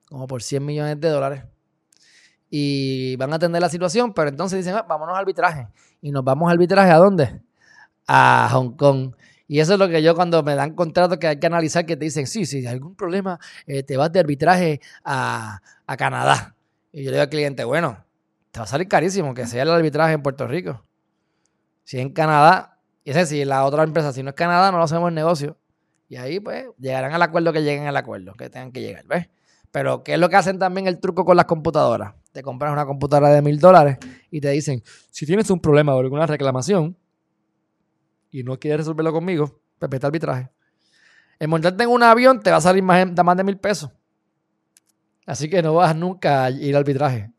como 0.09 0.27
por 0.27 0.43
100 0.43 0.65
millones 0.65 1.01
de 1.01 1.09
dólares. 1.09 1.45
Y 2.51 3.17
van 3.17 3.33
a 3.33 3.37
atender 3.37 3.63
la 3.63 3.69
situación, 3.69 4.13
pero 4.13 4.29
entonces 4.29 4.59
dicen, 4.59 4.75
ah, 4.75 4.83
vámonos 4.83 5.15
al 5.15 5.21
arbitraje. 5.21 5.69
Y 6.03 6.11
nos 6.11 6.25
vamos 6.25 6.49
al 6.49 6.55
arbitraje 6.55 6.91
a 6.91 6.97
dónde? 6.97 7.43
A 8.13 8.49
Hong 8.51 8.73
Kong. 8.77 9.15
Y 9.47 9.61
eso 9.61 9.75
es 9.75 9.79
lo 9.79 9.89
que 9.89 10.03
yo 10.03 10.17
cuando 10.17 10.43
me 10.43 10.57
dan 10.57 10.75
contratos 10.75 11.19
que 11.19 11.29
hay 11.29 11.39
que 11.39 11.47
analizar, 11.47 11.87
que 11.87 11.97
te 11.97 12.05
dicen, 12.05 12.27
sí, 12.27 12.45
si 12.45 12.59
hay 12.59 12.67
algún 12.67 12.97
problema, 12.97 13.39
eh, 13.67 13.85
te 13.85 13.97
vas 13.97 14.11
de 14.13 14.19
arbitraje 14.19 14.81
a, 15.05 15.61
Canadá. 15.97 16.57
Y 16.93 17.05
yo 17.05 17.11
le 17.11 17.17
digo 17.17 17.23
al 17.23 17.29
cliente, 17.29 17.63
bueno, 17.63 18.05
te 18.51 18.59
va 18.59 18.65
a 18.65 18.67
salir 18.67 18.89
carísimo 18.89 19.33
que 19.33 19.47
sea 19.47 19.63
el 19.63 19.71
arbitraje 19.71 20.15
en 20.15 20.23
Puerto 20.23 20.47
Rico. 20.49 20.85
Si 21.85 21.99
es 21.99 22.03
en 22.03 22.11
Canadá, 22.11 22.79
y 23.05 23.11
ese 23.11 23.27
si 23.27 23.45
la 23.45 23.65
otra 23.65 23.85
empresa, 23.85 24.13
si 24.13 24.25
no 24.25 24.31
es 24.31 24.35
Canadá, 24.35 24.73
no 24.73 24.79
lo 24.79 24.85
hacemos 24.85 25.09
el 25.09 25.15
negocio. 25.15 25.57
Y 26.09 26.17
ahí 26.17 26.41
pues 26.41 26.67
llegarán 26.79 27.13
al 27.13 27.23
acuerdo 27.23 27.53
que 27.53 27.63
lleguen 27.63 27.87
al 27.87 27.97
acuerdo, 27.97 28.35
que 28.35 28.51
tengan 28.51 28.73
que 28.73 28.81
llegar, 28.81 29.05
¿ves? 29.07 29.29
Pero 29.71 30.03
¿qué 30.03 30.15
es 30.15 30.19
lo 30.19 30.29
que 30.29 30.37
hacen 30.37 30.59
también 30.59 30.89
el 30.89 30.99
truco 30.99 31.25
con 31.25 31.37
las 31.37 31.47
computadoras? 31.47 32.15
Te 32.33 32.43
compras 32.43 32.73
una 32.73 32.87
computadora 32.87 33.31
de 33.31 33.43
mil 33.43 33.61
dólares 33.61 33.99
y 34.33 34.41
te 34.41 34.51
dicen, 34.51 34.83
si 35.11 35.27
tienes 35.27 35.49
un 35.51 35.61
problema 35.61 35.95
o 35.95 36.01
alguna 36.01 36.27
reclamación, 36.27 36.97
y 38.31 38.43
no 38.43 38.59
quieres 38.59 38.79
resolverlo 38.79 39.13
conmigo, 39.13 39.61
pues 39.79 40.05
arbitraje. 40.05 40.51
El 41.39 41.49
montarte 41.49 41.85
en 41.85 41.91
un 41.91 42.03
avión 42.03 42.41
te 42.41 42.51
va 42.51 42.59
a 42.59 42.61
salir 42.61 42.83
más, 42.83 43.15
de 43.15 43.23
más 43.23 43.37
de 43.37 43.45
mil 43.45 43.57
pesos. 43.57 43.91
Así 45.27 45.49
que 45.49 45.63
no 45.63 45.75
vas 45.75 45.95
nunca 45.97 46.45
a 46.45 46.51
ir 46.51 46.75
al 46.75 46.81
arbitraje. 46.81 47.31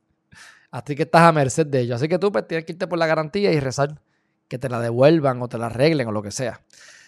Así 0.71 0.95
que 0.95 1.03
estás 1.03 1.21
a 1.21 1.31
merced 1.31 1.67
de 1.67 1.81
ellos. 1.81 1.97
Así 1.97 2.07
que 2.07 2.17
tú 2.17 2.31
pues, 2.31 2.47
tienes 2.47 2.65
que 2.65 2.71
irte 2.71 2.87
por 2.87 2.97
la 2.97 3.05
garantía 3.05 3.51
y 3.51 3.59
rezar 3.59 4.01
que 4.47 4.57
te 4.57 4.69
la 4.69 4.79
devuelvan 4.79 5.41
o 5.41 5.47
te 5.47 5.57
la 5.57 5.67
arreglen 5.67 6.07
o 6.07 6.11
lo 6.11 6.21
que 6.21 6.31
sea. 6.31 6.61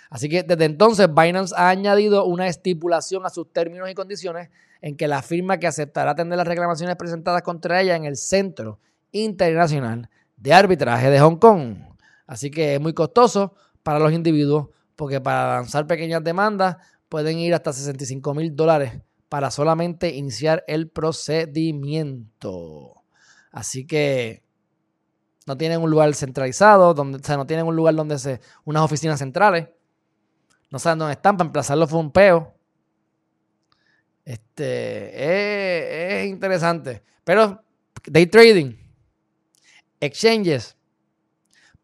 Así 0.09 0.29
que 0.29 0.43
desde 0.43 0.65
entonces 0.65 1.07
Binance 1.13 1.55
ha 1.57 1.69
añadido 1.69 2.25
una 2.25 2.47
estipulación 2.47 3.25
a 3.25 3.29
sus 3.29 3.51
términos 3.51 3.89
y 3.89 3.95
condiciones 3.95 4.49
en 4.81 4.95
que 4.95 5.07
la 5.07 5.21
firma 5.21 5.57
que 5.57 5.65
aceptará 5.65 6.11
atender 6.11 6.37
las 6.37 6.47
reclamaciones 6.47 6.95
presentadas 6.97 7.41
contra 7.41 7.81
ella 7.81 7.95
en 7.95 8.05
el 8.05 8.17
Centro 8.17 8.79
Internacional 9.11 10.09
de 10.37 10.53
Arbitraje 10.53 11.09
de 11.09 11.19
Hong 11.19 11.37
Kong. 11.37 11.77
Así 12.27 12.51
que 12.51 12.75
es 12.75 12.81
muy 12.81 12.93
costoso 12.93 13.55
para 13.83 13.99
los 13.99 14.11
individuos 14.11 14.67
porque 14.95 15.21
para 15.21 15.55
lanzar 15.55 15.87
pequeñas 15.87 16.23
demandas 16.23 16.77
pueden 17.09 17.39
ir 17.39 17.53
hasta 17.53 17.73
65 17.73 18.33
mil 18.33 18.55
dólares 18.55 19.01
para 19.29 19.51
solamente 19.51 20.15
iniciar 20.15 20.63
el 20.67 20.89
procedimiento. 20.89 23.03
Así 23.51 23.85
que 23.85 24.43
no 25.45 25.57
tienen 25.57 25.81
un 25.81 25.89
lugar 25.89 26.13
centralizado, 26.15 26.93
donde, 26.93 27.17
o 27.17 27.23
sea, 27.23 27.37
no 27.37 27.47
tienen 27.47 27.65
un 27.65 27.75
lugar 27.75 27.95
donde 27.95 28.17
se, 28.17 28.39
unas 28.63 28.83
oficinas 28.83 29.19
centrales. 29.19 29.67
No 30.69 30.79
saben 30.79 30.99
dónde 30.99 31.13
están, 31.13 31.37
para 31.37 31.47
emplazarlo 31.47 31.87
fue 31.87 31.99
un 31.99 32.11
peo. 32.11 32.55
Este, 34.23 36.21
es, 36.21 36.29
interesante. 36.29 37.03
Pero, 37.23 37.63
day 38.05 38.27
trading, 38.27 38.75
exchanges, 39.99 40.77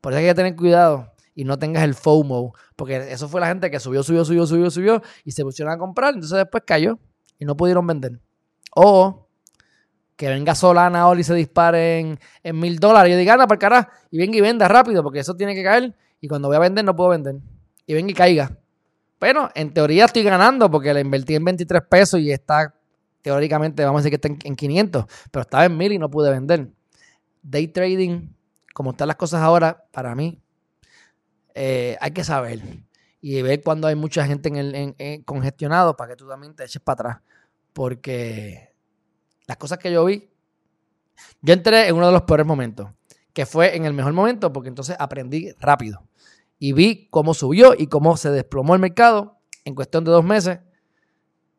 por 0.02 0.14
eso 0.14 0.20
hay 0.20 0.28
que 0.28 0.36
tener 0.36 0.56
cuidado 0.56 1.09
y 1.40 1.46
no 1.46 1.58
tengas 1.58 1.84
el 1.84 1.94
FOMO, 1.94 2.54
porque 2.76 3.14
eso 3.14 3.30
fue 3.30 3.40
la 3.40 3.48
gente 3.48 3.72
que 3.72 3.80
subió, 3.80 4.04
subió, 4.04 4.26
subió, 4.26 4.46
subió, 4.46 4.70
subió 4.70 5.02
y 5.24 5.32
se 5.32 5.42
pusieron 5.46 5.74
a 5.74 5.78
comprar, 5.78 6.14
entonces 6.14 6.38
después 6.38 6.64
cayó 6.68 7.00
y 7.38 7.46
no 7.46 7.56
pudieron 7.56 7.88
vender. 7.88 8.20
O 8.76 9.26
que 10.18 10.28
venga 10.28 10.54
Solana 10.54 11.00
ahora 11.00 11.22
y 11.22 11.24
se 11.24 11.34
dispare 11.34 12.18
en, 12.44 12.60
mil 12.60 12.78
dólares. 12.78 13.14
Yo 13.14 13.18
diga, 13.18 13.36
anda 13.36 13.48
para 13.48 13.58
carajo, 13.58 13.90
y 14.12 14.18
venga 14.18 14.38
y 14.38 14.42
venda 14.42 14.68
rápido, 14.68 15.02
porque 15.02 15.20
eso 15.20 15.34
tiene 15.34 15.56
que 15.56 15.64
caer. 15.64 15.96
Y 16.20 16.28
cuando 16.28 16.50
voy 16.50 16.58
a 16.58 16.60
vender, 16.60 16.84
no 16.84 16.94
puedo 16.94 17.12
vender. 17.12 17.38
Y 17.86 17.94
venga 17.94 18.12
y 18.12 18.14
caiga. 18.14 18.58
Bueno, 19.18 19.50
en 19.56 19.74
teoría 19.74 20.06
estoy 20.06 20.24
ganando 20.24 20.70
porque 20.70 20.94
le 20.94 21.00
invertí 21.00 21.36
en 21.36 21.46
23 21.46 21.84
pesos 21.84 22.20
y 22.20 22.34
está, 22.34 22.76
teóricamente, 23.22 23.86
vamos 23.86 24.00
a 24.00 24.04
decir 24.04 24.20
que 24.20 24.28
está 24.28 24.46
en, 24.46 24.58
500, 24.58 25.06
pero 25.32 25.44
estaba 25.44 25.64
en 25.64 25.78
1000 25.78 25.94
y 25.94 26.00
no 26.00 26.12
pude 26.12 26.32
vender. 26.32 26.68
Day 27.42 27.70
trading, 27.70 28.28
como 28.74 28.92
están 28.92 29.08
las 29.08 29.16
cosas 29.16 29.42
ahora, 29.42 29.86
para 29.94 30.14
mí, 30.16 30.42
eh, 31.56 31.98
hay 32.00 32.12
que 32.12 32.24
saber 32.24 32.62
y 33.22 33.42
ver 33.42 33.62
cuando 33.64 33.88
hay 33.88 33.96
mucha 33.96 34.26
gente 34.26 34.50
en 34.50 34.96
el 34.98 35.26
congestionado 35.26 35.96
para 35.98 36.12
que 36.12 36.16
tú 36.16 36.28
también 36.28 36.56
te 36.56 36.64
eches 36.64 36.82
para 36.82 36.94
atrás. 36.94 37.22
Porque 37.74 38.74
las 39.48 39.58
cosas 39.58 39.78
que 39.78 39.92
yo 39.92 40.06
vi, 40.06 40.30
yo 41.42 41.54
entré 41.54 41.88
en 41.88 41.96
uno 41.96 42.08
de 42.08 42.14
los 42.14 42.24
peores 42.24 42.46
momentos, 42.46 42.90
que 43.34 43.46
fue 43.46 43.76
en 43.76 43.86
el 43.86 43.94
mejor 43.94 44.14
momento 44.14 44.54
porque 44.54 44.70
entonces 44.70 44.96
aprendí 45.00 45.52
rápido 45.60 46.08
y 46.60 46.74
vi 46.74 47.08
cómo 47.10 47.34
subió 47.34 47.74
y 47.78 47.88
cómo 47.88 48.18
se 48.18 48.30
desplomó 48.32 48.74
el 48.74 48.82
mercado 48.82 49.40
en 49.66 49.76
cuestión 49.76 50.04
de 50.04 50.12
dos 50.12 50.24
meses, 50.24 50.60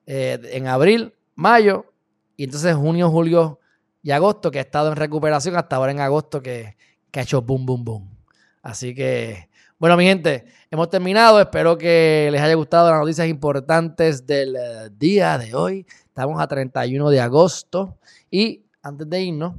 eh, 0.06 0.38
en 0.52 0.66
abril, 0.66 1.14
mayo, 1.34 1.92
y 2.36 2.44
entonces 2.44 2.74
junio, 2.74 3.10
julio 3.10 3.60
y 4.02 4.10
agosto, 4.12 4.50
que 4.50 4.58
ha 4.58 4.62
estado 4.62 4.90
en 4.90 4.96
recuperación 4.96 5.56
hasta 5.56 5.76
ahora 5.76 5.92
en 5.92 6.00
agosto, 6.00 6.42
que, 6.42 6.76
que 7.10 7.20
ha 7.20 7.22
hecho 7.22 7.42
boom, 7.42 7.66
boom, 7.66 7.84
boom. 7.84 8.18
Así 8.62 8.94
que, 8.94 9.49
bueno, 9.80 9.96
mi 9.96 10.04
gente, 10.04 10.44
hemos 10.70 10.90
terminado. 10.90 11.40
Espero 11.40 11.78
que 11.78 12.28
les 12.30 12.42
haya 12.42 12.52
gustado 12.52 12.90
las 12.90 13.00
noticias 13.00 13.26
importantes 13.26 14.26
del 14.26 14.54
eh, 14.54 14.90
día 14.92 15.38
de 15.38 15.54
hoy. 15.54 15.86
Estamos 16.04 16.38
a 16.38 16.46
31 16.46 17.08
de 17.08 17.18
agosto 17.18 17.98
y 18.30 18.66
antes 18.82 19.08
de 19.08 19.22
irnos, 19.22 19.54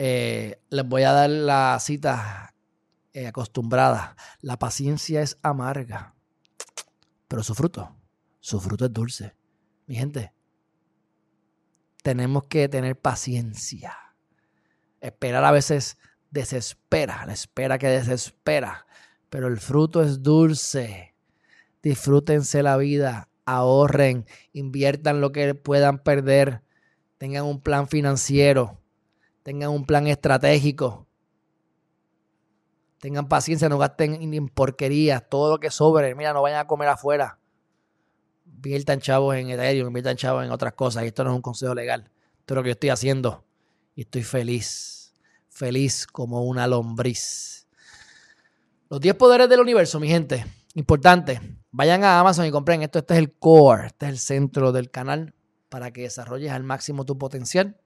eh, 0.00 0.58
les 0.68 0.84
voy 0.84 1.04
a 1.04 1.12
dar 1.12 1.30
la 1.30 1.78
cita 1.78 2.52
eh, 3.12 3.28
acostumbrada. 3.28 4.16
La 4.40 4.58
paciencia 4.58 5.22
es 5.22 5.38
amarga, 5.42 6.16
pero 7.28 7.44
su 7.44 7.54
fruto, 7.54 7.94
su 8.40 8.60
fruto 8.60 8.86
es 8.86 8.92
dulce. 8.92 9.36
Mi 9.86 9.94
gente, 9.94 10.32
tenemos 12.02 12.48
que 12.48 12.68
tener 12.68 12.98
paciencia. 12.98 13.96
Esperar 15.00 15.44
a 15.44 15.52
veces 15.52 15.98
desespera, 16.30 17.24
la 17.26 17.32
espera 17.32 17.78
que 17.78 17.88
desespera, 17.88 18.86
pero 19.30 19.48
el 19.48 19.58
fruto 19.58 20.02
es 20.02 20.22
dulce. 20.22 21.14
Disfrútense 21.82 22.62
la 22.62 22.76
vida, 22.76 23.28
ahorren, 23.44 24.26
inviertan 24.52 25.20
lo 25.20 25.32
que 25.32 25.54
puedan 25.54 25.98
perder, 25.98 26.62
tengan 27.18 27.44
un 27.44 27.60
plan 27.60 27.88
financiero, 27.88 28.80
tengan 29.42 29.70
un 29.70 29.86
plan 29.86 30.06
estratégico. 30.06 31.06
Tengan 32.98 33.28
paciencia, 33.28 33.68
no 33.68 33.78
gasten 33.78 34.34
en 34.34 34.48
porquerías, 34.48 35.28
todo 35.28 35.52
lo 35.52 35.60
que 35.60 35.70
sobre. 35.70 36.14
Mira, 36.14 36.32
no 36.32 36.42
vayan 36.42 36.60
a 36.60 36.66
comer 36.66 36.88
afuera. 36.88 37.38
Inviertan 38.46 39.00
chavos 39.00 39.36
en 39.36 39.50
Ethereum, 39.50 39.88
inviertan 39.88 40.16
chavos 40.16 40.44
en 40.44 40.50
otras 40.50 40.72
cosas. 40.72 41.04
Y 41.04 41.08
esto 41.08 41.22
no 41.22 41.30
es 41.30 41.36
un 41.36 41.42
consejo 41.42 41.74
legal. 41.74 42.10
Esto 42.40 42.54
es 42.54 42.56
lo 42.56 42.62
que 42.62 42.70
yo 42.70 42.72
estoy 42.72 42.88
haciendo. 42.88 43.44
Y 43.94 44.02
estoy 44.02 44.22
feliz. 44.22 45.05
Feliz 45.56 46.06
como 46.06 46.44
una 46.44 46.66
lombriz. 46.66 47.66
Los 48.90 49.00
10 49.00 49.14
poderes 49.14 49.48
del 49.48 49.60
universo, 49.60 49.98
mi 49.98 50.06
gente. 50.06 50.44
Importante, 50.74 51.40
vayan 51.70 52.04
a 52.04 52.20
Amazon 52.20 52.44
y 52.44 52.50
compren 52.50 52.82
esto. 52.82 52.98
Este 52.98 53.14
es 53.14 53.20
el 53.20 53.32
core, 53.38 53.86
este 53.86 54.04
es 54.04 54.12
el 54.12 54.18
centro 54.18 54.70
del 54.70 54.90
canal 54.90 55.32
para 55.70 55.92
que 55.92 56.02
desarrolles 56.02 56.52
al 56.52 56.62
máximo 56.62 57.06
tu 57.06 57.16
potencial. 57.16 57.80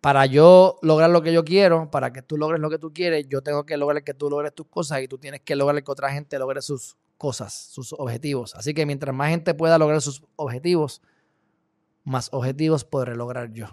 Para 0.00 0.24
yo 0.26 0.78
lograr 0.82 1.10
lo 1.10 1.20
que 1.20 1.32
yo 1.32 1.44
quiero, 1.44 1.90
para 1.90 2.12
que 2.12 2.22
tú 2.22 2.36
logres 2.36 2.60
lo 2.60 2.70
que 2.70 2.78
tú 2.78 2.92
quieres, 2.92 3.26
yo 3.28 3.42
tengo 3.42 3.66
que 3.66 3.76
lograr 3.76 4.04
que 4.04 4.14
tú 4.14 4.30
logres 4.30 4.54
tus 4.54 4.68
cosas 4.68 5.02
y 5.02 5.08
tú 5.08 5.18
tienes 5.18 5.40
que 5.40 5.56
lograr 5.56 5.82
que 5.82 5.90
otra 5.90 6.12
gente 6.12 6.38
logre 6.38 6.62
sus 6.62 6.96
cosas, 7.18 7.52
sus 7.52 7.92
objetivos. 7.92 8.54
Así 8.54 8.72
que 8.72 8.86
mientras 8.86 9.12
más 9.12 9.30
gente 9.30 9.52
pueda 9.52 9.78
lograr 9.78 10.00
sus 10.00 10.22
objetivos, 10.36 11.02
más 12.04 12.28
objetivos 12.30 12.84
podré 12.84 13.16
lograr 13.16 13.50
yo. 13.52 13.66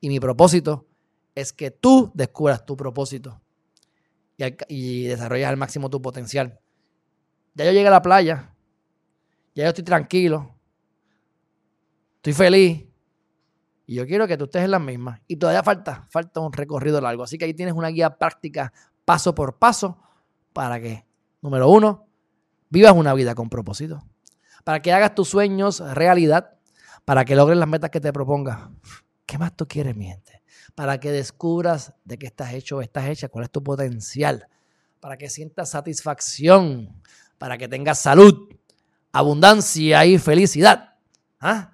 Y 0.00 0.08
mi 0.08 0.20
propósito 0.20 0.86
es 1.34 1.52
que 1.52 1.70
tú 1.70 2.10
descubras 2.14 2.64
tu 2.64 2.76
propósito 2.76 3.40
y, 4.68 5.04
desarrolles 5.04 5.46
al 5.46 5.56
máximo 5.56 5.90
tu 5.90 6.00
potencial. 6.00 6.58
Ya 7.54 7.64
yo 7.64 7.72
llegué 7.72 7.88
a 7.88 7.92
la 7.92 8.02
playa. 8.02 8.54
Ya 9.54 9.64
yo 9.64 9.68
estoy 9.68 9.84
tranquilo. 9.84 10.54
Estoy 12.16 12.32
feliz. 12.32 12.86
Y 13.86 13.94
yo 13.94 14.06
quiero 14.06 14.26
que 14.26 14.36
tú 14.36 14.44
estés 14.44 14.64
en 14.64 14.70
las 14.70 14.80
mismas. 14.80 15.20
Y 15.26 15.36
todavía 15.36 15.62
falta, 15.62 16.06
falta 16.10 16.40
un 16.40 16.52
recorrido 16.52 17.00
largo. 17.00 17.22
Así 17.22 17.36
que 17.36 17.44
ahí 17.44 17.54
tienes 17.54 17.74
una 17.74 17.88
guía 17.88 18.16
práctica 18.16 18.72
paso 19.04 19.34
por 19.34 19.58
paso 19.58 19.98
para 20.52 20.80
que, 20.80 21.04
número 21.40 21.68
uno, 21.68 22.06
vivas 22.70 22.92
una 22.92 23.12
vida 23.14 23.34
con 23.34 23.50
propósito. 23.50 24.02
Para 24.64 24.80
que 24.80 24.92
hagas 24.92 25.14
tus 25.14 25.28
sueños 25.28 25.80
realidad. 25.94 26.54
Para 27.04 27.24
que 27.24 27.36
logres 27.36 27.58
las 27.58 27.68
metas 27.68 27.90
que 27.90 28.00
te 28.00 28.12
propongas. 28.12 28.70
¿Qué 29.26 29.36
más 29.36 29.54
tú 29.56 29.66
quieres, 29.66 29.96
mi 29.96 30.06
gente? 30.06 30.41
Para 30.74 30.98
que 31.00 31.10
descubras 31.10 31.94
de 32.04 32.18
qué 32.18 32.26
estás 32.26 32.54
hecho 32.54 32.78
o 32.78 32.80
estás 32.82 33.06
hecha, 33.06 33.28
cuál 33.28 33.44
es 33.44 33.50
tu 33.50 33.62
potencial. 33.62 34.48
Para 35.00 35.16
que 35.16 35.28
sientas 35.28 35.70
satisfacción 35.70 37.02
para 37.42 37.58
que 37.58 37.66
tengas 37.66 37.98
salud, 37.98 38.54
abundancia 39.10 40.06
y 40.06 40.16
felicidad. 40.16 40.94
¿Ah? 41.40 41.72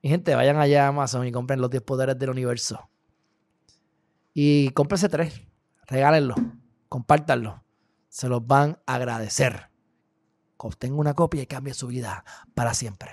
Mi 0.00 0.08
gente, 0.08 0.36
vayan 0.36 0.56
allá 0.56 0.84
a 0.84 0.88
Amazon 0.90 1.26
y 1.26 1.32
compren 1.32 1.60
los 1.60 1.68
10 1.68 1.82
poderes 1.82 2.16
del 2.16 2.30
universo. 2.30 2.88
Y 4.32 4.68
cómprense 4.68 5.08
tres, 5.08 5.42
regálenlo, 5.88 6.36
compártanlo. 6.88 7.64
Se 8.08 8.28
los 8.28 8.46
van 8.46 8.78
a 8.86 8.94
agradecer. 8.94 9.68
Obtenga 10.58 10.94
una 10.94 11.14
copia 11.14 11.42
y 11.42 11.46
cambie 11.46 11.74
su 11.74 11.88
vida 11.88 12.24
para 12.54 12.72
siempre. 12.72 13.10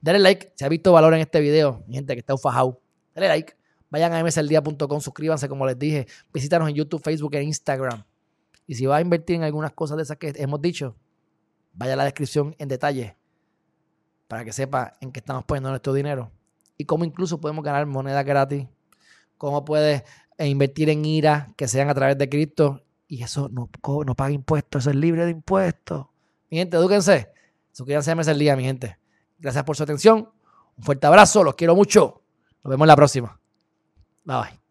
Dale 0.00 0.18
like 0.18 0.52
si 0.56 0.64
ha 0.64 0.68
visto 0.68 0.90
valor 0.90 1.14
en 1.14 1.20
este 1.20 1.38
video. 1.38 1.84
Mi 1.86 1.94
gente 1.94 2.14
que 2.14 2.20
está 2.20 2.34
ufajado. 2.34 2.82
Dale 3.14 3.28
like. 3.28 3.54
Vayan 3.92 4.14
a 4.14 4.24
msaldía.com, 4.24 5.00
suscríbanse 5.02 5.50
como 5.50 5.66
les 5.66 5.78
dije. 5.78 6.06
Visítanos 6.32 6.66
en 6.70 6.74
YouTube, 6.76 7.02
Facebook 7.02 7.34
e 7.34 7.42
Instagram. 7.42 8.02
Y 8.66 8.74
si 8.74 8.86
vas 8.86 8.96
a 8.96 9.00
invertir 9.02 9.36
en 9.36 9.42
algunas 9.42 9.72
cosas 9.72 9.98
de 9.98 10.04
esas 10.04 10.16
que 10.16 10.32
hemos 10.36 10.62
dicho, 10.62 10.96
vaya 11.74 11.92
a 11.92 11.96
la 11.96 12.04
descripción 12.04 12.56
en 12.58 12.68
detalle 12.68 13.18
para 14.28 14.46
que 14.46 14.52
sepa 14.54 14.94
en 15.02 15.12
qué 15.12 15.20
estamos 15.20 15.44
poniendo 15.44 15.68
nuestro 15.68 15.92
dinero 15.92 16.32
y 16.78 16.86
cómo 16.86 17.04
incluso 17.04 17.38
podemos 17.38 17.62
ganar 17.62 17.84
moneda 17.84 18.22
gratis, 18.22 18.66
cómo 19.36 19.62
puedes 19.62 20.04
eh, 20.38 20.46
invertir 20.48 20.88
en 20.88 21.04
IRA 21.04 21.52
que 21.54 21.68
sean 21.68 21.90
a 21.90 21.94
través 21.94 22.16
de 22.16 22.30
cripto 22.30 22.82
y 23.06 23.22
eso 23.22 23.50
no, 23.50 23.68
no 24.06 24.14
paga 24.14 24.32
impuestos, 24.32 24.84
eso 24.84 24.90
es 24.90 24.96
libre 24.96 25.26
de 25.26 25.32
impuestos. 25.32 26.06
Mi 26.50 26.56
gente, 26.56 26.78
edúquense. 26.78 27.30
Suscríbanse 27.72 28.10
a 28.10 28.34
Día, 28.34 28.56
mi 28.56 28.64
gente. 28.64 28.96
Gracias 29.38 29.64
por 29.64 29.76
su 29.76 29.82
atención. 29.82 30.30
Un 30.78 30.82
fuerte 30.82 31.06
abrazo, 31.06 31.44
los 31.44 31.56
quiero 31.56 31.76
mucho. 31.76 32.22
Nos 32.64 32.70
vemos 32.70 32.86
la 32.86 32.96
próxima. 32.96 33.41
Bye. 34.24 34.61